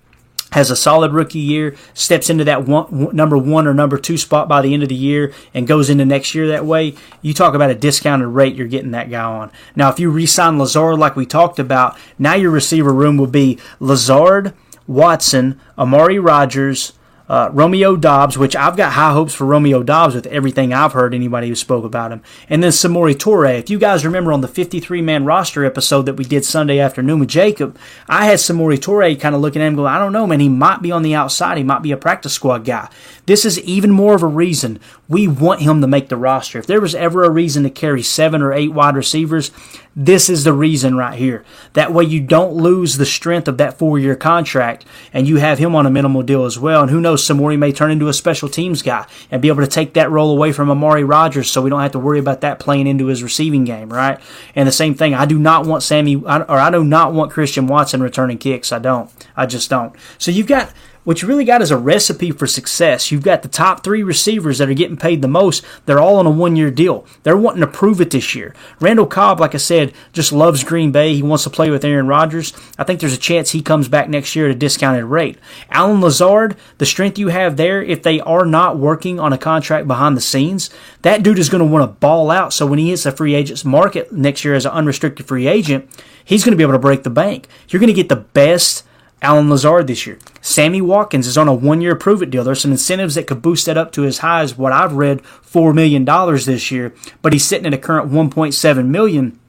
has 0.51 0.71
a 0.71 0.75
solid 0.75 1.11
rookie 1.11 1.39
year, 1.39 1.75
steps 1.93 2.29
into 2.29 2.43
that 2.45 2.65
one, 2.65 3.13
number 3.13 3.37
one 3.37 3.67
or 3.67 3.73
number 3.73 3.97
two 3.97 4.17
spot 4.17 4.47
by 4.47 4.61
the 4.61 4.73
end 4.73 4.81
of 4.81 4.89
the 4.89 4.95
year, 4.95 5.33
and 5.53 5.67
goes 5.67 5.89
into 5.89 6.05
next 6.05 6.33
year 6.33 6.47
that 6.47 6.65
way, 6.65 6.95
you 7.21 7.33
talk 7.33 7.53
about 7.53 7.69
a 7.69 7.75
discounted 7.75 8.29
rate 8.29 8.55
you're 8.55 8.67
getting 8.67 8.91
that 8.91 9.09
guy 9.09 9.23
on. 9.23 9.51
Now, 9.75 9.89
if 9.89 9.99
you 9.99 10.09
re-sign 10.09 10.57
Lazard 10.57 10.99
like 10.99 11.15
we 11.15 11.25
talked 11.25 11.59
about, 11.59 11.97
now 12.17 12.35
your 12.35 12.51
receiver 12.51 12.93
room 12.93 13.17
will 13.17 13.27
be 13.27 13.59
Lazard, 13.79 14.53
Watson, 14.87 15.59
Amari 15.77 16.17
Rogers, 16.17 16.93
uh, 17.29 17.49
Romeo 17.51 17.95
Doubs, 17.95 18.37
which 18.37 18.55
I've 18.55 18.77
got 18.77 18.93
high 18.93 19.11
hopes 19.11 19.33
for 19.33 19.45
Romeo 19.45 19.83
Doubs 19.83 20.15
with 20.15 20.27
everything 20.27 20.73
I've 20.73 20.93
heard 20.93 21.13
anybody 21.13 21.49
who 21.49 21.55
spoke 21.55 21.83
about 21.83 22.11
him. 22.11 22.21
And 22.49 22.63
then 22.63 22.71
Samori 22.71 23.15
Toure. 23.15 23.59
If 23.59 23.69
you 23.69 23.79
guys 23.79 24.05
remember 24.05 24.31
on 24.31 24.41
the 24.41 24.47
53 24.47 25.01
man 25.01 25.25
roster 25.25 25.65
episode 25.65 26.03
that 26.03 26.15
we 26.15 26.23
did 26.23 26.45
Sunday 26.45 26.79
afternoon 26.79 27.19
with 27.19 27.29
Jacob, 27.29 27.77
I 28.07 28.25
had 28.25 28.39
Samori 28.39 28.77
Toure 28.77 29.19
kind 29.19 29.35
of 29.35 29.41
looking 29.41 29.61
at 29.61 29.67
him 29.67 29.75
going, 29.75 29.91
I 29.91 29.99
don't 29.99 30.13
know, 30.13 30.27
man, 30.27 30.39
he 30.39 30.49
might 30.49 30.81
be 30.81 30.91
on 30.91 31.01
the 31.01 31.15
outside. 31.15 31.57
He 31.57 31.63
might 31.63 31.81
be 31.81 31.91
a 31.91 31.97
practice 31.97 32.33
squad 32.33 32.65
guy. 32.65 32.89
This 33.25 33.43
is 33.43 33.59
even 33.61 33.91
more 33.91 34.15
of 34.15 34.23
a 34.23 34.27
reason 34.27 34.79
we 35.09 35.27
want 35.27 35.61
him 35.61 35.81
to 35.81 35.87
make 35.87 36.09
the 36.09 36.17
roster. 36.17 36.59
If 36.59 36.67
there 36.67 36.81
was 36.81 36.95
ever 36.95 37.23
a 37.23 37.29
reason 37.29 37.63
to 37.63 37.69
carry 37.69 38.03
seven 38.03 38.41
or 38.41 38.53
eight 38.53 38.73
wide 38.73 38.95
receivers, 38.95 39.51
this 39.95 40.29
is 40.29 40.43
the 40.43 40.53
reason 40.53 40.95
right 40.95 41.17
here. 41.17 41.43
That 41.73 41.91
way 41.91 42.03
you 42.03 42.21
don't 42.21 42.53
lose 42.53 42.97
the 42.97 43.05
strength 43.05 43.47
of 43.47 43.57
that 43.57 43.77
four 43.79 43.97
year 43.97 44.15
contract 44.15 44.85
and 45.11 45.27
you 45.27 45.37
have 45.37 45.57
him 45.57 45.75
on 45.75 45.85
a 45.85 45.89
minimal 45.89 46.21
deal 46.21 46.45
as 46.45 46.59
well. 46.59 46.83
And 46.83 46.91
who 46.91 47.01
knows, 47.01 47.16
Samori 47.17 47.57
may 47.57 47.71
turn 47.71 47.91
into 47.91 48.07
a 48.07 48.13
special 48.13 48.49
teams 48.49 48.81
guy 48.81 49.05
and 49.31 49.41
be 49.41 49.47
able 49.47 49.61
to 49.61 49.67
take 49.67 49.93
that 49.93 50.11
role 50.11 50.31
away 50.31 50.51
from 50.51 50.69
Amari 50.69 51.03
Rogers 51.03 51.49
so 51.49 51.61
we 51.61 51.69
don't 51.69 51.81
have 51.81 51.91
to 51.91 51.99
worry 51.99 52.19
about 52.19 52.41
that 52.41 52.59
playing 52.59 52.87
into 52.87 53.07
his 53.07 53.23
receiving 53.23 53.63
game, 53.63 53.91
right? 53.91 54.19
And 54.55 54.67
the 54.67 54.71
same 54.71 54.95
thing, 54.95 55.13
I 55.13 55.25
do 55.25 55.39
not 55.39 55.65
want 55.65 55.83
Sammy, 55.83 56.15
or 56.15 56.51
I 56.51 56.69
do 56.69 56.83
not 56.83 57.13
want 57.13 57.31
Christian 57.31 57.67
Watson 57.67 58.01
returning 58.01 58.37
kicks. 58.37 58.71
I 58.71 58.79
don't. 58.79 59.09
I 59.35 59.45
just 59.45 59.69
don't. 59.69 59.93
So 60.17 60.31
you've 60.31 60.47
got 60.47 60.71
what 61.07 61.21
you 61.21 61.27
really 61.29 61.45
got 61.45 61.61
is 61.61 61.71
a 61.71 61.77
recipe 61.77 62.31
for 62.31 62.45
success. 62.45 63.13
You've 63.13 63.23
got 63.23 63.41
the 63.41 63.47
top 63.47 63.81
three 63.81 64.03
receivers 64.03 64.57
that 64.57 64.69
are 64.69 64.73
getting 64.73 64.97
paid 64.97 65.21
the 65.21 65.29
most. 65.29 65.63
They're 65.85 66.01
all 66.01 66.17
on 66.17 66.25
a 66.25 66.29
one 66.29 66.57
year 66.57 66.69
deal. 66.69 67.05
They're 67.23 67.37
wanting 67.37 67.61
to 67.61 67.67
prove 67.67 68.01
it 68.01 68.11
this 68.11 68.35
year. 68.35 68.53
Randall 68.81 69.05
Cobb, 69.05 69.39
like 69.39 69.55
I 69.55 69.57
said, 69.57 69.93
just 70.11 70.33
loves 70.33 70.65
Green 70.65 70.91
Bay. 70.91 71.15
He 71.15 71.23
wants 71.23 71.45
to 71.45 71.49
play 71.49 71.69
with 71.69 71.85
Aaron 71.85 72.07
Rodgers. 72.07 72.51
I 72.77 72.83
think 72.83 72.99
there's 72.99 73.13
a 73.13 73.17
chance 73.17 73.51
he 73.51 73.61
comes 73.61 73.87
back 73.87 74.09
next 74.09 74.35
year 74.35 74.49
at 74.49 74.55
a 74.55 74.59
discounted 74.59 75.05
rate. 75.05 75.37
Allen 75.69 76.01
Lazard, 76.01 76.57
the 76.77 76.85
strength 76.85 77.17
you 77.17 77.29
have 77.29 77.55
there, 77.55 77.81
if 77.81 78.03
they 78.03 78.19
are 78.19 78.45
not 78.45 78.77
working 78.77 79.17
on 79.17 79.31
a 79.31 79.37
contract 79.37 79.87
behind 79.87 80.17
the 80.17 80.21
scenes, 80.21 80.69
that 81.03 81.23
dude 81.23 81.39
is 81.39 81.47
going 81.47 81.63
to 81.63 81.71
want 81.71 81.89
to 81.89 81.99
ball 82.01 82.29
out. 82.29 82.51
So 82.51 82.65
when 82.65 82.79
he 82.79 82.89
hits 82.89 83.03
the 83.03 83.13
free 83.13 83.33
agents 83.33 83.63
market 83.63 84.11
next 84.11 84.43
year 84.43 84.55
as 84.55 84.65
an 84.65 84.73
unrestricted 84.73 85.25
free 85.25 85.47
agent, 85.47 85.89
he's 86.25 86.43
going 86.43 86.51
to 86.51 86.57
be 86.57 86.63
able 86.63 86.73
to 86.73 86.79
break 86.79 87.03
the 87.03 87.09
bank. 87.09 87.47
You're 87.69 87.79
going 87.79 87.87
to 87.87 87.93
get 87.93 88.09
the 88.09 88.17
best 88.17 88.83
Allen 89.21 89.49
Lazard 89.49 89.87
this 89.87 90.05
year. 90.05 90.19
Sammy 90.41 90.81
Watkins 90.81 91.27
is 91.27 91.37
on 91.37 91.47
a 91.47 91.53
one 91.53 91.81
year 91.81 91.95
prove 91.95 92.21
it 92.21 92.29
deal. 92.29 92.43
There's 92.43 92.61
some 92.61 92.71
incentives 92.71 93.15
that 93.15 93.27
could 93.27 93.41
boost 93.41 93.65
that 93.65 93.77
up 93.77 93.91
to 93.93 94.05
as 94.05 94.19
high 94.19 94.41
as 94.41 94.57
what 94.57 94.71
I've 94.71 94.93
read, 94.93 95.23
$4 95.23 95.73
million 95.73 96.05
this 96.45 96.71
year, 96.71 96.93
but 97.21 97.33
he's 97.33 97.45
sitting 97.45 97.65
at 97.65 97.73
a 97.73 97.77
current 97.77 98.11
1.7 98.11 98.85
million. 98.87 99.39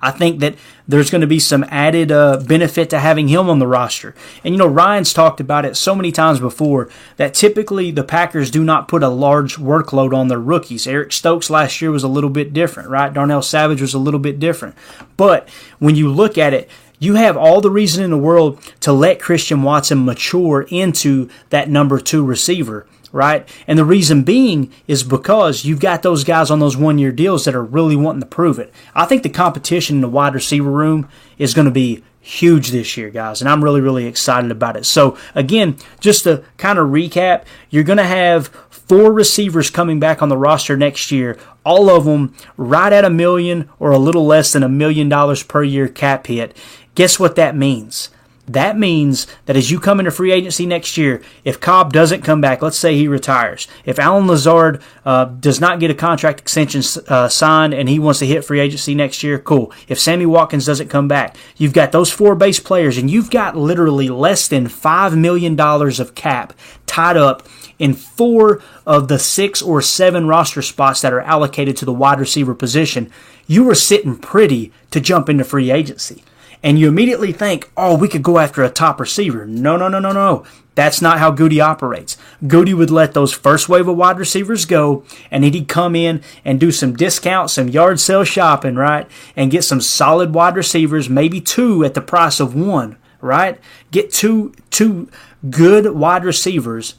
I 0.00 0.12
think 0.12 0.38
that 0.40 0.54
there's 0.86 1.10
going 1.10 1.22
to 1.22 1.26
be 1.26 1.40
some 1.40 1.64
added 1.68 2.12
uh, 2.12 2.38
benefit 2.38 2.90
to 2.90 3.00
having 3.00 3.28
him 3.28 3.50
on 3.50 3.58
the 3.58 3.66
roster. 3.66 4.14
And 4.44 4.54
you 4.54 4.58
know, 4.58 4.66
Ryan's 4.66 5.12
talked 5.12 5.40
about 5.40 5.64
it 5.64 5.76
so 5.76 5.94
many 5.94 6.12
times 6.12 6.38
before 6.38 6.88
that 7.16 7.34
typically 7.34 7.90
the 7.90 8.04
Packers 8.04 8.50
do 8.50 8.62
not 8.62 8.86
put 8.86 9.02
a 9.02 9.08
large 9.08 9.56
workload 9.56 10.14
on 10.14 10.28
their 10.28 10.38
rookies. 10.38 10.86
Eric 10.86 11.12
Stokes 11.12 11.50
last 11.50 11.80
year 11.82 11.90
was 11.90 12.04
a 12.04 12.08
little 12.08 12.30
bit 12.30 12.52
different, 12.52 12.88
right? 12.88 13.12
Darnell 13.12 13.42
Savage 13.42 13.80
was 13.80 13.94
a 13.94 13.98
little 13.98 14.20
bit 14.20 14.38
different. 14.38 14.76
But 15.16 15.48
when 15.80 15.96
you 15.96 16.12
look 16.12 16.38
at 16.38 16.54
it, 16.54 16.70
you 16.98 17.14
have 17.14 17.36
all 17.36 17.60
the 17.60 17.70
reason 17.70 18.04
in 18.04 18.10
the 18.10 18.18
world 18.18 18.60
to 18.80 18.92
let 18.92 19.20
Christian 19.20 19.62
Watson 19.62 20.04
mature 20.04 20.66
into 20.70 21.28
that 21.50 21.70
number 21.70 22.00
two 22.00 22.24
receiver, 22.24 22.86
right? 23.12 23.48
And 23.66 23.78
the 23.78 23.84
reason 23.84 24.22
being 24.22 24.72
is 24.86 25.02
because 25.02 25.64
you've 25.64 25.80
got 25.80 26.02
those 26.02 26.24
guys 26.24 26.50
on 26.50 26.60
those 26.60 26.76
one 26.76 26.98
year 26.98 27.12
deals 27.12 27.44
that 27.44 27.54
are 27.54 27.64
really 27.64 27.96
wanting 27.96 28.20
to 28.20 28.26
prove 28.26 28.58
it. 28.58 28.72
I 28.94 29.04
think 29.04 29.22
the 29.22 29.28
competition 29.28 29.96
in 29.96 30.02
the 30.02 30.08
wide 30.08 30.34
receiver 30.34 30.70
room 30.70 31.08
is 31.38 31.54
going 31.54 31.66
to 31.66 31.70
be 31.70 32.02
huge 32.20 32.70
this 32.70 32.96
year, 32.96 33.08
guys, 33.10 33.40
and 33.40 33.48
I'm 33.48 33.64
really, 33.64 33.80
really 33.80 34.06
excited 34.06 34.50
about 34.50 34.76
it. 34.76 34.84
So, 34.84 35.16
again, 35.34 35.76
just 35.98 36.24
to 36.24 36.44
kind 36.58 36.78
of 36.78 36.88
recap, 36.88 37.44
you're 37.70 37.84
going 37.84 37.98
to 37.98 38.04
have 38.04 38.48
four 38.88 39.12
receivers 39.12 39.70
coming 39.70 39.98
back 40.00 40.20
on 40.20 40.28
the 40.28 40.36
roster 40.36 40.76
next 40.76 41.10
year, 41.10 41.38
all 41.64 41.90
of 41.90 42.04
them 42.04 42.34
right 42.56 42.92
at 42.92 43.04
a 43.04 43.10
million 43.10 43.68
or 43.78 43.90
a 43.90 43.98
little 43.98 44.26
less 44.26 44.52
than 44.52 44.62
a 44.62 44.68
million 44.68 45.08
dollars 45.08 45.42
per 45.42 45.62
year 45.62 45.88
cap 45.88 46.26
hit. 46.26 46.56
Guess 46.98 47.20
what 47.20 47.36
that 47.36 47.54
means? 47.54 48.10
That 48.48 48.76
means 48.76 49.28
that 49.46 49.54
as 49.54 49.70
you 49.70 49.78
come 49.78 50.00
into 50.00 50.10
free 50.10 50.32
agency 50.32 50.66
next 50.66 50.96
year, 50.96 51.22
if 51.44 51.60
Cobb 51.60 51.92
doesn't 51.92 52.22
come 52.22 52.40
back, 52.40 52.60
let's 52.60 52.76
say 52.76 52.96
he 52.96 53.06
retires, 53.06 53.68
if 53.84 54.00
Allen 54.00 54.26
Lazard 54.26 54.82
uh, 55.04 55.26
does 55.26 55.60
not 55.60 55.78
get 55.78 55.92
a 55.92 55.94
contract 55.94 56.40
extension 56.40 56.82
uh, 57.06 57.28
signed 57.28 57.72
and 57.72 57.88
he 57.88 58.00
wants 58.00 58.18
to 58.18 58.26
hit 58.26 58.44
free 58.44 58.58
agency 58.58 58.96
next 58.96 59.22
year, 59.22 59.38
cool. 59.38 59.72
If 59.86 60.00
Sammy 60.00 60.26
Watkins 60.26 60.66
doesn't 60.66 60.88
come 60.88 61.06
back, 61.06 61.36
you've 61.56 61.72
got 61.72 61.92
those 61.92 62.10
four 62.10 62.34
base 62.34 62.58
players 62.58 62.98
and 62.98 63.08
you've 63.08 63.30
got 63.30 63.56
literally 63.56 64.08
less 64.08 64.48
than 64.48 64.66
$5 64.66 65.16
million 65.16 65.60
of 65.60 66.14
cap 66.16 66.52
tied 66.86 67.16
up 67.16 67.46
in 67.78 67.94
four 67.94 68.60
of 68.84 69.06
the 69.06 69.20
six 69.20 69.62
or 69.62 69.80
seven 69.80 70.26
roster 70.26 70.62
spots 70.62 71.00
that 71.02 71.12
are 71.12 71.20
allocated 71.20 71.76
to 71.76 71.84
the 71.84 71.92
wide 71.92 72.18
receiver 72.18 72.56
position. 72.56 73.08
You 73.46 73.70
are 73.70 73.76
sitting 73.76 74.18
pretty 74.18 74.72
to 74.90 75.00
jump 75.00 75.28
into 75.28 75.44
free 75.44 75.70
agency 75.70 76.24
and 76.62 76.78
you 76.78 76.88
immediately 76.88 77.32
think, 77.32 77.70
oh, 77.76 77.96
we 77.96 78.08
could 78.08 78.22
go 78.22 78.38
after 78.38 78.62
a 78.62 78.70
top 78.70 79.00
receiver. 79.00 79.46
No, 79.46 79.76
no, 79.76 79.88
no, 79.88 79.98
no, 79.98 80.12
no. 80.12 80.44
That's 80.74 81.02
not 81.02 81.18
how 81.18 81.32
Goody 81.32 81.60
operates. 81.60 82.16
Goody 82.46 82.72
would 82.72 82.90
let 82.90 83.12
those 83.12 83.32
first 83.32 83.68
wave 83.68 83.88
of 83.88 83.96
wide 83.96 84.18
receivers 84.18 84.64
go, 84.64 85.02
and 85.30 85.42
then 85.42 85.52
he'd 85.52 85.66
come 85.66 85.96
in 85.96 86.22
and 86.44 86.60
do 86.60 86.70
some 86.70 86.94
discounts, 86.94 87.54
some 87.54 87.68
yard 87.68 87.98
sale 87.98 88.22
shopping, 88.22 88.76
right? 88.76 89.08
And 89.34 89.50
get 89.50 89.64
some 89.64 89.80
solid 89.80 90.34
wide 90.34 90.54
receivers, 90.54 91.08
maybe 91.08 91.40
two 91.40 91.84
at 91.84 91.94
the 91.94 92.00
price 92.00 92.38
of 92.38 92.54
one, 92.54 92.96
right? 93.20 93.58
Get 93.90 94.12
two 94.12 94.54
two 94.70 95.10
good 95.50 95.94
wide 95.94 96.24
receivers 96.24 96.94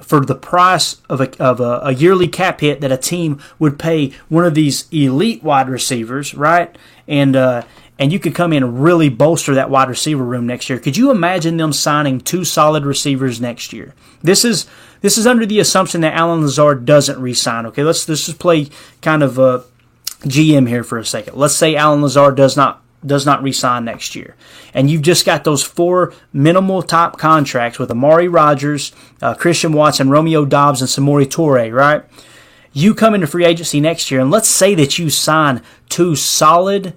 for 0.00 0.20
the 0.20 0.34
price 0.34 1.00
of 1.08 1.20
a, 1.20 1.42
of 1.42 1.60
a, 1.60 1.80
a, 1.84 1.92
yearly 1.92 2.26
cap 2.26 2.60
hit 2.60 2.80
that 2.80 2.90
a 2.90 2.96
team 2.96 3.38
would 3.58 3.78
pay 3.78 4.12
one 4.28 4.44
of 4.44 4.54
these 4.54 4.88
elite 4.90 5.42
wide 5.42 5.68
receivers, 5.68 6.34
right? 6.34 6.76
And 7.06 7.36
uh, 7.36 7.64
and 8.00 8.10
you 8.10 8.18
could 8.18 8.34
come 8.34 8.54
in 8.54 8.62
and 8.62 8.82
really 8.82 9.10
bolster 9.10 9.54
that 9.54 9.68
wide 9.68 9.90
receiver 9.90 10.24
room 10.24 10.46
next 10.46 10.70
year. 10.70 10.78
Could 10.78 10.96
you 10.96 11.10
imagine 11.10 11.58
them 11.58 11.72
signing 11.72 12.18
two 12.18 12.44
solid 12.46 12.86
receivers 12.86 13.42
next 13.42 13.74
year? 13.74 13.94
This 14.22 14.42
is 14.42 14.66
this 15.02 15.18
is 15.18 15.26
under 15.26 15.44
the 15.44 15.60
assumption 15.60 16.00
that 16.00 16.14
Allen 16.14 16.40
Lazard 16.40 16.86
doesn't 16.86 17.20
re-sign. 17.20 17.66
Okay, 17.66 17.84
let's 17.84 18.08
let's 18.08 18.24
just 18.24 18.38
play 18.38 18.68
kind 19.02 19.22
of 19.22 19.38
a 19.38 19.64
GM 20.22 20.66
here 20.66 20.82
for 20.82 20.96
a 20.96 21.04
second. 21.04 21.36
Let's 21.36 21.54
say 21.54 21.76
Allen 21.76 22.00
Lazard 22.00 22.36
does 22.36 22.56
not 22.56 22.82
does 23.04 23.26
not 23.26 23.42
re-sign 23.42 23.84
next 23.84 24.16
year, 24.16 24.34
and 24.72 24.90
you've 24.90 25.02
just 25.02 25.26
got 25.26 25.44
those 25.44 25.62
four 25.62 26.14
minimal 26.32 26.82
top 26.82 27.18
contracts 27.18 27.78
with 27.78 27.90
Amari 27.90 28.28
Rogers, 28.28 28.92
uh, 29.20 29.34
Christian 29.34 29.74
Watson, 29.74 30.08
Romeo 30.08 30.46
Doubs, 30.46 30.80
and 30.80 30.88
Samori 30.88 31.26
Toure, 31.26 31.70
right? 31.74 32.02
You 32.72 32.94
come 32.94 33.14
into 33.14 33.26
free 33.26 33.44
agency 33.44 33.78
next 33.78 34.10
year, 34.10 34.20
and 34.20 34.30
let's 34.30 34.48
say 34.48 34.74
that 34.76 34.98
you 34.98 35.10
sign 35.10 35.60
two 35.90 36.16
solid 36.16 36.94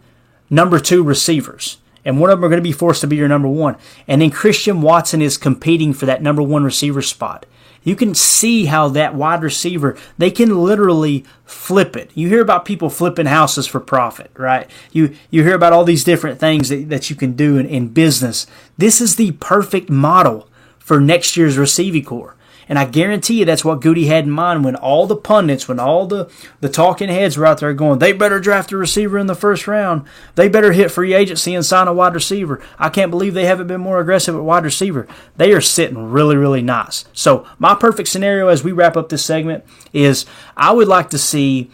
number 0.54 0.80
two 0.80 1.04
receivers. 1.04 1.78
And 2.06 2.20
one 2.20 2.30
of 2.30 2.38
them 2.38 2.46
are 2.46 2.50
going 2.50 2.62
to 2.62 2.70
be 2.70 2.74
forced 2.74 3.02
to 3.02 3.08
be 3.08 3.16
your 3.16 3.30
number 3.30 3.48
one. 3.48 3.78
And 4.08 4.22
then 4.22 4.30
Christian 4.30 4.82
Watson 4.82 5.22
is 5.22 5.38
competing 5.38 5.94
for 5.94 6.06
that 6.06 6.22
number 6.22 6.42
one 6.42 6.64
receiver 6.64 7.02
spot. 7.02 7.46
You 7.84 7.96
can 7.96 8.16
see 8.16 8.66
how 8.66 8.88
that 8.90 9.14
wide 9.16 9.44
receiver, 9.44 9.98
they 10.18 10.32
can 10.32 10.64
literally 10.64 11.26
flip 11.46 11.98
it. 11.98 12.12
You 12.14 12.30
hear 12.30 12.42
about 12.42 12.66
people 12.66 12.90
flipping 12.90 13.26
houses 13.26 13.68
for 13.68 13.82
profit, 13.82 14.32
right? 14.36 14.70
You 14.92 15.16
you 15.30 15.44
hear 15.44 15.56
about 15.56 15.74
all 15.74 15.84
these 15.84 16.06
different 16.06 16.40
things 16.40 16.70
that, 16.70 16.88
that 16.90 17.10
you 17.10 17.16
can 17.16 17.34
do 17.34 17.58
in, 17.58 17.66
in 17.66 17.90
business. 17.90 18.48
This 18.78 19.02
is 19.02 19.18
the 19.18 19.32
perfect 19.34 19.90
model 19.90 20.48
for 20.80 21.02
next 21.02 21.36
year's 21.36 21.58
receiving 21.58 22.06
corps. 22.06 22.36
And 22.68 22.80
I 22.80 22.86
guarantee 22.86 23.40
you 23.40 23.46
that's 23.46 23.66
what 23.66 23.82
Goody 23.82 24.06
had 24.06 24.26
in 24.26 24.32
mind 24.32 24.64
when 24.64 24.76
all 24.76 25.08
the 25.08 25.16
pundits, 25.16 25.68
when 25.68 25.80
all 25.80 26.06
the, 26.06 26.30
the 26.62 26.70
talking 26.70 27.10
heads 27.10 27.38
were 27.38 27.46
out 27.46 27.60
there 27.60 27.74
going, 27.74 28.00
they 28.00 28.14
better 28.14 28.40
draft 28.40 28.72
a 28.72 28.78
receiver 28.78 29.18
in 29.18 29.28
the 29.28 29.36
first 29.36 29.68
round. 29.68 30.06
They 30.36 30.48
better 30.48 30.72
hit 30.72 30.92
free 30.92 31.14
agency 31.14 31.56
and 31.56 31.66
sign 31.66 31.88
a 31.88 31.94
wide 31.94 32.14
receiver. 32.14 32.62
I 32.80 32.90
can't 32.90 33.12
believe 33.12 33.34
they 33.34 33.46
haven't 33.46 33.68
been 33.68 33.82
more 33.82 34.00
aggressive 34.00 34.36
at 34.36 34.44
wide 34.44 34.64
receiver. 34.64 35.08
They 35.38 35.52
are 35.52 35.62
sitting 35.62 36.12
really, 36.12 36.36
really 36.36 36.62
nice. 36.62 37.06
So, 37.14 37.48
my 37.60 37.76
perfect 37.76 38.10
scenario 38.10 38.48
as 38.48 38.64
we 38.64 38.72
wrap 38.72 38.98
up 38.98 39.10
this 39.10 39.26
segment 39.26 39.64
is 39.92 40.26
I 40.56 40.72
would 40.72 40.88
like 40.88 41.10
to 41.12 41.18
see 41.18 41.70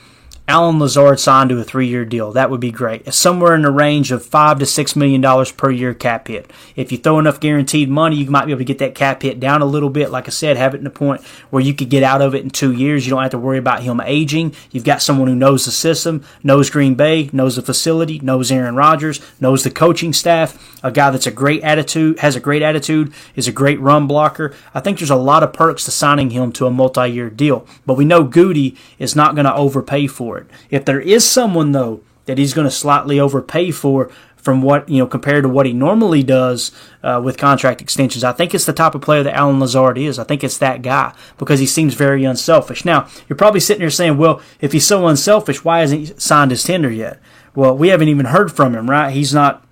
Allen 0.50 0.80
Lazard 0.80 1.20
signed 1.20 1.52
to 1.52 1.60
a 1.60 1.64
three-year 1.64 2.06
deal. 2.06 2.32
That 2.32 2.50
would 2.50 2.60
be 2.60 2.72
great. 2.72 3.14
Somewhere 3.14 3.54
in 3.54 3.62
the 3.62 3.70
range 3.70 4.12
of 4.12 4.26
five 4.26 4.58
to 4.58 4.66
six 4.66 4.96
million 4.96 5.22
dollars 5.22 5.52
per 5.52 5.70
year 5.70 5.94
cap 5.94 6.28
hit. 6.28 6.50
If 6.76 6.92
you 6.92 6.98
throw 6.98 7.20
enough 7.20 7.40
guaranteed 7.40 7.88
money, 7.88 8.16
you 8.16 8.32
might 8.32 8.46
be 8.46 8.52
able 8.52 8.62
to 8.62 8.66
get 8.66 8.80
that 8.80 8.96
cap 8.96 9.22
hit 9.22 9.40
down 9.40 9.62
a 9.62 9.66
little 9.66 9.92
bit. 9.92 10.10
Like 10.10 10.26
I 10.28 10.32
said, 10.32 10.58
have 10.58 10.74
it 10.74 10.82
in 10.82 10.88
a 10.88 10.90
point 10.90 11.22
where 11.52 11.62
you 11.62 11.76
could 11.76 11.92
get 11.92 12.02
out 12.02 12.24
of 12.24 12.34
it 12.34 12.42
in 12.42 12.50
two 12.50 12.74
years. 12.74 13.06
You 13.06 13.12
don't 13.12 13.22
have 13.22 13.30
to 13.30 13.38
worry 13.38 13.60
about 13.60 13.84
him 13.84 14.02
aging. 14.02 14.56
You've 14.72 14.84
got 14.84 15.04
someone 15.04 15.28
who 15.28 15.36
knows 15.36 15.66
the 15.66 15.72
system, 15.72 16.26
knows 16.42 16.72
Green 16.72 16.96
Bay, 16.96 17.30
knows 17.32 17.56
the 17.56 17.62
facility, 17.62 18.18
knows 18.18 18.52
Aaron 18.52 18.76
Rodgers, 18.76 19.22
knows 19.40 19.64
the 19.64 19.70
coaching 19.70 20.14
staff. 20.14 20.80
A 20.84 20.92
guy 20.92 21.12
that's 21.12 21.28
a 21.28 21.32
great 21.32 21.62
attitude, 21.62 22.18
has 22.20 22.36
a 22.36 22.40
great 22.40 22.64
attitude, 22.64 23.14
is 23.36 23.48
a 23.48 23.52
great 23.52 23.80
run 23.80 24.08
blocker. 24.08 24.56
I 24.74 24.80
think 24.80 24.98
there's 24.98 25.12
a 25.12 25.16
lot 25.16 25.44
of 25.44 25.54
perks 25.54 25.86
to 25.86 25.92
signing 25.92 26.32
him 26.32 26.52
to 26.54 26.66
a 26.66 26.72
multi-year 26.72 27.30
deal. 27.30 27.68
But 27.86 27.98
we 27.98 28.06
know 28.06 28.24
Goody 28.24 28.76
is 28.98 29.16
not 29.16 29.36
going 29.36 29.46
to 29.46 29.54
overpay 29.54 30.08
for 30.08 30.38
it. 30.38 30.39
If 30.70 30.86
there 30.86 31.02
is 31.02 31.28
someone 31.28 31.72
though 31.72 32.02
that 32.26 32.38
he's 32.38 32.54
going 32.54 32.68
to 32.68 32.72
slightly 32.72 33.20
overpay 33.20 33.72
for 33.72 34.12
from 34.38 34.62
what 34.62 34.88
you 34.88 34.98
know 34.98 35.08
compared 35.08 35.44
to 35.44 35.50
what 35.50 35.66
he 35.66 35.74
normally 35.74 36.24
does 36.24 36.72
uh, 37.04 37.22
with 37.24 37.38
contract 37.38 37.82
extensions. 37.82 38.24
I 38.24 38.32
think 38.32 38.54
it's 38.54 38.66
the 38.66 38.74
type 38.74 38.96
of 38.96 39.02
player 39.02 39.24
that 39.24 39.36
Allen 39.36 39.60
Lazard 39.60 39.98
is. 39.98 40.18
I 40.18 40.24
think 40.24 40.44
it's 40.44 40.58
that 40.60 40.82
guy 40.82 41.14
because 41.38 41.60
he 41.60 41.66
seems 41.66 41.94
very 41.94 42.24
unselfish. 42.24 42.86
Now 42.86 43.08
you're 43.28 43.38
probably 43.38 43.60
sitting 43.60 43.82
there 43.82 43.90
saying, 43.90 44.18
"Well, 44.18 44.42
if 44.62 44.72
he's 44.72 44.88
so 44.88 45.08
unselfish, 45.08 45.64
why 45.64 45.80
hasn't 45.80 46.08
he 46.08 46.14
signed 46.18 46.52
his 46.52 46.64
tender 46.64 46.90
yet?" 46.90 47.20
Well, 47.56 47.76
we 47.76 47.90
haven't 47.90 48.08
even 48.08 48.28
heard 48.28 48.52
from 48.52 48.76
him, 48.76 48.90
right? 48.90 49.12
He's 49.12 49.34
not. 49.34 49.66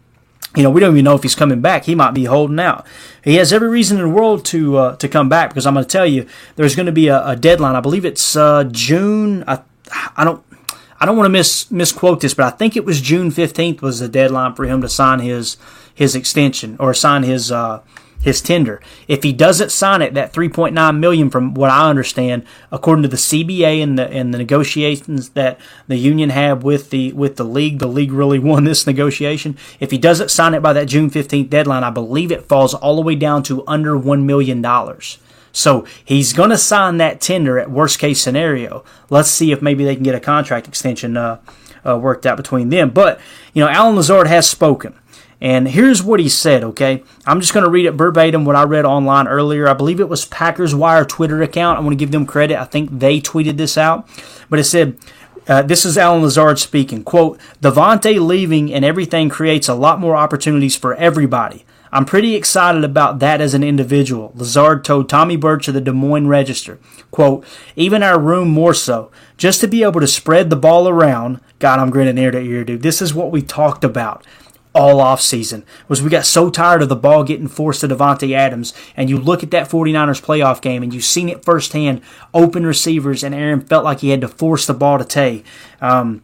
You 0.55 0.63
know, 0.63 0.71
we 0.71 0.79
don't 0.79 0.93
even 0.93 1.05
know 1.05 1.13
if 1.13 1.21
he's 1.21 1.35
coming 1.35 1.61
back. 1.61 1.85
He 1.85 1.93
might 1.93 2.11
be 2.15 2.25
holding 2.25 2.59
out. 2.59 2.87
He 3.23 3.35
has 3.35 3.53
every 3.53 3.67
reason 3.69 3.97
in 3.97 4.03
the 4.03 4.09
world 4.09 4.43
to 4.45 4.77
uh, 4.77 4.95
to 4.97 5.07
come 5.07 5.29
back 5.29 5.49
because 5.49 5.67
I'm 5.67 5.75
going 5.75 5.85
to 5.85 5.89
tell 5.89 6.05
you 6.05 6.25
there's 6.55 6.75
going 6.75 6.87
to 6.87 6.91
be 6.91 7.07
a, 7.09 7.25
a 7.25 7.35
deadline. 7.35 7.75
I 7.75 7.81
believe 7.81 8.05
it's 8.05 8.35
uh, 8.35 8.63
June. 8.65 9.43
I, 9.47 9.61
I 10.15 10.23
don't 10.23 10.43
I 10.99 11.05
don't 11.05 11.17
want 11.17 11.25
to 11.25 11.31
mis 11.31 11.69
misquote 11.69 12.21
this, 12.21 12.33
but 12.33 12.45
I 12.45 12.55
think 12.55 12.75
it 12.75 12.85
was 12.85 13.01
June 13.01 13.31
15th 13.31 13.81
was 13.81 13.99
the 13.99 14.09
deadline 14.09 14.55
for 14.55 14.65
him 14.65 14.81
to 14.81 14.89
sign 14.89 15.19
his 15.19 15.57
his 15.93 16.15
extension 16.15 16.75
or 16.79 16.93
sign 16.93 17.23
his 17.23 17.51
uh, 17.51 17.81
his 18.21 18.41
tender. 18.41 18.81
If 19.07 19.23
he 19.23 19.31
doesn't 19.31 19.71
sign 19.71 20.01
it, 20.01 20.13
that 20.15 20.33
3.9 20.33 20.99
million, 20.99 21.29
from 21.29 21.53
what 21.53 21.69
I 21.69 21.89
understand, 21.89 22.45
according 22.71 23.03
to 23.03 23.07
the 23.07 23.17
CBA 23.17 23.81
and 23.81 23.97
the 23.97 24.09
and 24.09 24.33
the 24.33 24.37
negotiations 24.37 25.29
that 25.29 25.59
the 25.87 25.97
union 25.97 26.31
had 26.31 26.63
with 26.63 26.89
the 26.89 27.13
with 27.13 27.35
the 27.35 27.45
league, 27.45 27.79
the 27.79 27.87
league 27.87 28.11
really 28.11 28.39
won 28.49 28.63
this 28.63 28.87
negotiation. 28.87 29.57
If 29.79 29.91
he 29.91 29.97
doesn't 29.97 30.31
sign 30.31 30.53
it 30.53 30.61
by 30.61 30.73
that 30.73 30.87
June 30.87 31.09
15th 31.09 31.49
deadline, 31.49 31.83
I 31.83 31.89
believe 31.89 32.31
it 32.31 32.45
falls 32.45 32.73
all 32.73 32.95
the 32.95 33.01
way 33.01 33.15
down 33.15 33.43
to 33.43 33.63
under 33.67 33.95
one 33.97 34.25
million 34.25 34.61
dollars. 34.61 35.19
So 35.57 35.85
he's 36.05 36.33
going 36.33 36.51
to 36.51 36.57
sign 36.57 36.97
that 36.97 37.19
tender 37.19 37.57
at 37.57 37.71
worst 37.71 37.97
case 37.97 38.21
scenario. 38.21 38.83
Let's 39.09 39.31
see 39.31 39.51
if 39.51 39.59
maybe 39.59 39.83
they 39.83 39.95
can 39.95 40.03
get 40.03 40.13
a 40.13 40.19
contract 40.19 40.67
extension 40.67 41.17
uh, 41.17 41.39
uh, 41.83 41.97
worked 41.97 42.27
out 42.27 42.37
between 42.37 42.69
them. 42.69 42.91
But, 42.91 43.19
you 43.53 43.63
know, 43.63 43.69
Allen 43.69 43.95
Lazard 43.95 44.27
has 44.27 44.47
spoken. 44.47 44.93
And 45.41 45.67
here's 45.67 46.03
what 46.03 46.19
he 46.19 46.29
said, 46.29 46.63
okay? 46.63 47.03
I'm 47.25 47.41
just 47.41 47.53
going 47.53 47.63
to 47.63 47.71
read 47.71 47.87
it 47.87 47.93
verbatim 47.93 48.45
what 48.45 48.55
I 48.55 48.63
read 48.63 48.85
online 48.85 49.27
earlier. 49.27 49.67
I 49.67 49.73
believe 49.73 49.99
it 49.99 50.09
was 50.09 50.25
Packers 50.25 50.75
Wire 50.75 51.05
Twitter 51.05 51.41
account. 51.41 51.79
I 51.79 51.81
want 51.81 51.93
to 51.93 51.97
give 51.97 52.11
them 52.11 52.27
credit. 52.27 52.59
I 52.59 52.65
think 52.65 52.91
they 52.91 53.19
tweeted 53.19 53.57
this 53.57 53.79
out. 53.79 54.07
But 54.51 54.59
it 54.59 54.65
said, 54.65 54.97
uh, 55.47 55.63
this 55.63 55.85
is 55.85 55.97
Allen 55.97 56.21
Lazard 56.21 56.59
speaking. 56.59 57.03
Quote, 57.03 57.39
Davante 57.61 58.23
leaving 58.23 58.71
and 58.71 58.85
everything 58.85 59.29
creates 59.29 59.67
a 59.67 59.75
lot 59.75 59.99
more 59.99 60.15
opportunities 60.15 60.75
for 60.75 60.93
everybody. 60.95 61.65
I'm 61.91 62.05
pretty 62.05 62.35
excited 62.35 62.83
about 62.83 63.19
that 63.19 63.41
as 63.41 63.53
an 63.53 63.63
individual, 63.63 64.31
Lazard 64.35 64.83
told 64.83 65.09
Tommy 65.09 65.35
Birch 65.35 65.67
of 65.67 65.73
the 65.73 65.81
Des 65.81 65.91
Moines 65.91 66.27
Register. 66.27 66.79
Quote, 67.11 67.45
even 67.75 68.03
our 68.03 68.19
room 68.19 68.49
more 68.49 68.73
so. 68.73 69.11
Just 69.37 69.61
to 69.61 69.67
be 69.67 69.83
able 69.83 70.01
to 70.01 70.07
spread 70.07 70.49
the 70.49 70.55
ball 70.55 70.87
around. 70.87 71.39
God, 71.59 71.79
I'm 71.79 71.89
grinning 71.89 72.17
ear 72.17 72.31
to 72.31 72.39
ear, 72.39 72.63
dude. 72.63 72.81
This 72.81 73.01
is 73.01 73.13
what 73.13 73.31
we 73.31 73.41
talked 73.41 73.83
about 73.83 74.25
all 74.77 75.01
off 75.01 75.19
season 75.19 75.65
was 75.87 76.03
we 76.03 76.09
got 76.09 76.25
so 76.25 76.51
tired 76.51 76.83
of 76.83 76.89
the 76.89 76.95
ball 76.95 77.23
getting 77.23 77.47
forced 77.47 77.81
to 77.81 77.87
Davante 77.87 78.33
Adams 78.33 78.73
and 78.95 79.09
you 79.09 79.17
look 79.17 79.41
at 79.41 79.49
that 79.49 79.67
49ers 79.67 80.23
playoff 80.23 80.61
game 80.61 80.83
and 80.83 80.93
you've 80.93 81.03
seen 81.03 81.29
it 81.29 81.43
firsthand 81.43 81.99
open 82.31 82.63
receivers 82.63 83.23
and 83.23 83.33
Aaron 83.33 83.61
felt 83.61 83.83
like 83.83 84.01
he 84.01 84.09
had 84.09 84.21
to 84.21 84.27
force 84.27 84.67
the 84.67 84.75
ball 84.75 84.99
to 84.99 85.03
Tay 85.03 85.43
um, 85.81 86.21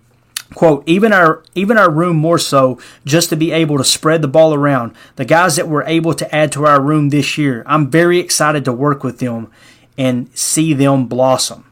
quote 0.56 0.84
even 0.88 1.14
our 1.14 1.44
even 1.56 1.78
our 1.78 1.90
room 1.90 2.16
more 2.16 2.40
so 2.40 2.80
just 3.06 3.30
to 3.30 3.36
be 3.36 3.52
able 3.52 3.78
to 3.78 3.84
spread 3.84 4.22
the 4.22 4.28
ball 4.28 4.54
around. 4.54 4.96
The 5.16 5.26
guys 5.26 5.56
that 5.56 5.68
we're 5.68 5.86
able 5.86 6.14
to 6.14 6.36
add 6.36 6.52
to 6.54 6.66
our 6.66 6.82
room 6.82 7.10
this 7.10 7.38
year 7.38 7.64
i'm 7.66 7.90
very 7.90 8.20
excited 8.20 8.66
to 8.66 8.74
work 8.74 9.04
with 9.04 9.20
them 9.20 9.52
and 9.98 10.36
see 10.38 10.74
them 10.74 11.08
blossom. 11.08 11.66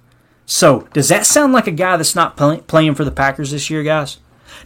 So 0.45 0.87
does 0.93 1.09
that 1.09 1.25
sound 1.25 1.53
like 1.53 1.67
a 1.67 1.71
guy 1.71 1.97
that's 1.97 2.15
not 2.15 2.35
play, 2.35 2.59
playing 2.61 2.95
for 2.95 3.05
the 3.05 3.11
packers 3.11 3.51
this 3.51 3.69
year 3.69 3.83
guys? 3.83 4.17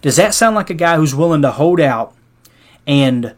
Does 0.02 0.16
that 0.18 0.34
sound 0.34 0.56
like 0.56 0.70
a 0.70 0.76
guy 0.76 0.98
who's 0.98 1.16
willing 1.16 1.42
to 1.44 1.52
hold 1.52 1.80
out 1.80 2.14
and 2.88 3.36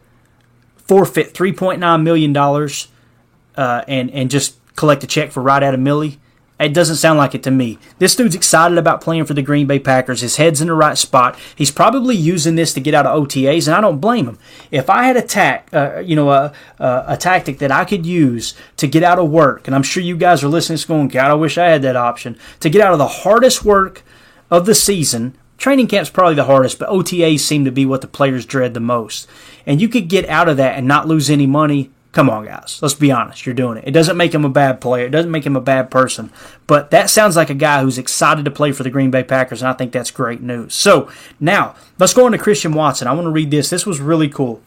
forfeit 0.76 1.34
$3.9 1.34 2.02
million 2.02 2.36
uh, 2.36 3.84
and, 3.86 4.10
and 4.10 4.30
just 4.30 4.56
collect 4.76 5.04
a 5.04 5.06
check 5.06 5.30
for 5.30 5.42
right 5.42 5.62
out 5.62 5.74
of 5.74 5.80
Millie? 5.80 6.18
It 6.58 6.74
doesn't 6.74 6.96
sound 6.96 7.18
like 7.18 7.36
it 7.36 7.44
to 7.44 7.52
me. 7.52 7.78
This 7.98 8.16
dude's 8.16 8.34
excited 8.34 8.78
about 8.78 9.00
playing 9.00 9.26
for 9.26 9.34
the 9.34 9.42
Green 9.42 9.68
Bay 9.68 9.78
Packers. 9.78 10.22
His 10.22 10.36
head's 10.36 10.60
in 10.60 10.66
the 10.66 10.74
right 10.74 10.98
spot. 10.98 11.38
He's 11.54 11.70
probably 11.70 12.16
using 12.16 12.56
this 12.56 12.74
to 12.74 12.80
get 12.80 12.94
out 12.94 13.06
of 13.06 13.22
OTAs, 13.22 13.68
and 13.68 13.76
I 13.76 13.80
don't 13.80 14.00
blame 14.00 14.26
him. 14.26 14.38
If 14.72 14.90
I 14.90 15.04
had 15.04 15.16
a 15.16 15.22
tac, 15.22 15.68
uh, 15.72 16.00
you 16.00 16.16
know, 16.16 16.30
a, 16.30 16.52
a, 16.80 17.04
a, 17.08 17.16
tactic 17.16 17.58
that 17.58 17.70
I 17.70 17.84
could 17.84 18.04
use 18.04 18.54
to 18.76 18.88
get 18.88 19.04
out 19.04 19.20
of 19.20 19.30
work, 19.30 19.68
and 19.68 19.74
I'm 19.74 19.84
sure 19.84 20.02
you 20.02 20.16
guys 20.16 20.42
are 20.42 20.48
listening, 20.48 20.78
going, 20.88 21.08
God, 21.08 21.30
I 21.30 21.34
wish 21.34 21.58
I 21.58 21.68
had 21.68 21.82
that 21.82 21.96
option 21.96 22.36
to 22.60 22.70
get 22.70 22.82
out 22.82 22.92
of 22.92 22.98
the 22.98 23.06
hardest 23.06 23.64
work 23.64 24.02
of 24.50 24.66
the 24.66 24.74
season. 24.74 25.36
Training 25.58 25.86
camp's 25.86 26.10
probably 26.10 26.34
the 26.34 26.44
hardest, 26.44 26.78
but 26.78 26.88
OTAs 26.88 27.40
seem 27.40 27.64
to 27.64 27.72
be 27.72 27.86
what 27.86 28.00
the 28.00 28.08
players 28.08 28.46
dread 28.46 28.74
the 28.74 28.80
most. 28.80 29.28
And 29.64 29.80
you 29.80 29.88
could 29.88 30.08
get 30.08 30.28
out 30.28 30.48
of 30.48 30.56
that 30.56 30.76
and 30.76 30.88
not 30.88 31.08
lose 31.08 31.30
any 31.30 31.46
money 31.46 31.90
Come 32.18 32.30
on, 32.30 32.46
guys. 32.46 32.80
Let's 32.82 32.94
be 32.94 33.12
honest. 33.12 33.46
You're 33.46 33.54
doing 33.54 33.78
it. 33.78 33.84
It 33.86 33.92
doesn't 33.92 34.16
make 34.16 34.34
him 34.34 34.44
a 34.44 34.48
bad 34.48 34.80
player. 34.80 35.06
It 35.06 35.10
doesn't 35.10 35.30
make 35.30 35.46
him 35.46 35.54
a 35.54 35.60
bad 35.60 35.88
person. 35.88 36.32
But 36.66 36.90
that 36.90 37.10
sounds 37.10 37.36
like 37.36 37.48
a 37.48 37.54
guy 37.54 37.80
who's 37.80 37.96
excited 37.96 38.44
to 38.44 38.50
play 38.50 38.72
for 38.72 38.82
the 38.82 38.90
Green 38.90 39.12
Bay 39.12 39.22
Packers, 39.22 39.62
and 39.62 39.68
I 39.68 39.72
think 39.72 39.92
that's 39.92 40.10
great 40.10 40.40
news. 40.40 40.74
So 40.74 41.08
now 41.38 41.76
let's 41.96 42.12
go 42.12 42.26
on 42.26 42.32
to 42.32 42.38
Christian 42.38 42.72
Watson. 42.72 43.06
I 43.06 43.12
want 43.12 43.26
to 43.26 43.30
read 43.30 43.52
this. 43.52 43.70
This 43.70 43.86
was 43.86 44.00
really 44.00 44.28
cool. 44.28 44.60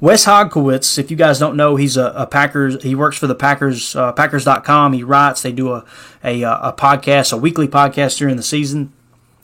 Wes 0.00 0.24
Hodkiewicz, 0.24 0.98
if 0.98 1.10
you 1.10 1.16
guys 1.18 1.38
don't 1.38 1.58
know, 1.58 1.76
he's 1.76 1.98
a, 1.98 2.06
a 2.16 2.26
Packers. 2.26 2.82
He 2.82 2.94
works 2.94 3.18
for 3.18 3.26
the 3.26 3.34
Packers, 3.34 3.94
uh, 3.94 4.12
Packers.com. 4.12 4.94
He 4.94 5.02
writes. 5.02 5.42
They 5.42 5.52
do 5.52 5.74
a, 5.74 5.84
a 6.24 6.40
a 6.40 6.74
podcast, 6.74 7.34
a 7.34 7.36
weekly 7.36 7.68
podcast 7.68 8.16
during 8.16 8.36
the 8.36 8.42
season. 8.42 8.94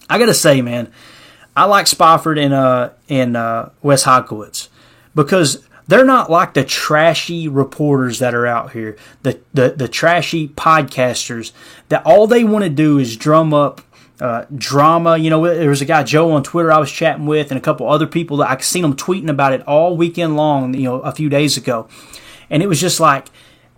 I 0.08 0.18
gotta 0.18 0.32
say, 0.32 0.62
man, 0.62 0.90
I 1.54 1.66
like 1.66 1.88
Spofford 1.88 2.38
and 2.38 2.54
uh 2.54 2.92
and 3.10 3.36
uh, 3.36 3.68
Wes 3.82 4.04
Hodkiewicz 4.04 4.68
because 5.14 5.62
they're 5.92 6.04
not 6.04 6.30
like 6.30 6.54
the 6.54 6.64
trashy 6.64 7.48
reporters 7.48 8.18
that 8.20 8.34
are 8.34 8.46
out 8.46 8.72
here, 8.72 8.96
the 9.22 9.40
the, 9.52 9.70
the 9.70 9.88
trashy 9.88 10.48
podcasters 10.48 11.52
that 11.88 12.04
all 12.06 12.26
they 12.26 12.44
want 12.44 12.64
to 12.64 12.70
do 12.70 12.98
is 12.98 13.16
drum 13.16 13.52
up 13.52 13.82
uh, 14.20 14.46
drama. 14.54 15.18
You 15.18 15.28
know, 15.28 15.42
there 15.42 15.68
was 15.68 15.82
a 15.82 15.84
guy 15.84 16.02
Joe 16.02 16.32
on 16.32 16.42
Twitter 16.42 16.72
I 16.72 16.78
was 16.78 16.90
chatting 16.90 17.26
with, 17.26 17.50
and 17.50 17.58
a 17.58 17.60
couple 17.60 17.88
other 17.88 18.06
people 18.06 18.38
that 18.38 18.50
I 18.50 18.60
seen 18.62 18.82
them 18.82 18.96
tweeting 18.96 19.28
about 19.28 19.52
it 19.52 19.66
all 19.66 19.96
weekend 19.96 20.36
long. 20.36 20.72
You 20.74 20.84
know, 20.84 21.00
a 21.00 21.12
few 21.12 21.28
days 21.28 21.56
ago, 21.56 21.88
and 22.48 22.62
it 22.62 22.68
was 22.68 22.80
just 22.80 22.98
like 22.98 23.28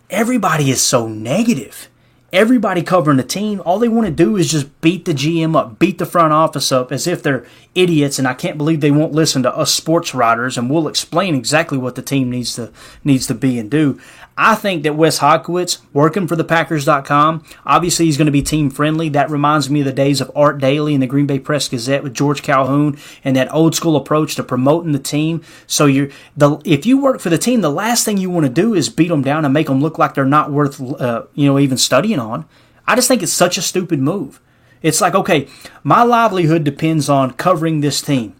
everybody 0.09 0.71
is 0.71 0.81
so 0.81 1.09
negative 1.09 1.89
everybody 2.35 2.82
covering 2.82 3.16
the 3.16 3.22
team, 3.22 3.62
all 3.64 3.78
they 3.78 3.89
want 3.89 4.07
to 4.07 4.12
do 4.12 4.37
is 4.37 4.51
just 4.51 4.80
beat 4.80 5.05
the 5.05 5.14
GM 5.14 5.57
up, 5.57 5.78
beat 5.78 5.99
the 5.99 6.05
front 6.05 6.32
office 6.32 6.72
up 6.72 6.91
as 6.91 7.07
if 7.07 7.22
they're 7.22 7.47
idiots. 7.74 8.18
And 8.18 8.26
I 8.26 8.35
can't 8.35 8.59
believe 8.59 8.80
they 8.80 8.91
won't 8.91 9.12
listen 9.12 9.45
to 9.45 9.57
us 9.57 9.72
sports 9.72 10.14
writers, 10.14 10.59
and 10.59 10.68
we'll 10.68 10.89
explain 10.89 11.37
exactly 11.37 11.78
what 11.78 11.95
the 11.95 12.03
team 12.03 12.30
needs 12.30 12.57
to 12.57 12.72
needs 13.05 13.26
to 13.28 13.35
be 13.35 13.59
and 13.59 13.70
do. 13.70 14.01
I 14.37 14.57
think 14.57 14.82
that 14.82 14.97
Wes 14.97 15.20
Hodkiewicz, 15.20 15.80
working 15.93 16.26
for 16.26 16.35
the 16.35 16.43
Packers.com, 16.43 17.45
obviously 17.64 18.07
he's 18.07 18.16
going 18.16 18.26
to 18.26 18.32
be 18.32 18.43
team 18.43 18.68
friendly. 18.68 19.09
That 19.09 19.30
reminds 19.30 19.70
me 19.70 19.80
of 19.80 19.87
the 19.87 19.93
days 19.93 20.20
of 20.20 20.30
Art 20.35 20.59
Daley 20.59 20.93
and 20.93 21.03
the 21.03 21.07
Green 21.07 21.26
Bay 21.26 21.39
Press 21.39 21.68
Gazette 21.68 22.03
with 22.03 22.14
George 22.14 22.43
Calhoun 22.43 22.99
and 23.22 23.37
that 23.37 23.53
old 23.55 23.76
school 23.76 23.95
approach 23.95 24.35
to 24.35 24.43
promoting 24.43 24.91
the 24.91 24.99
team. 24.99 25.43
So 25.68 25.87
you're 25.87 26.09
the 26.37 26.61
if 26.64 26.85
you 26.85 27.01
work 27.01 27.20
for 27.20 27.30
the 27.30 27.39
team, 27.39 27.61
the 27.61 27.70
last 27.70 28.05
thing 28.05 28.16
you 28.18 28.28
want 28.28 28.45
to 28.45 28.53
do 28.53 28.74
is 28.74 28.89
beat 28.89 29.09
them 29.09 29.22
down 29.22 29.45
and 29.45 29.55
make 29.55 29.68
them 29.68 29.80
look 29.80 29.99
like 29.99 30.14
they're 30.14 30.24
not 30.24 30.51
worth 30.51 30.80
uh, 30.80 31.24
you 31.35 31.47
know 31.47 31.59
even 31.59 31.78
studying 31.78 32.18
on. 32.18 32.45
I 32.87 32.97
just 32.97 33.07
think 33.07 33.22
it's 33.22 33.32
such 33.32 33.57
a 33.57 33.62
stupid 33.62 34.01
move. 34.01 34.41
It's 34.82 35.01
like 35.01 35.14
okay, 35.14 35.49
my 35.85 36.03
livelihood 36.03 36.64
depends 36.64 37.09
on 37.09 37.35
covering 37.35 37.80
this 37.80 38.03
team. 38.03 38.35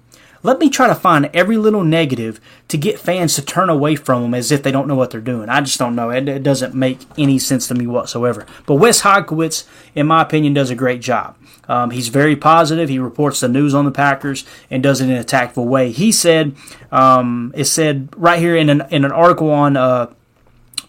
Let 0.45 0.59
me 0.59 0.69
try 0.69 0.89
to 0.89 0.95
find 0.95 1.31
every 1.33 1.57
little 1.57 1.83
negative 1.83 2.39
to 2.69 2.77
get 2.77 2.99
fans 3.01 3.35
to 3.35 3.43
turn 3.43 3.71
away 3.71 3.97
from 3.97 4.23
them 4.23 4.35
as 4.35 4.53
if 4.53 4.63
they 4.63 4.71
don't 4.71 4.87
know 4.87 4.95
what 4.95 5.11
they're 5.11 5.23
doing. 5.23 5.49
I 5.49 5.63
just 5.63 5.79
don't 5.79 5.97
know. 5.97 6.11
It, 6.11 6.29
it 6.29 6.43
doesn't 6.43 6.75
make 6.75 7.01
any 7.17 7.39
sense 7.39 7.67
to 7.69 7.75
me 7.75 7.87
whatsoever. 7.87 8.47
But 8.67 8.75
Wes 8.75 9.01
Hodkiewicz, 9.01 9.67
in 9.95 10.07
my 10.07 10.21
opinion, 10.21 10.53
does 10.53 10.69
a 10.69 10.75
great 10.75 11.01
job. 11.01 11.37
Um, 11.67 11.93
he's 11.93 12.09
very 12.09 12.37
positive. 12.37 12.91
He 12.91 12.99
reports 12.99 13.41
the 13.41 13.49
news 13.49 13.73
on 13.73 13.87
the 13.87 13.91
Packers 13.91 14.45
and 14.71 14.83
does 14.83 15.01
it 15.01 15.09
in 15.09 15.17
a 15.17 15.25
tactful 15.25 15.67
way. 15.67 15.91
He 15.93 16.13
said, 16.13 16.55
um, 16.93 17.51
it 17.57 17.65
said 17.65 18.11
right 18.15 18.39
here 18.39 18.55
in 18.55 18.69
an, 18.69 18.83
in 18.91 19.07
an 19.07 19.13
article 19.13 19.51
on 19.51 19.79
uh, 19.79 20.13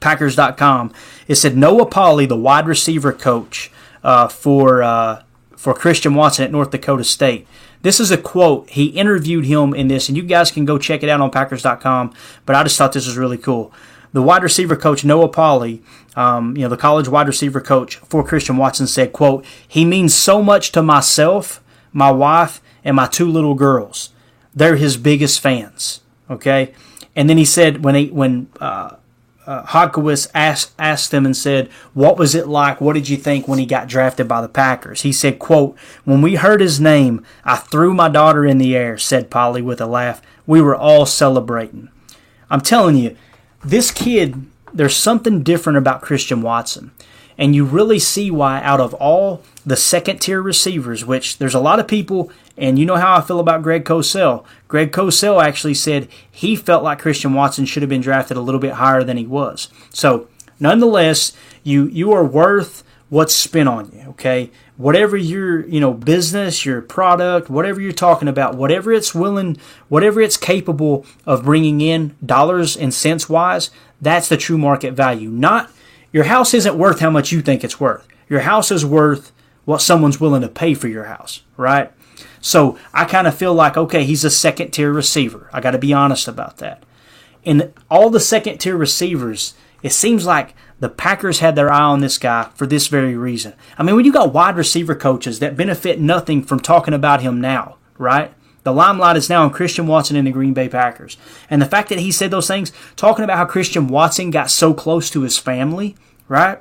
Packers.com, 0.01 0.91
it 1.29 1.35
said 1.35 1.55
Noah 1.55 1.85
Pauley, 1.85 2.27
the 2.27 2.35
wide 2.35 2.67
receiver 2.67 3.13
coach 3.13 3.71
uh, 4.03 4.27
for 4.27 4.83
uh, 4.83 5.23
for 5.55 5.73
Christian 5.73 6.13
Watson 6.13 6.45
at 6.45 6.51
North 6.51 6.69
Dakota 6.69 7.03
State. 7.03 7.47
This 7.81 7.99
is 7.99 8.11
a 8.11 8.17
quote. 8.17 8.69
He 8.69 8.85
interviewed 8.85 9.45
him 9.45 9.73
in 9.73 9.87
this, 9.87 10.07
and 10.07 10.17
you 10.17 10.23
guys 10.23 10.51
can 10.51 10.65
go 10.65 10.77
check 10.77 11.03
it 11.03 11.09
out 11.09 11.21
on 11.21 11.31
Packers.com. 11.31 12.13
But 12.45 12.55
I 12.55 12.63
just 12.63 12.77
thought 12.77 12.93
this 12.93 13.05
was 13.05 13.17
really 13.17 13.37
cool. 13.37 13.71
The 14.13 14.21
wide 14.21 14.43
receiver 14.43 14.75
coach 14.75 15.03
Noah 15.03 15.29
Pauley, 15.29 15.81
um, 16.15 16.55
you 16.55 16.63
know, 16.63 16.69
the 16.69 16.77
college 16.77 17.07
wide 17.07 17.27
receiver 17.27 17.59
coach 17.59 17.97
for 17.97 18.23
Christian 18.23 18.57
Watson 18.57 18.87
said, 18.87 19.11
"quote 19.11 19.45
He 19.67 19.83
means 19.83 20.13
so 20.13 20.41
much 20.41 20.71
to 20.71 20.81
myself, 20.81 21.61
my 21.91 22.11
wife, 22.11 22.61
and 22.83 22.95
my 22.95 23.07
two 23.07 23.29
little 23.29 23.55
girls. 23.55 24.11
They're 24.53 24.77
his 24.77 24.95
biggest 24.95 25.41
fans." 25.41 26.01
Okay, 26.29 26.73
and 27.15 27.29
then 27.29 27.37
he 27.37 27.45
said 27.45 27.83
when 27.83 27.95
he 27.95 28.07
when 28.07 28.47
uh, 28.61 28.95
uh, 29.47 29.87
asked 30.33 30.71
asked 30.79 31.11
them 31.11 31.25
and 31.25 31.35
said, 31.35 31.69
"What 31.93 32.17
was 32.17 32.35
it 32.35 32.47
like? 32.47 32.81
What 32.81 32.93
did 32.93 33.09
you 33.09 33.17
think 33.17 33.47
when 33.47 33.59
he 33.59 33.65
got 33.65 33.87
drafted 33.87 34.27
by 34.27 34.41
the 34.41 34.49
Packers?" 34.49 35.01
He 35.01 35.11
said, 35.11 35.39
"quote 35.39 35.75
When 36.03 36.21
we 36.21 36.35
heard 36.35 36.61
his 36.61 36.79
name, 36.79 37.23
I 37.43 37.57
threw 37.57 37.93
my 37.93 38.09
daughter 38.09 38.45
in 38.45 38.57
the 38.57 38.75
air," 38.75 38.97
said 38.97 39.29
Pauley 39.29 39.63
with 39.63 39.81
a 39.81 39.85
laugh. 39.85 40.21
We 40.47 40.61
were 40.61 40.75
all 40.75 41.05
celebrating. 41.05 41.89
I'm 42.49 42.61
telling 42.61 42.95
you, 42.95 43.15
this 43.63 43.91
kid, 43.91 44.45
there's 44.73 44.95
something 44.95 45.41
different 45.43 45.77
about 45.77 46.01
Christian 46.01 46.41
Watson. 46.41 46.91
And 47.37 47.53
you 47.53 47.65
really 47.65 47.99
see 47.99 48.31
why, 48.31 48.61
out 48.61 48.79
of 48.79 48.93
all 48.93 49.41
the 49.65 49.75
second 49.75 50.19
tier 50.19 50.41
receivers, 50.41 51.03
which 51.03 51.37
there's 51.37 51.55
a 51.55 51.59
lot 51.59 51.79
of 51.79 51.87
people, 51.87 52.31
and 52.57 52.79
you 52.79 52.85
know 52.85 52.95
how 52.95 53.17
I 53.17 53.21
feel 53.21 53.39
about 53.39 53.63
Greg 53.63 53.83
Cosell. 53.83 54.45
Greg 54.67 54.91
Cosell 54.91 55.43
actually 55.43 55.73
said 55.73 56.07
he 56.31 56.55
felt 56.55 56.83
like 56.83 56.99
Christian 56.99 57.33
Watson 57.33 57.65
should 57.65 57.83
have 57.83 57.89
been 57.89 58.01
drafted 58.01 58.37
a 58.37 58.41
little 58.41 58.61
bit 58.61 58.73
higher 58.73 59.03
than 59.03 59.17
he 59.17 59.25
was. 59.25 59.69
So, 59.89 60.27
nonetheless, 60.59 61.33
you 61.63 61.87
you 61.87 62.11
are 62.13 62.23
worth 62.23 62.83
what's 63.09 63.33
spent 63.33 63.69
on 63.69 63.91
you. 63.91 64.09
Okay, 64.09 64.51
whatever 64.77 65.17
your 65.17 65.65
you 65.67 65.79
know 65.79 65.93
business, 65.93 66.65
your 66.65 66.81
product, 66.81 67.49
whatever 67.49 67.81
you're 67.81 67.91
talking 67.91 68.27
about, 68.27 68.55
whatever 68.55 68.91
it's 68.91 69.13
willing, 69.13 69.57
whatever 69.89 70.21
it's 70.21 70.37
capable 70.37 71.05
of 71.25 71.43
bringing 71.43 71.81
in 71.81 72.15
dollars 72.25 72.77
and 72.77 72.93
cents 72.93 73.27
wise, 73.27 73.69
that's 74.01 74.29
the 74.29 74.37
true 74.37 74.57
market 74.57 74.93
value. 74.93 75.29
Not 75.29 75.71
your 76.11 76.25
house 76.25 76.53
isn't 76.53 76.77
worth 76.77 76.99
how 76.99 77.09
much 77.09 77.31
you 77.31 77.41
think 77.41 77.63
it's 77.63 77.79
worth. 77.79 78.07
Your 78.29 78.41
house 78.41 78.71
is 78.71 78.85
worth 78.85 79.31
what 79.65 79.81
someone's 79.81 80.19
willing 80.19 80.41
to 80.41 80.47
pay 80.47 80.73
for 80.73 80.87
your 80.87 81.05
house, 81.05 81.41
right? 81.57 81.91
So 82.45 82.77
I 82.93 83.05
kind 83.05 83.25
of 83.25 83.35
feel 83.35 83.55
like, 83.55 83.75
okay, 83.75 84.03
he's 84.03 84.23
a 84.23 84.29
second 84.29 84.69
tier 84.69 84.93
receiver. 84.93 85.49
I 85.51 85.59
got 85.61 85.71
to 85.71 85.79
be 85.79 85.93
honest 85.93 86.27
about 86.27 86.57
that. 86.57 86.83
And 87.43 87.73
all 87.89 88.11
the 88.11 88.19
second 88.19 88.59
tier 88.59 88.77
receivers, 88.77 89.55
it 89.81 89.93
seems 89.93 90.27
like 90.27 90.53
the 90.79 90.87
Packers 90.87 91.39
had 91.39 91.55
their 91.55 91.71
eye 91.71 91.81
on 91.81 92.01
this 92.01 92.19
guy 92.19 92.49
for 92.53 92.67
this 92.67 92.85
very 92.85 93.17
reason. 93.17 93.53
I 93.79 93.83
mean, 93.83 93.95
when 93.95 94.05
you 94.05 94.13
got 94.13 94.31
wide 94.31 94.57
receiver 94.57 94.93
coaches 94.93 95.39
that 95.39 95.57
benefit 95.57 95.99
nothing 95.99 96.43
from 96.43 96.59
talking 96.59 96.93
about 96.93 97.23
him 97.23 97.41
now, 97.41 97.77
right? 97.97 98.31
The 98.61 98.71
limelight 98.73 99.17
is 99.17 99.27
now 99.27 99.41
on 99.41 99.49
Christian 99.49 99.87
Watson 99.87 100.15
and 100.15 100.27
the 100.27 100.31
Green 100.31 100.53
Bay 100.53 100.69
Packers. 100.69 101.17
And 101.49 101.59
the 101.59 101.65
fact 101.65 101.89
that 101.89 101.99
he 101.99 102.11
said 102.11 102.29
those 102.29 102.47
things, 102.47 102.71
talking 102.95 103.23
about 103.23 103.37
how 103.37 103.45
Christian 103.45 103.87
Watson 103.87 104.29
got 104.29 104.51
so 104.51 104.71
close 104.71 105.09
to 105.09 105.21
his 105.21 105.39
family, 105.39 105.95
right? 106.27 106.59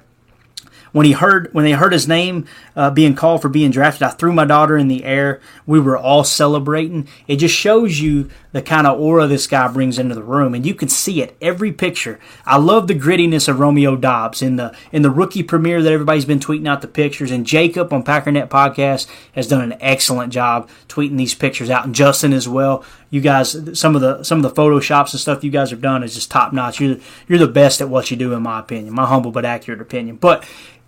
When 0.95 1.07
he 1.07 1.11
heard 1.13 1.53
when 1.53 1.65
they 1.65 1.73
heard 1.73 1.93
his 1.93 2.07
name 2.07 2.47
uh, 2.77 2.89
being 2.89 3.17
called 3.17 3.43
for 3.43 3.49
being 3.49 3.73
drafted, 3.73 4.05
I 4.05 4.11
threw 4.11 4.33
my 4.33 4.45
daughter 4.45 4.77
in 4.77 4.87
the 4.87 5.03
air. 5.03 5.41
We 5.67 5.81
were 5.81 5.99
all 5.99 6.23
celebrating. 6.23 7.09
It 7.27 7.39
just 7.39 7.57
shows 7.57 7.99
you 7.99 8.31
the 8.53 8.63
kind 8.63 8.87
of 8.87 9.01
aura 9.01 9.27
this 9.27 9.49
guy 9.49 9.67
brings 9.67 9.99
into 9.99 10.15
the 10.15 10.23
room, 10.23 10.55
and 10.55 10.65
you 10.65 10.73
can 10.73 10.89
see 10.89 11.21
it 11.21 11.37
every 11.43 11.73
picture. 11.73 12.21
I 12.47 12.59
love 12.59 12.87
the 12.87 12.95
grittiness 12.95 13.49
of 13.49 13.59
Romeo 13.59 13.97
Doubs 13.97 14.41
in 14.41 14.55
the 14.55 14.73
in 14.93 15.03
the 15.03 15.11
rookie 15.11 15.43
premiere 15.43 15.83
that 15.83 15.93
everybody's 15.93 16.27
been 16.27 16.39
tweeting 16.39 16.69
out 16.69 16.81
the 16.81 16.87
pictures, 16.87 17.33
and 17.33 17.45
Jacob 17.45 17.93
on 17.93 18.05
Packernet 18.05 18.47
podcast 18.47 19.09
has 19.33 19.49
done 19.49 19.63
an 19.63 19.77
excellent 19.81 20.33
job 20.33 20.71
tweeting 20.87 21.17
these 21.17 21.35
pictures 21.35 21.71
out, 21.71 21.85
and 21.85 21.93
Justin 21.97 22.33
as 22.33 22.49
well. 22.49 22.85
You 23.11 23.21
guys, 23.21 23.57
some 23.79 23.97
of 23.97 24.01
the 24.01 24.23
some 24.23 24.45
of 24.45 24.55
the 24.55 24.63
photoshops 24.63 25.13
and 25.13 25.21
stuff 25.21 25.43
you 25.43 25.51
guys 25.51 25.71
have 25.71 25.81
done 25.81 26.05
is 26.05 26.15
just 26.15 26.31
top 26.31 26.53
notch. 26.53 26.81
You're 26.81 26.99
you're 27.27 27.41
the 27.41 27.49
best 27.49 27.81
at 27.81 27.89
what 27.89 28.13
you 28.13 28.17
do, 28.17 28.33
in 28.33 28.45
my 28.45 28.61
opinion, 28.61 28.95
my 28.95 29.07
humble 29.07 29.33
but 29.33 29.45
accurate 29.45 29.81
opinion. 29.81 30.17
But 30.17 30.45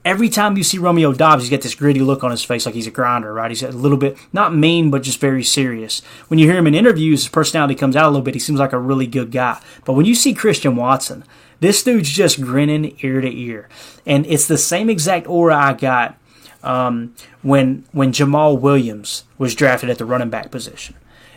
every 0.07 0.29
time 0.29 0.57
you 0.57 0.63
see 0.63 0.79
Romeo 0.79 1.13
Doubs, 1.13 1.43
he's 1.43 1.51
got 1.51 1.63
this 1.63 1.75
gritty 1.75 1.99
look 1.99 2.23
on 2.23 2.31
his 2.31 2.45
face 2.45 2.65
like 2.65 2.77
he's 2.77 2.87
a 2.87 2.93
grinder, 2.93 3.35
right? 3.35 3.51
He's 3.51 3.65
a 3.65 3.73
little 3.73 3.99
bit, 3.99 4.17
not 4.33 4.55
mean, 4.55 4.89
but 4.89 5.03
just 5.03 5.21
very 5.21 5.43
serious. 5.43 6.01
When 6.29 6.39
you 6.39 6.47
hear 6.47 6.57
him 6.57 6.69
in 6.69 6.77
interviews, 6.77 7.25
his 7.25 7.29
personality 7.29 7.75
comes 7.75 7.97
out 7.97 8.05
a 8.05 8.11
little 8.11 8.23
bit. 8.23 8.35
He 8.35 8.41
seems 8.41 8.61
like 8.61 8.73
a 8.73 8.79
really 8.79 9.09
good 9.09 9.33
guy. 9.33 9.61
But 9.85 9.95
when 9.95 10.07
you 10.07 10.15
see 10.15 10.33
Christian 10.33 10.77
Watson, 10.77 11.25
this 11.59 11.83
dude's 11.83 12.11
just 12.11 12.41
grinning 12.41 12.97
ear 13.03 13.21
to 13.21 13.37
ear. 13.37 13.69
And 14.07 14.25
it's 14.27 14.47
the 14.47 14.59
same 14.59 14.89
exact 14.89 15.27
aura 15.27 15.57
I 15.57 15.73
got 15.73 16.17
um, 16.63 17.15
when 17.43 17.85
when 17.91 18.13
Jamaal 18.13 18.61
Williams 18.61 19.25
was 19.39 19.57
drafted 19.57 19.91
at 19.91 19.99
the 19.99 20.05
running 20.05 20.31
back 20.31 20.53
position. 20.53 20.95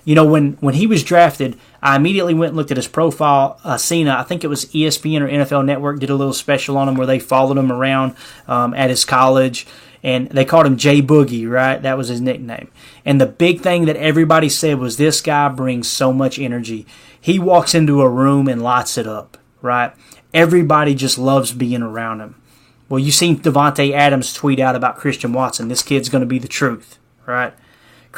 You 0.09 0.15
know, 0.15 0.25
when, 0.25 0.53
when 0.53 0.73
he 0.73 0.87
was 0.87 1.03
drafted, 1.03 1.55
I 1.83 1.95
immediately 1.95 2.33
went 2.33 2.49
and 2.49 2.57
looked 2.57 2.71
at 2.71 2.77
his 2.77 2.87
profile. 2.87 3.59
Uh, 3.63 3.77
Cena, 3.77 4.15
I 4.17 4.23
think 4.23 4.43
it 4.43 4.47
was 4.47 4.65
ESPN 4.65 5.21
or 5.21 5.27
NFL 5.27 5.63
Network, 5.63 5.99
did 5.99 6.09
a 6.09 6.15
little 6.15 6.33
special 6.33 6.79
on 6.79 6.89
him 6.89 6.95
where 6.95 7.05
they 7.05 7.19
followed 7.19 7.59
him 7.59 7.71
around 7.71 8.15
um, 8.47 8.73
at 8.73 8.89
his 8.89 9.05
college. 9.05 9.67
And 10.01 10.27
they 10.29 10.45
called 10.45 10.65
him 10.65 10.77
Jay 10.77 11.03
Boogie, 11.03 11.47
right? 11.47 11.79
That 11.79 11.95
was 11.95 12.07
his 12.07 12.21
nickname. 12.21 12.71
And 13.05 13.21
the 13.21 13.27
big 13.27 13.61
thing 13.61 13.85
that 13.85 13.97
everybody 13.97 14.49
said 14.49 14.79
was 14.79 14.97
this 14.97 15.21
guy 15.21 15.47
brings 15.47 15.87
so 15.87 16.11
much 16.11 16.39
energy. 16.39 16.87
He 17.21 17.37
walks 17.37 17.75
into 17.75 18.01
a 18.01 18.09
room 18.09 18.47
and 18.47 18.63
lights 18.63 18.97
it 18.97 19.05
up, 19.05 19.37
right? 19.61 19.93
Everybody 20.33 20.95
just 20.95 21.19
loves 21.19 21.51
being 21.51 21.83
around 21.83 22.21
him. 22.21 22.41
Well, 22.89 22.97
you 22.97 23.11
seen 23.11 23.37
Davante 23.37 23.91
Adams 23.91 24.33
tweet 24.33 24.59
out 24.59 24.75
about 24.75 24.97
Christian 24.97 25.33
Watson. 25.33 25.67
This 25.67 25.83
kid's 25.83 26.09
going 26.09 26.23
to 26.23 26.25
be 26.25 26.39
the 26.39 26.47
truth, 26.47 26.97
right? 27.27 27.53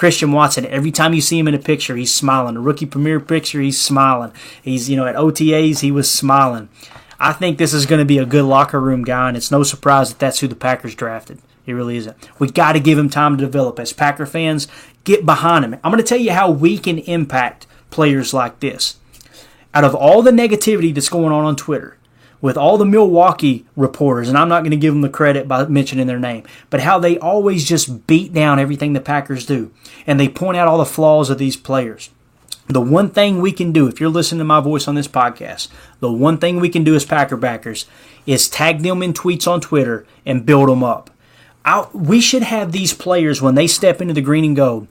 Christian 0.02 0.32
Watson, 0.32 0.66
every 0.66 0.90
time 0.90 1.14
you 1.14 1.22
see 1.22 1.38
him 1.38 1.48
in 1.48 1.54
a 1.54 1.60
picture, 1.60 1.96
he's 1.96 2.12
smiling. 2.12 2.58
A 2.58 2.60
rookie 2.60 2.88
premiere 2.88 3.20
picture, 3.20 3.62
he's 3.62 3.80
smiling. 3.80 4.32
He's, 4.60 4.90
you 4.90 4.96
know, 4.96 5.06
at 5.06 5.14
OTAs, 5.14 5.82
he 5.82 5.92
was 5.92 6.10
smiling. 6.10 6.70
I 7.20 7.34
think 7.34 7.60
this 7.60 7.72
is 7.72 7.86
going 7.86 8.00
to 8.00 8.06
be 8.06 8.18
a 8.18 8.26
good 8.26 8.46
locker 8.46 8.82
room 8.82 9.04
guy, 9.04 9.28
and 9.28 9.38
it's 9.38 9.52
no 9.52 9.62
surprise 9.62 10.10
that 10.10 10.18
that's 10.18 10.40
who 10.40 10.48
the 10.48 10.56
Packers 10.56 10.96
drafted. 10.96 11.40
He 11.64 11.72
really 11.72 11.98
isn't. 11.98 12.18
We 12.40 12.50
got 12.50 12.72
to 12.72 12.80
give 12.80 12.98
him 12.98 13.12
time 13.12 13.38
to 13.38 13.46
develop. 13.46 13.78
As 13.78 13.94
Packer 13.94 14.26
fans, 14.26 14.68
get 15.04 15.24
behind 15.24 15.66
him. 15.66 15.76
I'm 15.76 15.92
going 15.92 16.04
to 16.04 16.10
tell 16.10 16.18
you 16.18 16.32
how 16.32 16.50
we 16.50 16.80
can 16.80 16.98
impact 16.98 17.68
players 17.92 18.34
like 18.34 18.60
this. 18.60 18.98
Out 19.72 19.84
of 19.84 19.94
all 19.94 20.24
the 20.24 20.32
negativity 20.32 20.92
that's 20.92 21.10
going 21.10 21.32
on 21.32 21.46
on 21.46 21.56
Twitter, 21.56 21.96
with 22.42 22.58
all 22.58 22.78
the 22.78 22.86
Milwaukee 22.86 23.66
reporters, 23.76 24.28
and 24.28 24.38
I'm 24.38 24.50
not 24.50 24.62
going 24.62 24.72
to 24.72 24.78
give 24.78 24.94
them 24.94 25.02
the 25.02 25.10
credit 25.10 25.48
by 25.48 25.66
mentioning 25.68 26.08
their 26.08 26.20
name, 26.20 26.44
but 26.70 26.82
how 26.82 27.00
they 27.00 27.18
always 27.20 27.64
just 27.64 28.08
beat 28.08 28.34
down 28.34 28.60
everything 28.60 28.94
the 28.94 29.00
Packers 29.00 29.46
do. 29.46 29.72
And 30.08 30.20
they 30.20 30.28
point 30.28 30.58
out 30.58 30.68
all 30.68 30.80
the 30.80 30.86
flaws 30.86 31.30
of 31.30 31.38
these 31.38 31.56
players. 31.56 32.10
The 32.68 32.82
one 32.82 33.10
thing 33.10 33.42
we 33.42 33.52
can 33.52 33.72
do, 33.72 33.88
if 33.88 34.00
you're 34.00 34.10
listening 34.10 34.40
to 34.40 34.46
my 34.46 34.60
voice 34.60 34.88
on 34.88 34.96
this 34.96 35.08
podcast, 35.08 35.68
the 36.00 36.12
one 36.12 36.38
thing 36.38 36.60
we 36.60 36.70
can 36.70 36.84
do 36.84 36.96
as 36.96 37.06
Packer 37.06 37.38
backers 37.38 37.86
is 38.26 38.50
tag 38.50 38.80
them 38.80 39.04
in 39.04 39.14
tweets 39.14 39.48
on 39.48 39.62
Twitter 39.62 40.06
and 40.26 40.46
build 40.46 40.70
them 40.70 40.84
up. 40.84 41.10
I, 41.66 41.88
we 41.94 42.22
should 42.22 42.44
have 42.44 42.72
these 42.72 42.94
players 42.94 43.42
when 43.42 43.56
they 43.56 43.68
step 43.68 44.02
into 44.02 44.14
the 44.14 44.22
green 44.22 44.46
and 44.46 44.56
gold. 44.56 44.88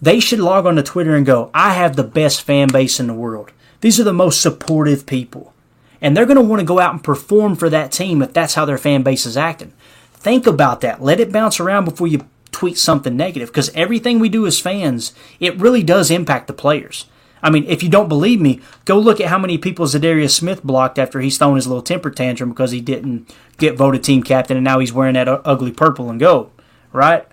They 0.00 0.20
should 0.20 0.38
log 0.38 0.66
on 0.66 0.76
to 0.76 0.82
Twitter 0.82 1.14
and 1.14 1.26
go, 1.26 1.50
I 1.52 1.74
have 1.74 1.96
the 1.96 2.04
best 2.04 2.42
fan 2.42 2.68
base 2.68 2.98
in 2.98 3.08
the 3.08 3.14
world. 3.14 3.52
These 3.80 4.00
are 4.00 4.04
the 4.04 4.12
most 4.12 4.40
supportive 4.40 5.06
people. 5.06 5.52
And 6.00 6.16
they're 6.16 6.26
going 6.26 6.36
to 6.36 6.42
want 6.42 6.60
to 6.60 6.66
go 6.66 6.78
out 6.78 6.92
and 6.92 7.02
perform 7.02 7.56
for 7.56 7.68
that 7.70 7.92
team 7.92 8.22
if 8.22 8.32
that's 8.32 8.54
how 8.54 8.64
their 8.64 8.78
fan 8.78 9.02
base 9.02 9.26
is 9.26 9.36
acting. 9.36 9.72
Think 10.12 10.46
about 10.46 10.80
that. 10.80 11.02
Let 11.02 11.20
it 11.20 11.32
bounce 11.32 11.60
around 11.60 11.84
before 11.84 12.06
you 12.06 12.26
tweet 12.52 12.78
something 12.78 13.16
negative 13.16 13.48
because 13.48 13.70
everything 13.74 14.18
we 14.18 14.28
do 14.28 14.46
as 14.46 14.60
fans, 14.60 15.12
it 15.38 15.56
really 15.56 15.82
does 15.82 16.10
impact 16.10 16.46
the 16.46 16.52
players. 16.52 17.06
I 17.42 17.50
mean, 17.50 17.64
if 17.66 17.82
you 17.82 17.88
don't 17.88 18.08
believe 18.08 18.40
me, 18.40 18.60
go 18.84 18.98
look 18.98 19.20
at 19.20 19.28
how 19.28 19.38
many 19.38 19.58
people 19.58 19.86
Za'Darius 19.86 20.30
Smith 20.30 20.64
blocked 20.64 20.98
after 20.98 21.20
he's 21.20 21.38
thrown 21.38 21.56
his 21.56 21.68
little 21.68 21.82
temper 21.82 22.10
tantrum 22.10 22.48
because 22.48 22.72
he 22.72 22.80
didn't 22.80 23.32
get 23.58 23.76
voted 23.76 24.02
team 24.02 24.22
captain 24.22 24.56
and 24.56 24.64
now 24.64 24.80
he's 24.80 24.92
wearing 24.92 25.14
that 25.14 25.28
ugly 25.28 25.70
purple 25.70 26.10
and 26.10 26.18
gold, 26.18 26.50
right? 26.92 27.26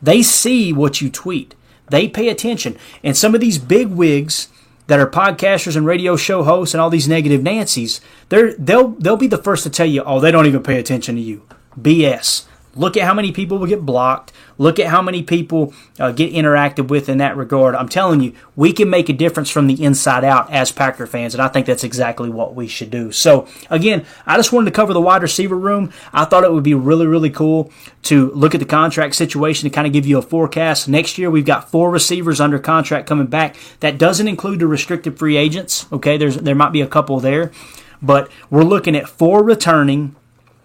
They 0.00 0.22
see 0.22 0.72
what 0.72 1.00
you 1.00 1.10
tweet. 1.10 1.54
They 1.90 2.08
pay 2.08 2.28
attention. 2.28 2.78
And 3.04 3.16
some 3.16 3.34
of 3.34 3.40
these 3.40 3.58
big 3.58 3.88
wigs 3.88 4.48
that 4.92 5.00
are 5.00 5.06
podcasters 5.06 5.74
and 5.74 5.86
radio 5.86 6.16
show 6.16 6.42
hosts 6.42 6.74
and 6.74 6.80
all 6.82 6.90
these 6.90 7.08
negative 7.08 7.42
Nancy's, 7.42 8.02
they're, 8.28 8.52
they'll, 8.58 8.88
they'll 8.88 9.16
be 9.16 9.26
the 9.26 9.38
first 9.38 9.62
to 9.62 9.70
tell 9.70 9.86
you, 9.86 10.02
oh, 10.02 10.20
they 10.20 10.30
don't 10.30 10.44
even 10.44 10.62
pay 10.62 10.78
attention 10.78 11.14
to 11.14 11.20
you. 11.22 11.40
BS. 11.80 12.44
Look 12.74 12.96
at 12.96 13.04
how 13.04 13.12
many 13.12 13.32
people 13.32 13.58
will 13.58 13.66
get 13.66 13.84
blocked. 13.84 14.32
Look 14.56 14.78
at 14.78 14.86
how 14.86 15.02
many 15.02 15.22
people 15.22 15.74
uh, 15.98 16.12
get 16.12 16.32
interacted 16.32 16.88
with 16.88 17.08
in 17.08 17.18
that 17.18 17.36
regard. 17.36 17.74
I'm 17.74 17.88
telling 17.88 18.20
you, 18.22 18.32
we 18.56 18.72
can 18.72 18.88
make 18.88 19.08
a 19.08 19.12
difference 19.12 19.50
from 19.50 19.66
the 19.66 19.82
inside 19.82 20.24
out 20.24 20.50
as 20.50 20.72
Packer 20.72 21.06
fans, 21.06 21.34
and 21.34 21.42
I 21.42 21.48
think 21.48 21.66
that's 21.66 21.84
exactly 21.84 22.30
what 22.30 22.54
we 22.54 22.66
should 22.66 22.90
do. 22.90 23.12
So, 23.12 23.46
again, 23.68 24.06
I 24.24 24.36
just 24.36 24.52
wanted 24.52 24.70
to 24.70 24.76
cover 24.76 24.94
the 24.94 25.00
wide 25.00 25.22
receiver 25.22 25.56
room. 25.56 25.92
I 26.12 26.24
thought 26.24 26.44
it 26.44 26.52
would 26.52 26.62
be 26.62 26.74
really, 26.74 27.06
really 27.06 27.30
cool 27.30 27.70
to 28.02 28.30
look 28.32 28.54
at 28.54 28.60
the 28.60 28.66
contract 28.66 29.14
situation 29.16 29.68
to 29.68 29.74
kind 29.74 29.86
of 29.86 29.92
give 29.92 30.06
you 30.06 30.16
a 30.18 30.22
forecast. 30.22 30.88
Next 30.88 31.18
year, 31.18 31.30
we've 31.30 31.44
got 31.44 31.70
four 31.70 31.90
receivers 31.90 32.40
under 32.40 32.58
contract 32.58 33.06
coming 33.06 33.26
back. 33.26 33.56
That 33.80 33.98
doesn't 33.98 34.28
include 34.28 34.60
the 34.60 34.66
restricted 34.66 35.18
free 35.18 35.36
agents. 35.36 35.86
Okay, 35.92 36.16
there's 36.16 36.36
there 36.36 36.54
might 36.54 36.72
be 36.72 36.80
a 36.80 36.86
couple 36.86 37.20
there, 37.20 37.52
but 38.00 38.30
we're 38.48 38.64
looking 38.64 38.96
at 38.96 39.08
four 39.08 39.44
returning 39.44 40.16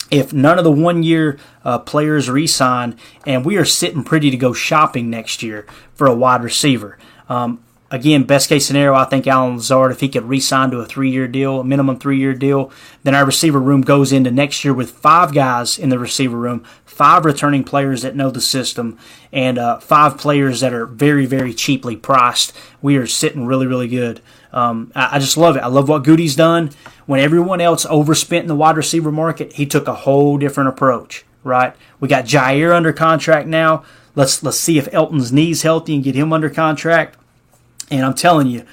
if 0.09 0.33
none 0.33 0.57
of 0.57 0.63
the 0.63 0.71
one 0.71 1.03
year 1.03 1.37
uh, 1.63 1.79
players 1.79 2.29
resign, 2.29 2.97
and 3.25 3.45
we 3.45 3.57
are 3.57 3.65
sitting 3.65 4.03
pretty 4.03 4.31
to 4.31 4.37
go 4.37 4.53
shopping 4.53 5.09
next 5.09 5.43
year 5.43 5.65
for 5.93 6.07
a 6.07 6.15
wide 6.15 6.43
receiver. 6.43 6.97
Um, 7.29 7.63
again, 7.91 8.23
best 8.23 8.49
case 8.49 8.65
scenario, 8.65 8.93
I 8.93 9.05
think 9.05 9.27
Allen 9.27 9.55
Lazard, 9.55 9.91
if 9.91 9.99
he 9.99 10.09
could 10.09 10.23
re-sign 10.23 10.71
to 10.71 10.79
a 10.79 10.85
three-year 10.85 11.27
deal, 11.27 11.59
a 11.59 11.63
minimum 11.63 11.99
three-year 11.99 12.33
deal, 12.33 12.71
then 13.03 13.15
our 13.15 13.25
receiver 13.25 13.59
room 13.59 13.81
goes 13.81 14.11
into 14.11 14.31
next 14.31 14.63
year 14.63 14.73
with 14.73 14.91
five 14.91 15.33
guys 15.33 15.77
in 15.77 15.89
the 15.89 15.99
receiver 15.99 16.37
room, 16.37 16.63
five 16.85 17.25
returning 17.25 17.63
players 17.63 18.01
that 18.01 18.15
know 18.15 18.29
the 18.29 18.41
system, 18.41 18.97
and 19.31 19.57
uh, 19.57 19.79
five 19.79 20.17
players 20.17 20.61
that 20.61 20.73
are 20.73 20.85
very, 20.85 21.25
very 21.25 21.53
cheaply 21.53 21.95
priced. 21.95 22.53
We 22.81 22.97
are 22.97 23.07
sitting 23.07 23.45
really, 23.45 23.67
really 23.67 23.87
good. 23.87 24.21
Um, 24.51 24.91
I, 24.95 25.15
I, 25.15 25.19
just 25.19 25.37
love 25.37 25.55
it. 25.57 25.63
I 25.63 25.67
love 25.67 25.89
what 25.89 26.03
Goody's 26.03 26.35
done. 26.35 26.71
When 27.05 27.19
everyone 27.19 27.61
else 27.61 27.85
overspent 27.85 28.43
in 28.43 28.47
the 28.47 28.55
wide 28.55 28.77
receiver 28.77 29.11
market, 29.11 29.53
he 29.53 29.65
took 29.65 29.87
a 29.87 29.93
whole 29.93 30.37
different 30.37 30.69
approach. 30.69 31.25
Right? 31.43 31.75
We 31.99 32.07
got 32.07 32.25
Jaire 32.25 32.75
under 32.75 32.91
contract 32.91 33.47
now. 33.47 33.83
Let's 34.15 34.43
let's 34.43 34.59
see 34.59 34.77
if 34.77 34.91
Elgton's 34.93 35.31
knees 35.31 35.61
healthy 35.61 35.95
and 35.95 36.03
get 36.03 36.15
him 36.15 36.33
under 36.33 36.49
contract. 36.49 37.17
And 37.89 38.05
I'm 38.05 38.15
telling 38.15 38.47
you, 38.47 38.65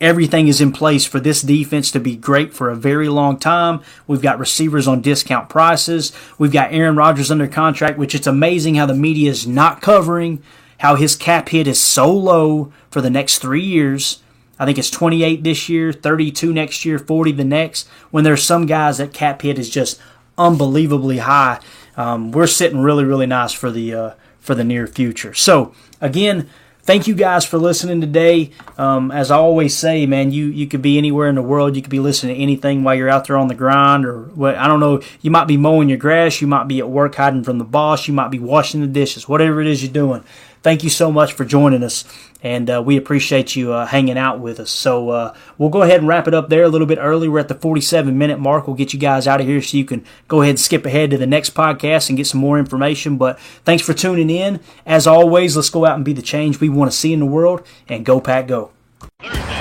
everything 0.00 0.46
is 0.46 0.60
in 0.60 0.72
place 0.72 1.04
for 1.04 1.18
this 1.18 1.42
defense 1.42 1.90
to 1.90 2.00
be 2.00 2.16
great 2.16 2.54
for 2.54 2.70
a 2.70 2.76
very 2.76 3.08
long 3.08 3.38
time. 3.38 3.80
We've 4.06 4.22
got 4.22 4.38
receivers 4.38 4.86
on 4.86 5.00
discount 5.00 5.48
prices. 5.48 6.12
We've 6.38 6.52
got 6.52 6.72
Aaron 6.72 6.96
Rodgers 6.96 7.30
under 7.30 7.48
contract, 7.48 7.98
which 7.98 8.14
it's 8.14 8.26
amazing 8.26 8.76
how 8.76 8.86
the 8.86 8.94
media 8.94 9.30
is 9.30 9.46
not 9.46 9.82
covering 9.82 10.42
how 10.80 10.94
his 10.94 11.14
cap 11.14 11.50
hit 11.50 11.66
is 11.66 11.80
so 11.80 12.10
low 12.10 12.72
for 12.90 13.02
the 13.02 13.10
next 13.10 13.38
three 13.38 13.64
years. 13.64 14.22
I 14.60 14.66
think 14.66 14.76
it's 14.76 14.90
28 14.90 15.42
this 15.42 15.70
year, 15.70 15.90
32 15.90 16.52
next 16.52 16.84
year, 16.84 16.98
40 16.98 17.32
the 17.32 17.44
next. 17.44 17.88
When 18.10 18.24
there's 18.24 18.42
some 18.42 18.66
guys 18.66 18.98
that 18.98 19.14
cap 19.14 19.40
hit 19.40 19.58
is 19.58 19.70
just 19.70 19.98
unbelievably 20.36 21.18
high. 21.18 21.60
Um, 21.96 22.30
we're 22.30 22.46
sitting 22.46 22.80
really, 22.80 23.04
really 23.04 23.26
nice 23.26 23.52
for 23.52 23.70
the 23.70 23.94
uh, 23.94 24.10
for 24.38 24.54
the 24.54 24.62
near 24.62 24.86
future. 24.86 25.32
So 25.32 25.74
again, 26.00 26.48
thank 26.82 27.06
you 27.06 27.14
guys 27.14 27.44
for 27.44 27.56
listening 27.56 28.02
today. 28.02 28.50
Um, 28.76 29.10
as 29.10 29.30
I 29.30 29.36
always 29.36 29.76
say, 29.76 30.04
man, 30.04 30.30
you 30.30 30.46
you 30.46 30.66
could 30.66 30.82
be 30.82 30.98
anywhere 30.98 31.28
in 31.28 31.36
the 31.36 31.42
world. 31.42 31.74
You 31.74 31.82
could 31.82 31.90
be 31.90 32.00
listening 32.00 32.36
to 32.36 32.42
anything 32.42 32.84
while 32.84 32.94
you're 32.94 33.08
out 33.08 33.26
there 33.26 33.38
on 33.38 33.48
the 33.48 33.54
grind, 33.54 34.04
or 34.04 34.24
what 34.24 34.56
I 34.56 34.66
don't 34.66 34.80
know. 34.80 35.00
You 35.22 35.30
might 35.30 35.46
be 35.46 35.56
mowing 35.56 35.88
your 35.88 35.98
grass. 35.98 36.40
You 36.42 36.46
might 36.46 36.68
be 36.68 36.80
at 36.80 36.88
work 36.88 37.14
hiding 37.14 37.44
from 37.44 37.56
the 37.56 37.64
boss. 37.64 38.06
You 38.06 38.12
might 38.14 38.30
be 38.30 38.38
washing 38.38 38.82
the 38.82 38.86
dishes. 38.86 39.26
Whatever 39.26 39.62
it 39.62 39.66
is 39.66 39.82
you're 39.82 39.92
doing, 39.92 40.22
thank 40.62 40.84
you 40.84 40.90
so 40.90 41.10
much 41.10 41.32
for 41.32 41.44
joining 41.44 41.82
us 41.82 42.04
and 42.42 42.70
uh, 42.70 42.82
we 42.82 42.96
appreciate 42.96 43.54
you 43.54 43.72
uh, 43.72 43.86
hanging 43.86 44.16
out 44.16 44.40
with 44.40 44.60
us. 44.60 44.70
So 44.70 45.10
uh, 45.10 45.34
we'll 45.58 45.68
go 45.68 45.82
ahead 45.82 45.98
and 45.98 46.08
wrap 46.08 46.26
it 46.26 46.34
up 46.34 46.48
there 46.48 46.62
a 46.62 46.68
little 46.68 46.86
bit 46.86 46.98
early. 46.98 47.28
We're 47.28 47.40
at 47.40 47.48
the 47.48 47.54
47 47.54 48.16
minute 48.16 48.38
mark. 48.38 48.66
We'll 48.66 48.76
get 48.76 48.92
you 48.92 48.98
guys 48.98 49.26
out 49.26 49.40
of 49.40 49.46
here 49.46 49.60
so 49.60 49.76
you 49.76 49.84
can 49.84 50.04
go 50.28 50.40
ahead 50.42 50.50
and 50.50 50.60
skip 50.60 50.86
ahead 50.86 51.10
to 51.10 51.18
the 51.18 51.26
next 51.26 51.54
podcast 51.54 52.08
and 52.08 52.16
get 52.16 52.26
some 52.26 52.40
more 52.40 52.58
information. 52.58 53.18
But 53.18 53.38
thanks 53.64 53.84
for 53.84 53.92
tuning 53.92 54.30
in. 54.30 54.60
As 54.86 55.06
always, 55.06 55.56
let's 55.56 55.70
go 55.70 55.84
out 55.84 55.96
and 55.96 56.04
be 56.04 56.12
the 56.12 56.22
change 56.22 56.60
we 56.60 56.68
want 56.68 56.90
to 56.90 56.96
see 56.96 57.12
in 57.12 57.20
the 57.20 57.26
world 57.26 57.66
and 57.88 58.04
go, 58.04 58.20
Pack, 58.20 58.48
go. 58.48 58.72
Third 59.20 59.59